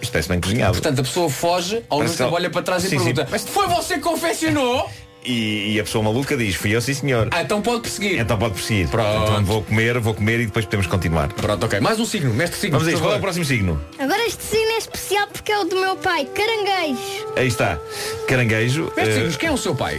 [0.00, 0.72] isto parece bem cozinhado.
[0.72, 3.04] Portanto, a pessoa foge, ao Parece que olha para trás e Sim, sim.
[3.06, 4.88] pergunta Mas foi você que confeccionou?
[5.24, 7.28] E, e a pessoa maluca diz, fui eu sim senhor.
[7.30, 8.18] Ah, então pode perseguir.
[8.18, 8.88] Então pode perseguir.
[8.88, 9.30] Pronto.
[9.30, 11.28] Então vou comer, vou comer e depois podemos continuar.
[11.34, 11.78] Pronto, ok.
[11.80, 12.78] Mais um signo, mestre signo.
[12.78, 13.80] Vamos a qual é o próximo signo?
[13.98, 17.32] Agora este signo é especial porque é o do meu pai, caranguejo.
[17.36, 17.78] Aí está.
[18.26, 18.84] Caranguejo.
[18.96, 19.98] Mestre eh, signos, quem é o seu pai?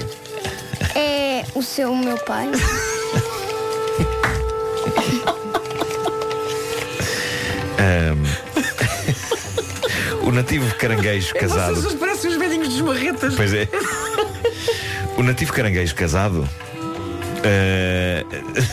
[0.95, 2.49] É o seu, meu pai.
[7.77, 8.23] ahm,
[10.25, 11.75] o nativo caranguejo casado.
[11.75, 13.35] Vocês parecem os velhinhos dos marretas.
[13.35, 13.67] Pois é.
[15.17, 16.47] O nativo caranguejo casado.
[17.43, 18.23] eh,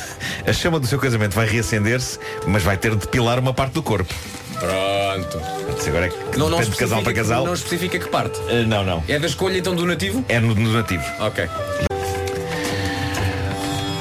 [0.47, 3.83] a chama do seu casamento vai reacender-se, mas vai ter de depilar uma parte do
[3.83, 4.13] corpo.
[4.59, 5.41] Pronto.
[5.87, 7.45] Agora é que Não, não de casal para especifica- casal.
[7.47, 8.39] Não especifica que parte.
[8.49, 9.03] Eh, não, não.
[9.09, 10.25] É da escolha então do nativo?
[10.29, 11.05] É no, no nativo.
[11.21, 11.49] Ok.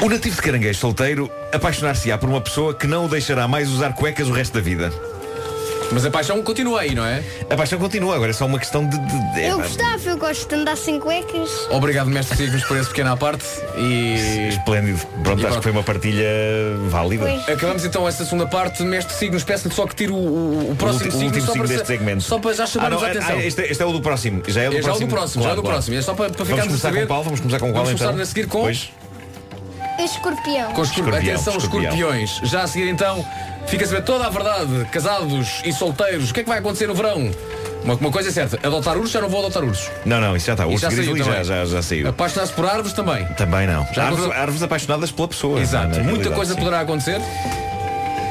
[0.01, 3.93] O nativo de caranguejo solteiro apaixonar-se-á por uma pessoa que não o deixará mais usar
[3.93, 4.91] cuecas o resto da vida.
[5.91, 7.23] Mas a paixão continua aí, não é?
[7.49, 8.97] A paixão continua, agora é só uma questão de.
[8.97, 11.49] de- de- Eu gostava, eu gosto de andar sem cuecas.
[11.71, 13.45] Obrigado, mestre Signos, por esse pequeno à parte.
[13.77, 14.49] E.
[14.49, 14.99] Esplêndido.
[15.23, 16.27] Pronto, acho que foi uma partilha
[16.89, 17.25] válida.
[17.51, 18.83] Acabamos então esta segunda parte.
[18.83, 21.25] Mestre Signos, peço-lhe só que tire o, o, o próximo o signo.
[21.27, 22.21] último só signo para deste ser- segmento.
[22.23, 23.35] Só para já Ah, chamarmos não, a é- atenção.
[23.37, 24.43] ah, este, é- este é o do próximo.
[24.47, 25.07] Já é o do É já o próximo.
[25.07, 25.95] do próximo, já é o do próximo.
[25.97, 27.01] É só para, para Vamos ficarmos a começar saber.
[27.01, 27.23] com qual?
[27.23, 28.07] Vamos começar com qual Vamos então?
[28.11, 28.61] começar a seguir com.
[28.61, 28.89] Pois.
[29.99, 30.71] Escorpião.
[30.73, 30.83] Com escorpião.
[30.83, 31.93] Escorpião, Atenção, escorpião.
[31.93, 32.39] escorpiões.
[32.43, 33.25] Já a seguir então,
[33.67, 34.85] fica a saber toda a verdade.
[34.91, 36.31] Casados e solteiros.
[36.31, 37.31] O que é que vai acontecer no verão?
[37.83, 39.89] Uma, uma coisa é certa, adotar ursos já não vou adotar ursos.
[40.05, 40.67] Não, não, isso já está.
[40.67, 42.09] Isso já saiu já, já, já saiu.
[42.09, 43.25] Apaixonar-se por árvores também.
[43.35, 43.85] Também não.
[43.93, 45.59] Já árvores, aconteceu- árvores apaixonadas pela pessoa.
[45.61, 45.97] Exato.
[45.97, 46.59] na Muita coisa sim.
[46.59, 47.21] poderá acontecer.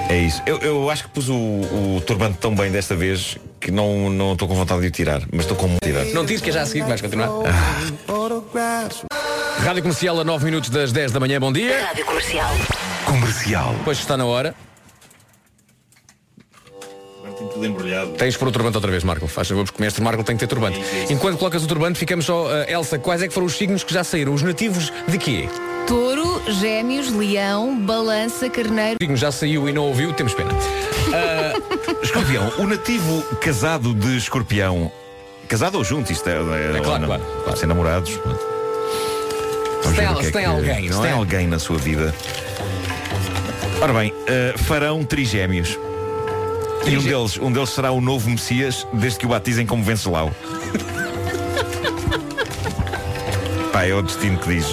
[0.08, 0.40] É isso.
[0.46, 4.34] Eu, eu acho que pus o, o turbante tão bem desta vez que não não
[4.34, 6.12] estou com vontade de o tirar, mas estou com vontade.
[6.12, 7.28] Não diz que é já a seguir que vais continuar.
[9.64, 11.40] Rádio Comercial a 9 minutos das 10 da manhã.
[11.40, 11.82] Bom dia.
[11.86, 12.50] Rádio Comercial.
[13.04, 13.74] Comercial.
[13.84, 14.54] Que está na hora.
[17.56, 18.10] Tudo embrulhado.
[18.12, 19.26] Tens pôr o turbante outra vez, Marco.
[19.26, 20.78] Faz favor, porque o mestre Marco tem que ter turbante.
[21.10, 22.50] Enquanto colocas o turbante, ficamos só.
[22.54, 24.34] eh, Elsa, quais é que foram os signos que já saíram?
[24.34, 25.48] Os nativos de quê?
[25.86, 28.96] Touro, gêmeos, leão, balança, carneiro.
[29.00, 30.50] O signo já saiu e não ouviu, temos pena.
[31.14, 31.54] Ah,
[32.02, 34.90] Escorpião, o nativo casado de escorpião.
[35.48, 36.32] Casado ou junto, isto é.
[36.32, 38.10] É, claro, ou não, claro, Ser namorados.
[38.10, 38.18] Se
[39.94, 41.08] tem se é tem que- alguém, não se é?
[41.10, 42.12] tem alguém na sua vida.
[43.80, 45.78] Ora bem, eh, farão trigémeos.
[46.84, 50.32] E um deles, um deles será o novo Messias, desde que o batizem como Venceslau.
[53.72, 54.66] Pá, é o destino que diz.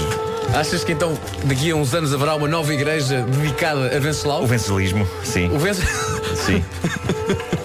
[0.54, 4.43] achas que então daqui a uns anos haverá uma nova igreja dedicada a Venceslau?
[4.43, 5.49] O vencelismo, sim.
[5.49, 5.82] O Vence...
[6.36, 6.64] Sim.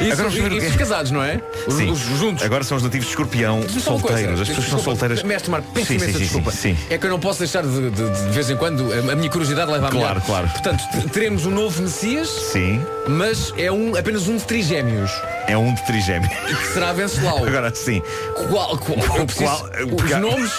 [0.00, 1.40] Isso, Agora vamos ver o isso os casados, não é?
[1.66, 1.90] Os, Sim.
[1.90, 2.44] os juntos.
[2.44, 4.40] Agora são os nativos de escorpião solteiros.
[4.40, 5.22] As pessoas são solteiras.
[5.22, 6.50] Mestre Marco, peço Sim, imensa desculpa.
[6.50, 6.76] sim.
[6.90, 9.70] É que eu não posso deixar de, de- de- vez em quando, a, minha curiosidade
[9.70, 10.26] leva a Claro, melhor.
[10.26, 10.48] claro.
[10.48, 12.84] Portanto, teremos um novo Messias, Sim.
[13.08, 15.10] mas é um, apenas um de trigémeos.
[15.46, 16.28] É um de trigémeo.
[16.28, 17.44] Que será Venceslau.
[17.46, 18.02] Agora sim.
[18.48, 20.52] Qual, qual, preciso, Qual- os nomes,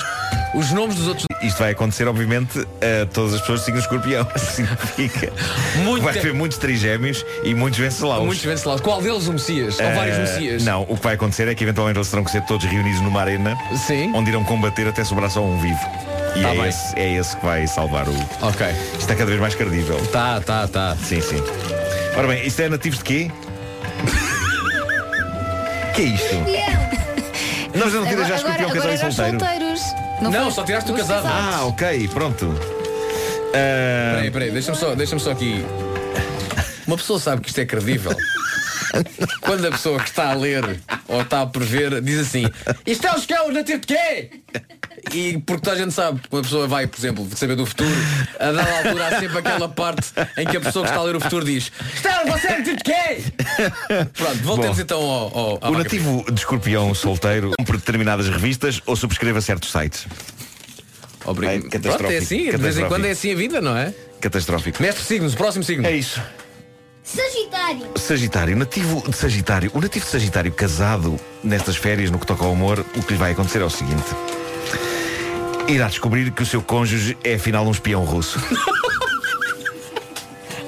[0.57, 1.25] os nomes dos outros.
[1.41, 4.27] Isto vai acontecer, obviamente, a todas as pessoas de signo escorpião.
[4.35, 5.31] Significa.
[5.83, 8.25] Muito vai haver muitos trigémeos e muitos vencelaus.
[8.25, 8.79] Muitos Venceslau.
[8.79, 9.79] Qual deles o Messias?
[9.79, 10.63] Ou vários Eh, Messias?
[10.63, 13.21] Não, o que vai acontecer é que eventualmente eles terão que ser todos reunidos numa
[13.21, 13.55] arena
[13.85, 14.11] Sim.
[14.15, 15.79] onde irão combater até sobrar só um vivo.
[16.35, 16.67] E Tá é, bem.
[16.67, 18.13] esse, é esse que vai salvar o.
[18.41, 18.67] Ok.
[18.99, 19.97] Isto é cada vez mais credível.
[20.07, 20.95] Tá, tá, tá.
[21.03, 21.41] Sim, sim.
[22.15, 23.31] Ora bem, isto é nativos de quê?
[25.95, 26.35] que é isto?
[27.75, 29.39] Nós não tiras já escorpião agora, casado e solteiro.
[29.39, 29.81] solteiros.
[30.21, 30.51] Não, foi?
[30.51, 31.23] só tiraste o Os casado.
[31.23, 31.55] casados.
[31.55, 32.53] Ah, ok, pronto.
[33.53, 35.63] Ah, Peraí, peraí, deixa-me só, deixa só aqui.
[36.85, 38.15] Uma pessoa sabe que isto é credível.
[39.41, 42.45] Quando a pessoa que está a ler ou está a prever diz assim,
[42.85, 44.31] isto é o que é o nativo de quê?
[45.13, 47.89] E porque toda a gente sabe, quando a pessoa vai, por exemplo, saber do futuro,
[48.39, 51.15] a dada altura há sempre aquela parte em que a pessoa que está a ler
[51.15, 51.71] o futuro diz,
[52.03, 53.23] é você é de quê?
[54.13, 58.81] Pronto, voltemos Bom, então ao, ao, O vaca nativo de escorpião solteiro compra determinadas revistas
[58.85, 60.07] ou subscreva certos sites.
[61.25, 61.69] Obrigado.
[61.69, 63.93] Bem, Pronto, é assim, de vez em quando é assim a vida, não é?
[64.21, 64.81] Catastrófico.
[64.81, 65.85] Mestre signos, próximo signo.
[65.85, 66.21] É isso.
[67.03, 67.87] Sagitário.
[67.95, 69.71] Sagitário, nativo de Sagitário.
[69.73, 73.19] O nativo de Sagitário casado nestas férias, no que toca ao amor, o que lhe
[73.19, 74.03] vai acontecer é o seguinte.
[75.67, 78.39] Irá descobrir que o seu cônjuge é afinal um espião russo.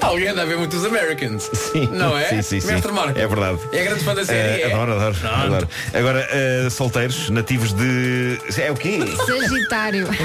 [0.01, 1.49] Alguém anda a ver muitos Americans.
[1.53, 1.87] Sim.
[1.91, 2.25] Não é?
[2.29, 2.67] Sim, sim, sim.
[2.67, 3.19] Mestre Marco.
[3.19, 3.59] É verdade.
[3.71, 4.61] É grande fã da série.
[4.63, 4.73] É?
[4.73, 5.35] adoro, adoro, Pronto.
[5.35, 5.69] adoro.
[5.93, 8.39] Agora, eh, solteiros, nativos de.
[8.57, 8.99] É o quê?
[9.25, 10.07] Sagitário.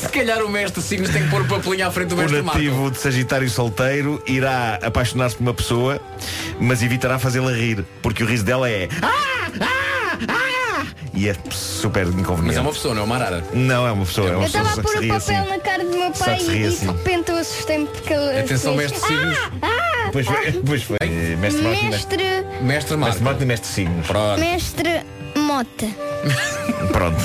[0.00, 2.40] Se calhar o mestre signos tem que pôr o papelinho à frente do O mestre
[2.42, 2.58] Marco.
[2.58, 6.00] nativo de Sagitário solteiro irá apaixonar-se por uma pessoa,
[6.60, 8.88] mas evitará fazê-la rir, porque o riso dela é.
[9.02, 10.55] "Ah, ah, ah",
[11.16, 12.44] E é super inconveniente.
[12.48, 13.42] Mas é uma pessoa, não é uma arara.
[13.54, 14.28] Não, é uma pessoa.
[14.28, 15.48] É uma Eu estava pessoa a que pôr o papel assim.
[15.50, 16.80] na cara do meu pai ri e assim.
[16.86, 18.38] de repente eu assustei-me porque ele.
[18.40, 19.38] Atenção, fez, mestre signos.
[19.62, 20.96] Ah, Pois foi, pois foi.
[21.00, 22.16] Eh, Mestre Marco e mestre.
[22.22, 22.62] mestre.
[22.62, 23.04] Mestre Marco.
[23.06, 24.06] Mestre Marco e mestre signos.
[24.06, 24.40] Pronto.
[24.40, 25.02] Mestre
[25.36, 25.86] Mota.
[26.92, 27.24] Pronto.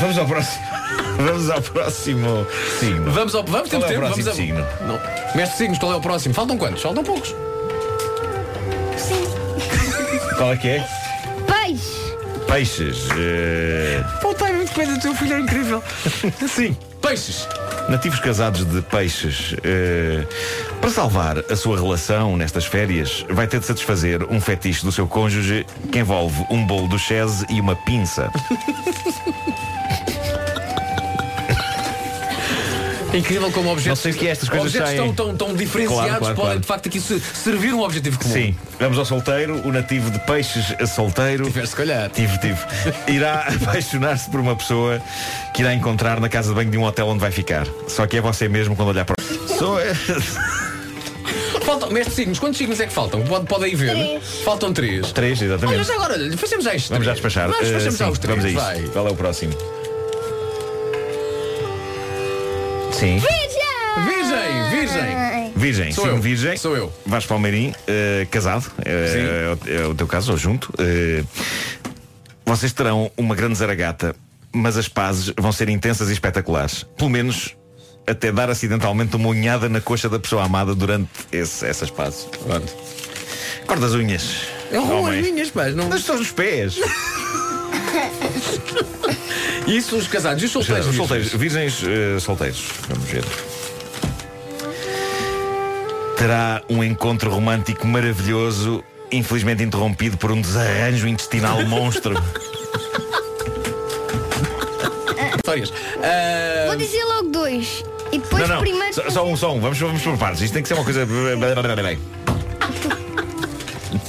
[0.00, 0.64] Vamos ao próximo.
[1.16, 2.46] Vamos ao próximo
[2.78, 3.10] signo.
[3.12, 3.42] Vamos ao.
[3.44, 4.00] Vamos, Qual temos é o tempo.
[4.00, 4.32] próximo Vamos a...
[4.34, 4.66] signo?
[4.86, 5.00] Não.
[5.34, 6.34] Mestre signos, qual é o próximo?
[6.34, 6.82] Faltam quantos?
[6.82, 7.34] Faltam poucos.
[10.36, 10.99] Qual é que é?
[12.50, 12.84] Peixe.
[12.84, 13.08] Peixes.
[13.16, 15.82] eh, O timing de coisa do teu filho é incrível.
[16.48, 16.76] Sim.
[17.00, 17.46] Peixes.
[17.88, 19.54] Nativos casados de peixes.
[19.64, 20.24] eh,
[20.80, 25.06] para salvar a sua relação nestas férias, vai ter de satisfazer um fetiche do seu
[25.06, 28.30] cônjuge que envolve um bolo do chese e uma pinça.
[33.12, 35.12] É incrível como objetos, Não sei o que é, estas coisas objetos saem.
[35.12, 36.60] tão, tão, tão diferenciados Claro, claro, podem claro.
[36.60, 38.32] de facto aqui se- servir um objetivo comum.
[38.32, 41.44] Sim, vamos ao solteiro, o nativo de peixes a solteiro.
[41.44, 42.08] Tiveste, se calhar.
[42.10, 42.58] Tive, tive.
[43.08, 45.02] Irá apaixonar-se por uma pessoa
[45.54, 47.66] que irá encontrar na casa de banho de um hotel onde vai ficar.
[47.88, 49.16] Só que é você mesmo quando olhar para.
[49.58, 49.76] Sou
[51.64, 53.22] Faltam, mestre signos, quantos signos é que faltam?
[53.22, 53.90] Pode, pode aí ver.
[53.92, 54.24] Três.
[54.44, 55.12] Faltam três.
[55.12, 55.80] Três, exatamente.
[55.90, 56.88] Olha, agora, fazemos já isto.
[56.90, 57.48] Vamos já despachar.
[57.48, 58.36] Vamos, Eh, fazemos já sim, os três.
[58.42, 58.82] vamos a isso.
[58.82, 58.88] Vai.
[58.92, 59.52] Qual é o próximo?
[63.00, 63.18] Sim.
[63.18, 65.52] Virgem, virgem.
[65.56, 66.22] Virgem, Sou signo eu.
[66.22, 66.56] virgem.
[66.56, 66.92] Sou eu.
[67.06, 68.70] Vasco Palmeirim, eh, casado.
[68.84, 70.72] eh, é, o, é o teu caso, ou junto.
[70.78, 71.24] Eh,
[72.44, 74.14] vocês terão uma grande zaragata,
[74.52, 76.84] mas as pazes vão ser intensas e espetaculares.
[76.96, 77.56] Pelo menos
[78.06, 82.24] até dar acidentalmente uma unhada na coxa da pessoa amada durante esse- essas pazes.
[82.46, 82.72] Pronto.
[83.66, 84.42] Corta as unhas.
[84.70, 85.68] Eu roubo as minhas, pá.
[85.68, 85.94] Não...
[85.94, 86.76] Estão nos pés.
[89.70, 90.86] Isso os casados e os solteiros?
[90.88, 92.64] Os solteiros, virgens eh, solteiros.
[92.88, 93.24] Vamos ver.
[96.16, 98.82] Terá um encontro romântico maravilhoso,
[99.12, 102.14] infelizmente interrompido por um desarranjo intestinal monstro.
[105.36, 105.72] Histórias.
[106.66, 107.84] Vou dizer logo dois.
[108.12, 108.92] E depois não, não, primeiro.
[108.92, 109.60] só, só um, só um.
[109.60, 110.42] Vamos, vamos por partes.
[110.42, 111.06] Isto tem que ser uma coisa.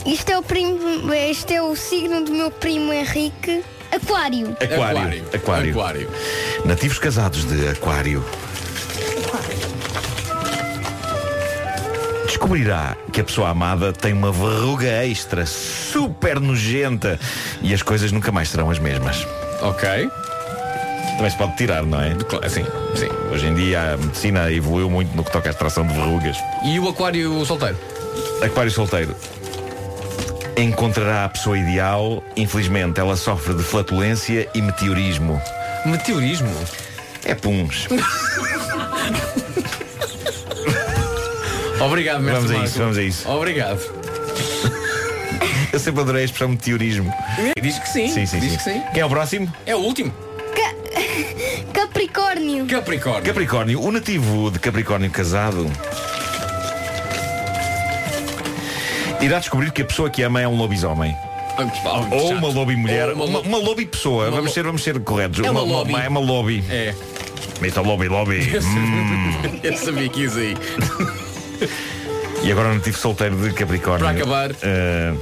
[0.07, 1.13] Isto é o primo.
[1.13, 3.63] Este é o signo do meu primo Henrique.
[3.91, 4.55] Aquário.
[4.59, 5.25] Aquário.
[5.33, 5.71] Aquário.
[5.71, 6.09] Aquário.
[6.65, 8.23] Nativos casados de Aquário.
[12.25, 17.19] Descobrirá que a pessoa amada tem uma verruga extra, super nojenta,
[17.61, 19.27] e as coisas nunca mais serão as mesmas.
[19.61, 20.09] Ok.
[21.17, 22.15] Também se pode tirar, não é?
[22.15, 22.65] Claro, sim,
[22.95, 23.09] sim.
[23.31, 26.37] Hoje em dia a medicina evoluiu muito no que toca à extração de verrugas.
[26.63, 27.77] E o aquário solteiro?
[28.41, 29.15] Aquário solteiro.
[30.57, 32.23] Encontrará a pessoa ideal.
[32.35, 35.41] Infelizmente, ela sofre de flatulência e meteorismo.
[35.85, 36.49] Meteorismo?
[37.25, 37.87] É puns.
[41.83, 42.69] Obrigado, mestre Vamos a Marco.
[42.69, 43.29] isso, vamos a isso.
[43.29, 43.79] Obrigado.
[45.73, 47.11] Eu sempre adorei a expressão meteorismo.
[47.59, 48.07] Diz que sim.
[48.09, 48.57] Sim, sim, Diz sim.
[48.57, 48.81] que sim.
[48.93, 49.51] Quem é o próximo?
[49.65, 50.13] É o último.
[51.73, 52.67] Capricórnio.
[52.67, 53.23] Capricórnio.
[53.23, 53.81] Capricórnio.
[53.81, 55.65] O nativo de Capricórnio casado
[59.21, 61.15] irá descobrir que a pessoa que ama é um lobisomem.
[62.11, 64.27] Ou uma lobby mulher, Ou uma uma, lo- uma lobby pessoa.
[64.27, 65.45] Uma vamos, ser, vamos ser corretos.
[65.45, 65.93] É uma lobby.
[65.95, 66.63] é uma lobby.
[66.69, 66.93] É.
[67.59, 67.81] Mr.
[67.81, 68.39] Lobby Lobby.
[68.57, 69.59] Hum.
[69.61, 70.55] Eu sabia que isso aí.
[72.43, 73.99] E agora o nativo solteiro de Capricórnio.
[74.07, 74.51] Para acabar.
[74.63, 75.13] Eh,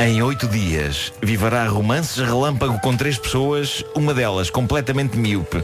[0.00, 5.62] em oito dias viverá romances relâmpago com três pessoas, uma delas completamente míope.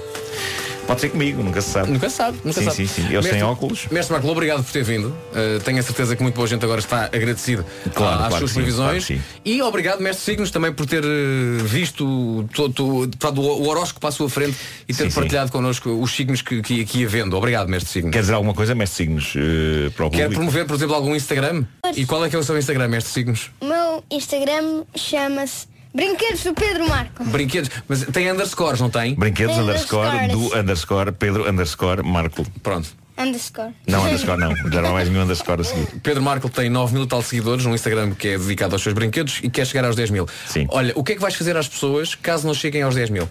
[0.91, 1.89] Pode ser comigo, nunca se sabe.
[1.93, 2.77] Nunca se sabe, nunca sim, sabe.
[2.79, 3.87] Sim, sim, Eu Mestre- sem óculos.
[3.93, 5.07] Mestre Marco, obrigado por ter vindo.
[5.31, 7.65] Uh, tenho a certeza que muito boa gente agora está agradecido
[7.95, 9.07] Claro, às claro suas sim, previsões.
[9.07, 14.11] claro e obrigado, Mestre Signos, também por ter uh, visto todo, todo- o horóscopo à
[14.11, 14.57] sua frente
[14.89, 15.15] e ter Sim, sim.
[15.15, 17.37] partilhado connosco os signos que, que, que ia vendo.
[17.37, 18.12] Obrigado, Mestre Signos.
[18.12, 21.65] Quer dizer alguma coisa, mestre signos eh, para o Quer promover, por exemplo, algum Instagram?
[21.95, 23.53] E qual é que é o seu Instagram, Mestre Signos?
[23.61, 27.25] O meu Instagram chama-se Brinquedos do Pedro Marco.
[27.25, 27.71] Brinquedos.
[27.89, 29.15] Mas tem underscores, não tem?
[29.15, 30.51] Brinquedos Tem underscore underscores.
[30.53, 32.45] do underscore Pedro underscore Marco.
[32.62, 32.89] Pronto.
[33.19, 33.75] Underscore.
[33.87, 34.55] Não, underscore não.
[34.71, 35.87] Já não há mais nenhum underscore a seguir.
[36.01, 39.41] Pedro Marco tem 9 mil tal seguidores no Instagram que é dedicado aos seus brinquedos
[39.43, 40.27] e quer chegar aos 10 mil.
[40.47, 40.67] Sim.
[40.71, 43.29] Olha, o que é que vais fazer às pessoas caso não cheguem aos 10 mil?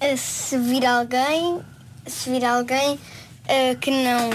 [0.00, 1.60] Eh, Se vir alguém,
[2.06, 2.98] se vir alguém
[3.48, 4.30] eh, que não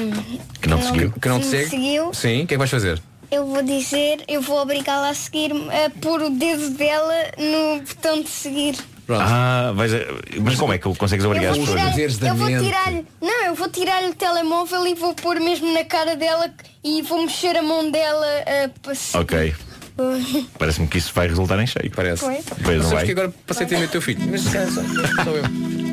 [0.62, 1.12] Que não te seguiu.
[1.12, 1.70] Que não te me segue?
[1.70, 3.00] seguiu, Sim, o que é que vais fazer?
[3.32, 8.22] Eu vou dizer, eu vou obrigá-la a seguir-me a pôr o dedo dela no botão
[8.22, 8.76] de seguir.
[9.08, 9.24] Pronto.
[9.26, 10.42] Ah, a...
[10.42, 11.82] mas como é que consegues obrigar as pessoas?
[11.96, 15.84] tirar- eu vou tirar-lhe, não, eu vou tirar-lhe o telemóvel e vou pôr mesmo na
[15.84, 16.54] cara dela
[16.84, 18.26] e vou mexer a mão dela
[18.66, 19.22] a passar.
[19.22, 19.54] Ok.
[20.58, 21.92] Parece-me que isso vai resultar em cheio.
[21.96, 22.22] Parece.
[22.24, 22.40] Foi.
[22.64, 23.06] Pois não vai.
[23.06, 24.22] que agora passei a ter do teu filho.
[24.30, 25.91] Mas sou eu.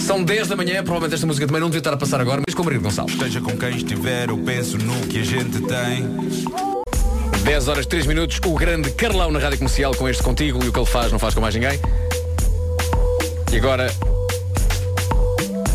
[0.00, 2.54] São 10 da manhã, provavelmente esta música também não devia estar a passar agora, mas
[2.54, 3.14] com o Marido Gonçalves.
[3.14, 6.08] Esteja com quem estiver, eu penso no que a gente tem.
[7.42, 10.72] 10 horas 3 minutos, o grande Carlão na Rádio Comercial com este contigo e o
[10.72, 11.78] que ele faz não faz com mais ninguém.
[13.52, 13.92] E agora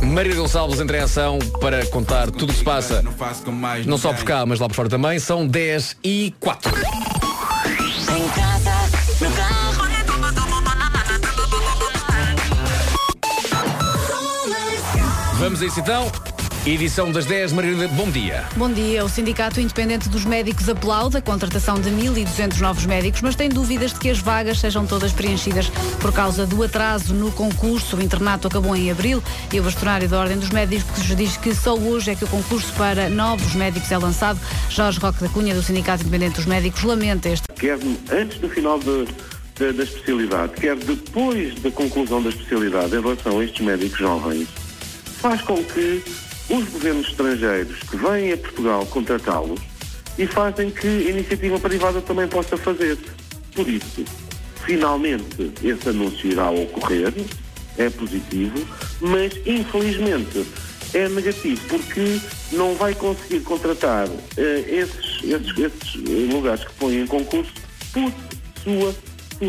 [0.01, 3.51] Maria Gonçalves entra em ação para contar tudo o que se passa, Não faço com
[3.51, 5.17] mais não só por cá, mas lá por fora também.
[5.19, 7.12] São 10 e 4.
[15.44, 16.10] Vamos a isso então.
[16.65, 18.45] Edição das 10, Margarida, bom dia.
[18.56, 19.03] Bom dia.
[19.03, 23.91] O Sindicato Independente dos Médicos aplaude a contratação de 1.200 novos médicos, mas tem dúvidas
[23.91, 25.68] de que as vagas sejam todas preenchidas
[25.99, 27.98] por causa do atraso no concurso.
[27.98, 29.22] O internato acabou em abril
[29.52, 32.72] e o bastonário da Ordem dos Médicos diz que só hoje é que o concurso
[32.78, 34.40] para novos médicos é lançado.
[34.70, 37.45] Jorge Roque da Cunha, do Sindicato Independente dos Médicos, lamenta este.
[37.60, 37.78] quer
[38.10, 39.06] antes do final de-
[39.60, 44.48] de- da especialidade, quer depois da conclusão da especialidade, em relação a estes médicos jovens,
[45.23, 46.03] faz com que
[46.49, 49.61] os governos estrangeiros que vêm a Portugal contratá-los
[50.17, 52.97] e fazem que a iniciativa privada também possa fazer.
[53.55, 54.03] Por isso,
[54.65, 57.13] finalmente esse anúncio irá ocorrer,
[57.77, 58.67] é positivo,
[58.99, 60.45] mas infelizmente
[60.93, 62.19] é negativo porque
[62.51, 67.53] não vai conseguir contratar eh, esses, esses, esses lugares que põem em concurso
[67.93, 68.11] por
[68.61, 68.93] sua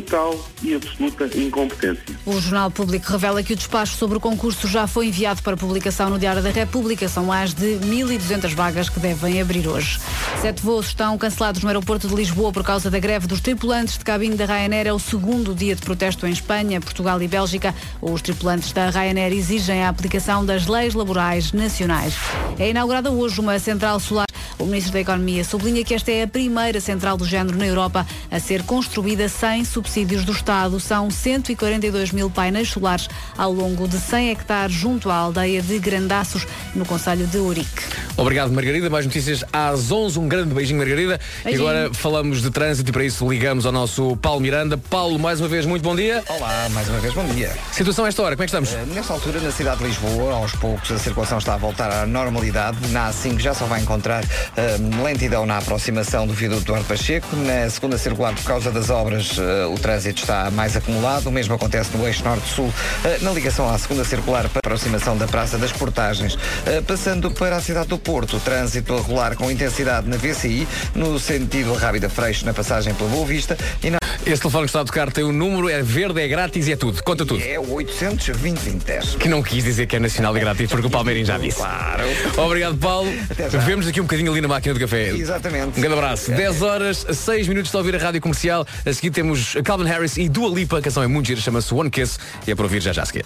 [0.01, 2.05] total e absoluta incompetência.
[2.27, 6.11] O Jornal Público revela que o despacho sobre o concurso já foi enviado para publicação
[6.11, 7.09] no Diário da República.
[7.09, 9.99] São mais de 1.200 vagas que devem abrir hoje.
[10.41, 14.05] Sete voos estão cancelados no aeroporto de Lisboa por causa da greve dos tripulantes de
[14.05, 14.87] cabine da Ryanair.
[14.87, 17.75] É o segundo dia de protesto em Espanha, Portugal e Bélgica.
[18.01, 22.15] Os tripulantes da Ryanair exigem a aplicação das leis laborais nacionais.
[22.59, 24.34] É inaugurada hoje uma central solar.
[24.59, 28.07] O Ministro da Economia sublinha que esta é a primeira central do género na Europa
[28.31, 30.79] a ser construída sem subsídios do Estado.
[30.81, 36.47] São 142 mil painéis solares ao longo de 100 hectares junto à aldeia de Grandaços,
[36.75, 37.83] no Conselho de Ourique.
[38.17, 38.89] Obrigado, Margarida.
[38.89, 40.19] Mais notícias às 11.
[40.21, 41.21] Um grande beijinho, Margarida.
[41.43, 41.65] Beijinho.
[41.65, 44.79] E agora falamos de trânsito e para isso ligamos ao nosso Paulo Miranda.
[44.79, 46.23] Paulo, mais uma vez, muito bom dia.
[46.29, 47.53] Olá, mais uma vez, bom dia.
[47.73, 48.73] Situação a esta hora, como é que estamos?
[48.73, 52.07] Eh, Nesta altura, na cidade de Lisboa, aos poucos a circulação está a voltar à
[52.07, 52.79] normalidade.
[52.93, 54.23] Na A5 já só vai encontrar
[55.03, 57.35] lentidão na aproximação do viaduto Duarte Pacheco.
[57.37, 61.27] Na segunda circular, por causa das obras, eh, o trânsito está mais acumulado.
[61.29, 62.73] O mesmo acontece no eixo norte-sul,
[63.05, 66.37] eh, na ligação à segunda circular para aproximação da Praça das Portagens.
[66.67, 70.67] Eh, Passando para a cidade do Porto, o trânsito a rolar com intensidade na VCI,
[70.95, 74.81] no sentido Rábida Freixo, na passagem pela Boa Vista e na Esse telefone que está
[74.81, 77.03] a tocar tem o número, é verde, é grátis e é tudo.
[77.03, 77.43] Conta tudo.
[77.43, 81.27] É o 820 Que não quis dizer que é nacional e grátis, porque o Palmeirinho
[81.27, 81.59] já disse.
[81.59, 82.05] Claro.
[82.37, 83.11] Obrigado, Paulo.
[83.67, 85.09] Vemos aqui um bocadinho ali na máquina do café.
[85.11, 85.79] Exatamente.
[85.79, 86.31] Um grande abraço.
[86.33, 88.67] 10 horas, 6 minutos de ouvir a rádio comercial.
[88.85, 90.79] A seguir temos Calvin Harris e Dua Lipa.
[90.79, 93.07] A canção é muito gira, chama-se One Kiss e é para ouvir já já a
[93.07, 93.25] seguir.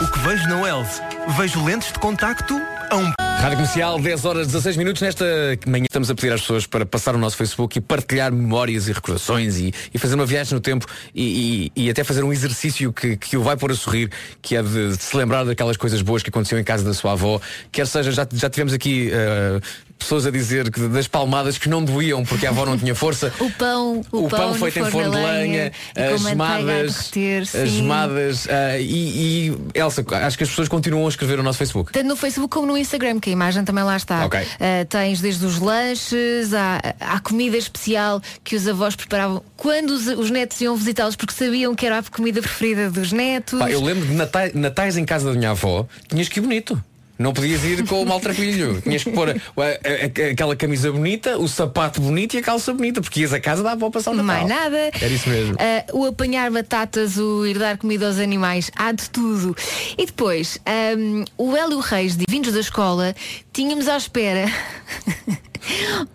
[0.00, 1.00] O que vejo na Wells?
[1.38, 2.54] Vejo lentes de contacto
[2.90, 3.12] a um...
[3.38, 5.00] Rádio Comercial, 10 horas 16 minutos.
[5.02, 5.24] Nesta
[5.66, 8.92] manhã estamos a pedir às pessoas para passar o nosso Facebook e partilhar memórias e
[8.92, 12.92] recordações e, e fazer uma viagem no tempo e, e- e até fazer um exercício
[12.92, 14.10] que, que o vai pôr a sorrir,
[14.40, 17.12] que é de, de se lembrar daquelas coisas boas que aconteciam em casa da sua
[17.12, 17.40] avó.
[17.70, 19.60] Quer seja, já, já tivemos aqui eh,
[19.98, 23.32] pessoas a dizer que das palmadas que não doíam porque a avó não tinha força.
[23.46, 27.12] O pão, o, O pão no feito em forno de lenha, e as gemadas,
[27.54, 31.58] as gemadas ah, e, e Elsa, acho que as pessoas continuam a escrever no nosso
[31.58, 31.92] Facebook.
[31.92, 34.26] Tanto no Facebook como no Instagram, que a imagem também lá está.
[34.26, 34.40] Ok.
[34.40, 40.06] Uh, tens desde os lanches, há, há comida especial que os avós preparavam quando os,
[40.06, 43.58] os netos iam visitá-los porque sabiam que era a comida preferida dos netos.
[43.58, 46.82] Pá, eu lembro de natais, natais em casa da minha avó, tinhas que ir bonito.
[47.18, 48.80] Não podias ir com o maltrapilho.
[48.82, 52.74] Tinhas que pôr a- a- a- aquela camisa bonita, o sapato bonito e a calça
[52.74, 54.46] bonita, porque ias a casa da avó passar o Natal.
[54.46, 54.76] Mais nada.
[55.00, 55.54] Era isso mesmo.
[55.54, 59.56] Uh, o apanhar batatas, o ir dar comida aos animais, há de tudo.
[59.96, 60.58] E depois,
[60.98, 63.14] um, o Hélio Reis, de vindos da escola,
[63.52, 64.44] tínhamos à espera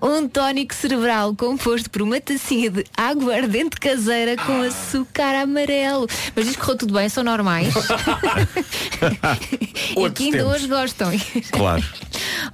[0.02, 6.08] um tónico cerebral composto por uma tacinha de água ardente caseira com açúcar amarelo.
[6.36, 7.74] Mas diz que correu tudo bem, são normais.
[9.98, 11.12] e que ainda hoje gostam.
[11.52, 11.84] Claro.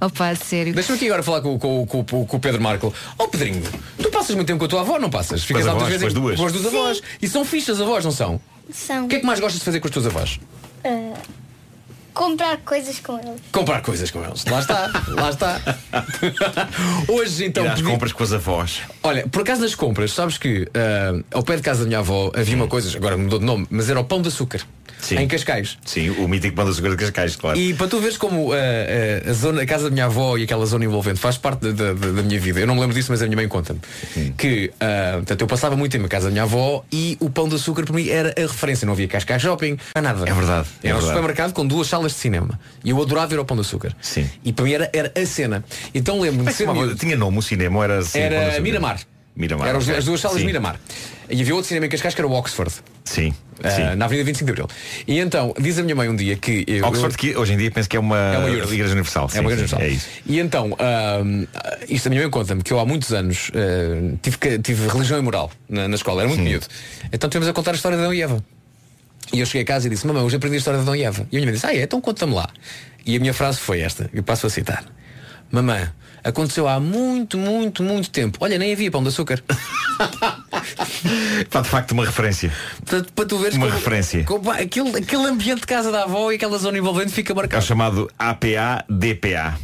[0.00, 0.74] Opa, sério.
[0.74, 2.92] Deixa-me aqui agora falar com, com- com- com o Pedro Marco.
[3.18, 3.62] Ó Pedrinho,
[4.00, 5.44] tu passas muito tempo com a tua avó, não passas?
[5.44, 6.40] Ficas as lá avós, muitas vezes com as duas.
[6.40, 7.02] com as duas avós.
[7.22, 8.40] E são fichas avós, não são?
[8.72, 9.06] São.
[9.06, 10.38] O que é que mais gostas de fazer com as tuas avós?
[10.84, 11.14] ah,
[12.18, 13.40] comprar coisas com eles.
[13.52, 14.44] Comprar coisas com eles.
[14.44, 15.60] Lá está, lá está.
[17.08, 17.64] Hoje então.
[17.64, 18.80] Ir às pedi- compras com as avós.
[19.02, 22.30] Olha, por acaso das compras, sabes que ah, ao pé de casa da minha avó
[22.34, 24.60] havia uma coisa, agora mudou de nome, mas era o pão de açúcar.
[25.12, 25.78] Em Cascais.
[25.84, 27.58] Sim, o mítico pão de açúcar de Cascais, claro.
[27.58, 30.42] E para tu veres como ah, ah, a, zona, a casa da minha avó e
[30.42, 32.60] aquela zona envolvente faz parte da, da- da minha vida.
[32.60, 33.80] Eu não me lembro disso, mas a minha mãe conta-me.
[34.36, 37.48] Que ah, portanto, eu passava muito tempo em casa da minha avó e o pão
[37.48, 38.86] de açúcar para mim era a referência.
[38.86, 40.28] Não havia Cascais Shopping, não nada.
[40.28, 41.06] É verdade, é Era um verdade.
[41.06, 42.58] supermercado com duas salas de cinema.
[42.84, 43.94] E eu adorava ir ao pão de açúcar.
[44.00, 44.28] Sim.
[44.44, 45.64] E para mim era, era a cena.
[45.94, 46.94] Então lembro-me é de.
[46.96, 48.18] Tinha nome o cinema era assim?
[48.18, 48.60] Era?
[48.60, 48.98] Miramar.
[49.36, 49.68] Miramar.
[49.68, 50.40] Eram as duas salas Sim.
[50.40, 50.76] de Miramar.
[51.30, 52.72] E havia outro cinema em Cascais que era o Oxford.
[53.08, 53.34] Sim.
[53.60, 53.96] Sim.
[53.96, 54.68] na Avenida 25 de Abril.
[55.06, 56.64] E então, diz a minha mãe um dia que.
[56.68, 58.92] Eu, Oxford, que hoje em dia penso que é uma, É uma igreja.
[58.92, 59.26] universal.
[59.26, 59.80] É Sim, uma igreja sim, universal.
[59.80, 60.06] É isso.
[60.26, 61.44] E então, ahm,
[61.88, 65.22] isto a minha mãe conta-me que eu há muitos anos ah, tive, tive religião e
[65.22, 66.66] moral na, na escola, era muito miúdo.
[67.12, 68.44] Então tivemos a contar a história de Adão e Eva.
[69.32, 71.02] E eu cheguei a casa e disse, mamãe, hoje aprendi a história de Adão e
[71.02, 71.26] Eva.
[71.32, 72.48] E a minha mãe disse, ah é, então conta-me lá.
[73.04, 74.84] E a minha frase foi esta, eu passo a citar.
[75.50, 75.88] Mamãe,
[76.22, 78.38] aconteceu há muito, muito, muito tempo.
[78.40, 79.42] Olha, nem havia pão de açúcar.
[81.50, 82.52] Pá, de facto, uma referência.
[82.84, 84.24] Portanto, para tu veres Uma como- referência.
[84.24, 87.36] como- aquele, aquele ambiente de casa da avó e aquela zona envolvente fica É o
[87.36, 87.64] marcado.
[87.64, 89.58] chamado APA-DPA.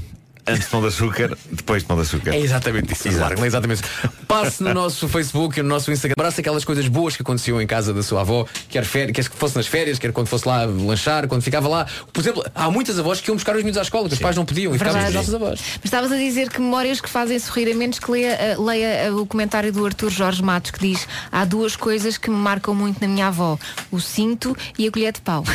[0.46, 2.34] Antes de pão de açúcar, depois de pão de açúcar.
[2.34, 4.10] É exatamente isso, Marco, é exatamente isso.
[4.26, 6.14] Passe no nosso Facebook e no nosso Instagram.
[6.18, 9.36] Abraça aquelas coisas boas que aconteciam em casa da sua avó, quer, férias, quer que
[9.36, 11.86] fosse nas férias, quer quando fosse lá lanchar, quando ficava lá.
[12.12, 14.36] Por exemplo, há muitas avós que iam buscar os miúdos à escola, que os pais
[14.36, 15.60] não podiam e ficavam com os nossos avós.
[15.76, 18.86] Mas estavas a dizer que memórias que fazem sorrir a menos que leia, eh, leia
[18.86, 22.74] eh, o comentário do Arthur Jorge Matos que diz há duas coisas que me marcam
[22.74, 23.58] muito na minha avó,
[23.90, 25.44] o cinto e a colher de pau.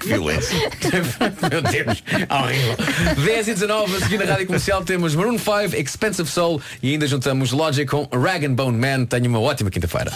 [0.00, 0.56] Que violência.
[1.50, 2.76] Meu Deus, horrível.
[3.24, 7.06] 10 e 19, a seguir na rádio comercial temos Maroon 5, Expensive Soul e ainda
[7.06, 9.04] juntamos Logic com Rag and Bone Man.
[9.04, 10.12] Tenha uma ótima quinta-feira.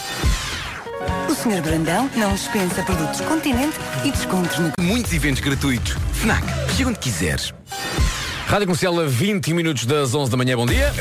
[1.29, 1.63] O Sr.
[1.63, 4.73] Brandão não dispensa produtos Continente e descontos no...
[4.81, 5.97] Muitos eventos gratuitos.
[6.15, 6.45] FNAC,
[6.77, 7.53] chega onde quiseres.
[8.47, 10.57] Rádio Comercial a 20 minutos das 11 da manhã.
[10.57, 10.93] Bom dia.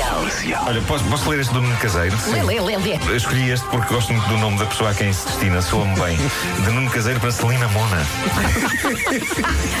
[0.00, 0.64] Comercial.
[0.66, 2.16] Olha, posso, posso ler este do Nuno Caseiro?
[2.28, 2.98] Lê, lê, lê, lê.
[3.06, 5.94] Eu escolhi este porque gosto muito do nome da pessoa a quem se destina, soa-me
[6.00, 6.16] bem.
[6.64, 7.98] De Nuno Caseiro para Celina Mona.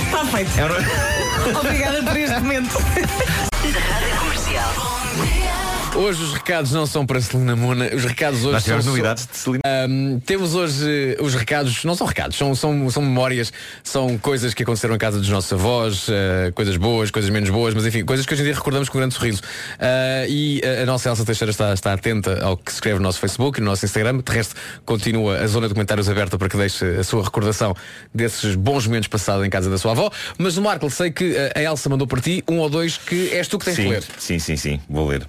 [0.04, 0.50] Está feito.
[0.58, 2.78] É um- Obrigada por este momento.
[2.78, 5.61] Rádio Comercial.
[5.94, 9.36] Hoje os recados não são para Celina Mona, os recados hoje Nós são novidades de
[9.36, 9.60] Celina.
[9.64, 13.52] Ahm, temos hoje eh, os recados, não são recados, são, são, são memórias,
[13.84, 17.74] são coisas que aconteceram em casa dos nossos avós, eh, coisas boas, coisas menos boas,
[17.74, 19.42] mas enfim, coisas que hoje em dia recordamos com um grande sorriso.
[19.78, 23.02] Ah, e a, a nossa Elsa Teixeira está, está atenta ao que se escreve no
[23.02, 24.18] nosso Facebook e no nosso Instagram.
[24.18, 24.54] De resto,
[24.86, 27.76] continua a zona de comentários aberta para que deixe a sua recordação
[28.14, 30.10] desses bons momentos passados em casa da sua avó.
[30.38, 33.46] Mas o Marco, sei que a Elsa mandou para ti um ou dois que és
[33.46, 34.04] tu que tens sim, que ler.
[34.18, 34.80] sim, sim, sim.
[34.88, 35.26] Vou ler.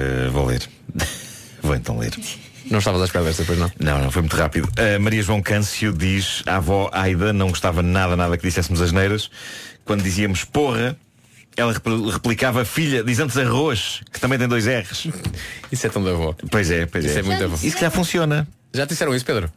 [0.00, 0.62] Eh, vou ler.
[1.62, 2.12] vou então ler.
[2.70, 3.70] Não estavas à espera desta, pois não?
[3.80, 4.68] Não, não foi muito rápido.
[4.78, 8.92] A Maria João Câncio diz a avó Aida não gostava nada, nada que disséssemos as
[8.92, 9.30] neiras.
[9.84, 10.96] Quando dizíamos porra,
[11.56, 15.08] ela repl- replicava filha, diz antes arroz, que também tem dois R's.
[15.72, 16.34] Isso é tão da avó.
[16.50, 17.20] Pois é, pois Isso é.
[17.20, 17.56] é muito avó.
[17.60, 18.46] Isso que já funciona.
[18.72, 19.50] Já te disseram isso, Pedro?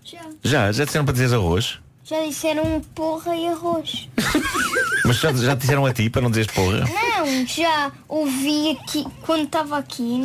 [0.44, 1.78] Já, já disseram para dizer arroz.
[2.05, 4.09] Já disseram porra e arroz.
[5.05, 6.80] Mas já, já disseram a ti para não dizeres porra.
[6.80, 10.21] Não, já ouvi aqui quando estava aqui.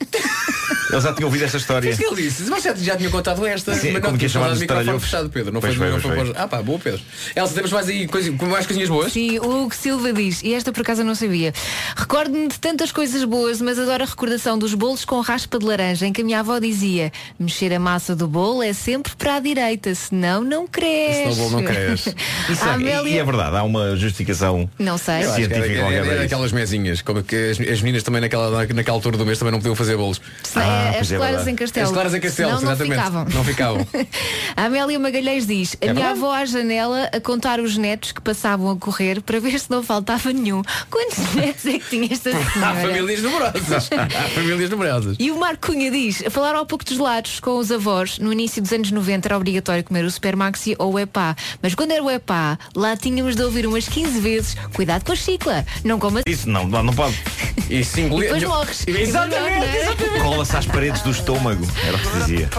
[0.90, 1.92] Eles já tinham ouvido esta história.
[1.92, 2.44] O que que ele disse?
[2.44, 3.74] Mas já, já tinha contado esta.
[3.74, 5.52] Sim, mas como não, tinha os de microfone fechado, Pedro.
[5.52, 6.34] Não Pois foi, foi, não foi, foi.
[6.36, 7.00] Ah pá, boa, Pedro.
[7.34, 9.12] Elsa, temos mais aí coisa, mais coisinhas boas?
[9.12, 11.52] Sim, o Hugo Silva diz, e esta por acaso eu não sabia.
[11.96, 16.06] Recordo-me de tantas coisas boas, mas adoro a recordação dos bolos com raspa de laranja,
[16.06, 19.40] em que a minha avó dizia, mexer a massa do bolo é sempre para a
[19.40, 21.22] direita, senão não cresce.
[21.22, 22.14] Senão o bolo não cresce.
[22.48, 23.10] Isso é, Amélia...
[23.10, 25.24] E é verdade, há uma justificação Não sei.
[25.24, 26.24] Eu acho que era, científica era, qualquer era isso.
[26.24, 29.58] aquelas mesinhas, como que as, as meninas também naquela, naquela altura do mês também não
[29.58, 30.20] podiam fazer bolos.
[30.54, 31.50] Ah, as pois é claras verdade.
[31.50, 31.86] em Castelo.
[31.86, 32.96] As claras em Castelo, Senão não exatamente.
[32.98, 33.26] ficavam.
[33.34, 33.86] Não ficavam.
[34.56, 36.18] A Amélia Magalhães diz, a É minha verdade.
[36.24, 39.82] avó à janela a contar os netos que passavam a correr para ver se não
[39.82, 40.62] faltava nenhum.
[40.90, 42.74] Quantos netos é que tinha esta Há senhora?
[42.80, 43.90] famílias numerosas.
[43.92, 45.16] Há famílias numerosas.
[45.18, 48.32] E o Marco Cunha diz, a falar ao pouco dos lados com os avós, no
[48.32, 51.36] início dos anos 90 era obrigatório comer o Super Maxi ou o Epá.
[51.62, 55.16] Mas quando era o Epá, lá tínhamos de ouvir umas 15 vezes, cuidado com a
[55.16, 57.16] chicla, não coma Isso não, não, não pode.
[57.70, 58.32] E se e engolir.
[58.32, 58.84] depois morres.
[58.86, 60.20] Exatamente, exatamente.
[60.20, 61.66] Cola-se às paredes do estômago.
[61.86, 62.50] Era o que dizia.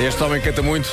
[0.00, 0.88] Este homem canta muito.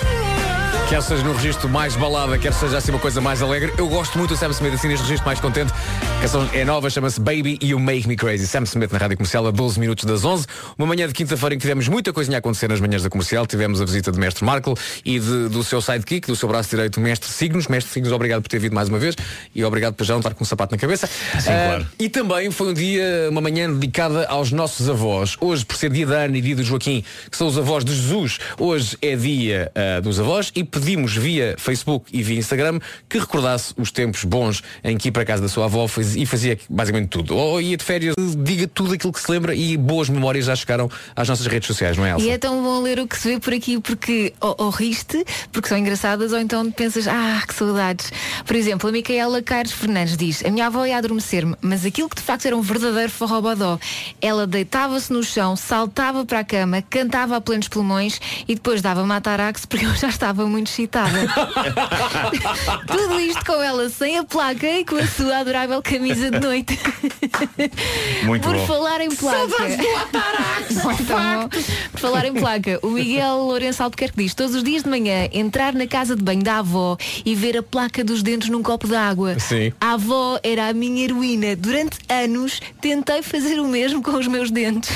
[0.87, 3.73] Quer seja no registro mais balada, quer seja assim uma coisa mais alegre.
[3.75, 5.73] Eu gosto muito do Sam Smith assim neste registro mais contente.
[6.19, 8.45] A canção é nova, chama-se Baby You Make Me Crazy.
[8.47, 10.45] Sam Smith na Rádio Comercial a 12 minutos das 11.
[10.77, 13.47] Uma manhã de quinta-feira em que tivemos muita coisinha a acontecer nas manhãs da Comercial.
[13.47, 16.99] Tivemos a visita de Mestre Marco e de- do seu sidekick, do seu braço direito,
[16.99, 17.67] Mestre Signos.
[17.67, 19.15] Mestre Signos, obrigado por ter vindo mais uma vez
[19.55, 21.07] e obrigado por já não estar com um sapato na cabeça.
[21.07, 21.87] Sim, Ah, claro.
[21.97, 25.35] E também foi um dia, uma manhã dedicada aos nossos avós.
[25.41, 27.93] Hoje, por ser dia da Ana e dia do Joaquim, que são os avós de
[27.93, 33.18] Jesus, hoje é dia ah, dos avós e pedimos via Facebook e via Instagram que
[33.18, 37.10] recordasse os tempos bons em que ia para casa da sua avó e fazia basicamente
[37.10, 37.35] tudo.
[37.35, 40.89] Ou ia de férias, diga tudo aquilo que se lembra e boas memórias já chegaram
[41.15, 42.26] às nossas redes sociais, não é, Elsa?
[42.26, 45.23] E é tão bom ler o que se vê por aqui porque ou, ou riste,
[45.52, 48.11] porque são engraçadas, ou então pensas, ah, que saudades.
[48.45, 52.18] Por exemplo, a Micaela Caires Fernandes diz, a minha avó ia adormecer-me, mas aquilo que
[52.18, 53.80] de facto era um verdadeiro forrobodó.
[54.22, 59.14] Ela deitava-se no chão, saltava para a cama, cantava a plenos pulmões e depois dava-me
[59.14, 61.11] a tarax porque eu já estava muito excitada.
[62.87, 66.79] Tudo isto com ela sem a placa e com a sua adorável camisa de noite.
[68.23, 68.65] Muito Por bom.
[68.67, 69.49] falar em placa.
[69.49, 70.75] Saudades do Atarax,
[71.91, 75.73] Por falar em placa, o Miguel Lourenço Albuquerque diz todos os dias de manhã entrar
[75.73, 78.95] na casa de banho da avó e ver a placa dos dentes num copo de
[78.95, 79.37] água.
[79.39, 79.71] Sim.
[79.79, 81.55] A avó era a minha heroína.
[81.55, 84.91] Durante anos tentei fazer o mesmo com os meus dentes.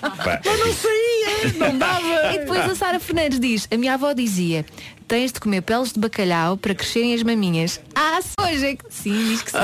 [0.00, 2.34] Pá, não saía, não dava.
[2.34, 4.64] E depois a Sara Fernandes diz, a minha avó dizia, dizia:
[5.10, 7.80] tens de comer peles de bacalhau para crescerem as maminhas.
[7.96, 9.58] Ah, hoje é que sim, diz que sim.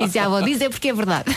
[0.00, 1.30] e se a avó diz é porque é verdade.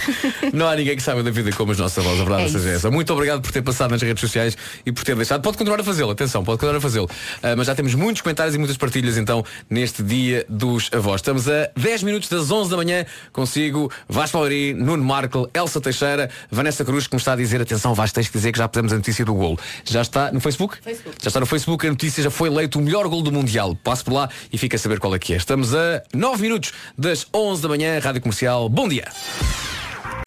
[0.54, 2.70] Não há ninguém que saiba da vida como as nossas avós, a verdade É seja
[2.70, 2.90] essa.
[2.90, 4.56] Muito obrigado por ter passado nas redes sociais
[4.86, 5.42] e por ter deixado.
[5.42, 7.10] Pode continuar a fazê-lo, atenção, pode continuar a fazê-lo.
[7.44, 11.20] Ah, mas já temos muitos comentários e muitas partilhas então neste dia dos avós.
[11.20, 16.30] Estamos a 10 minutos das 11 da manhã consigo Vasco Palmeirim, Nuno Marco, Elsa Teixeira,
[16.50, 18.94] Vanessa Cruz, que me está a dizer, atenção Vasco, tens que dizer que já pusemos
[18.94, 19.60] a notícia do golo.
[19.84, 20.78] Já está no Facebook?
[21.22, 23.76] Já está no Facebook, a notícia já foi eleito o melhor gol do Mundial.
[23.84, 25.38] Passe por lá e fica a saber qual é que é.
[25.38, 28.70] Estamos a 9 minutos das 11 da manhã, Rádio Comercial.
[28.70, 29.06] Bom dia.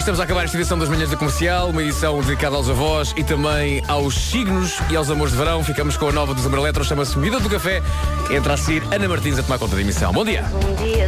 [0.01, 3.23] Estamos a acabar esta edição das manhãs da comercial, uma edição dedicada aos avós e
[3.23, 5.63] também aos signos e aos amores de verão.
[5.63, 7.83] Ficamos com a nova dos Eletro, chama-se Vida do Café.
[8.31, 10.11] Entra a seguir Ana Martins a tomar conta da emissão.
[10.11, 10.43] Bom dia.
[10.43, 11.07] Bom dia.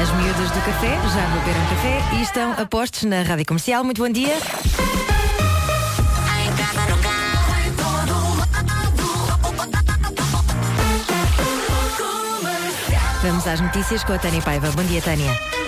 [0.00, 3.84] As miúdas do café já beberam café e estão a postos na Rádio Comercial.
[3.84, 4.36] Muito bom dia.
[13.40, 14.70] Vamos às notícias com a Tânia Paiva.
[14.72, 15.59] Bom dia, Tânia.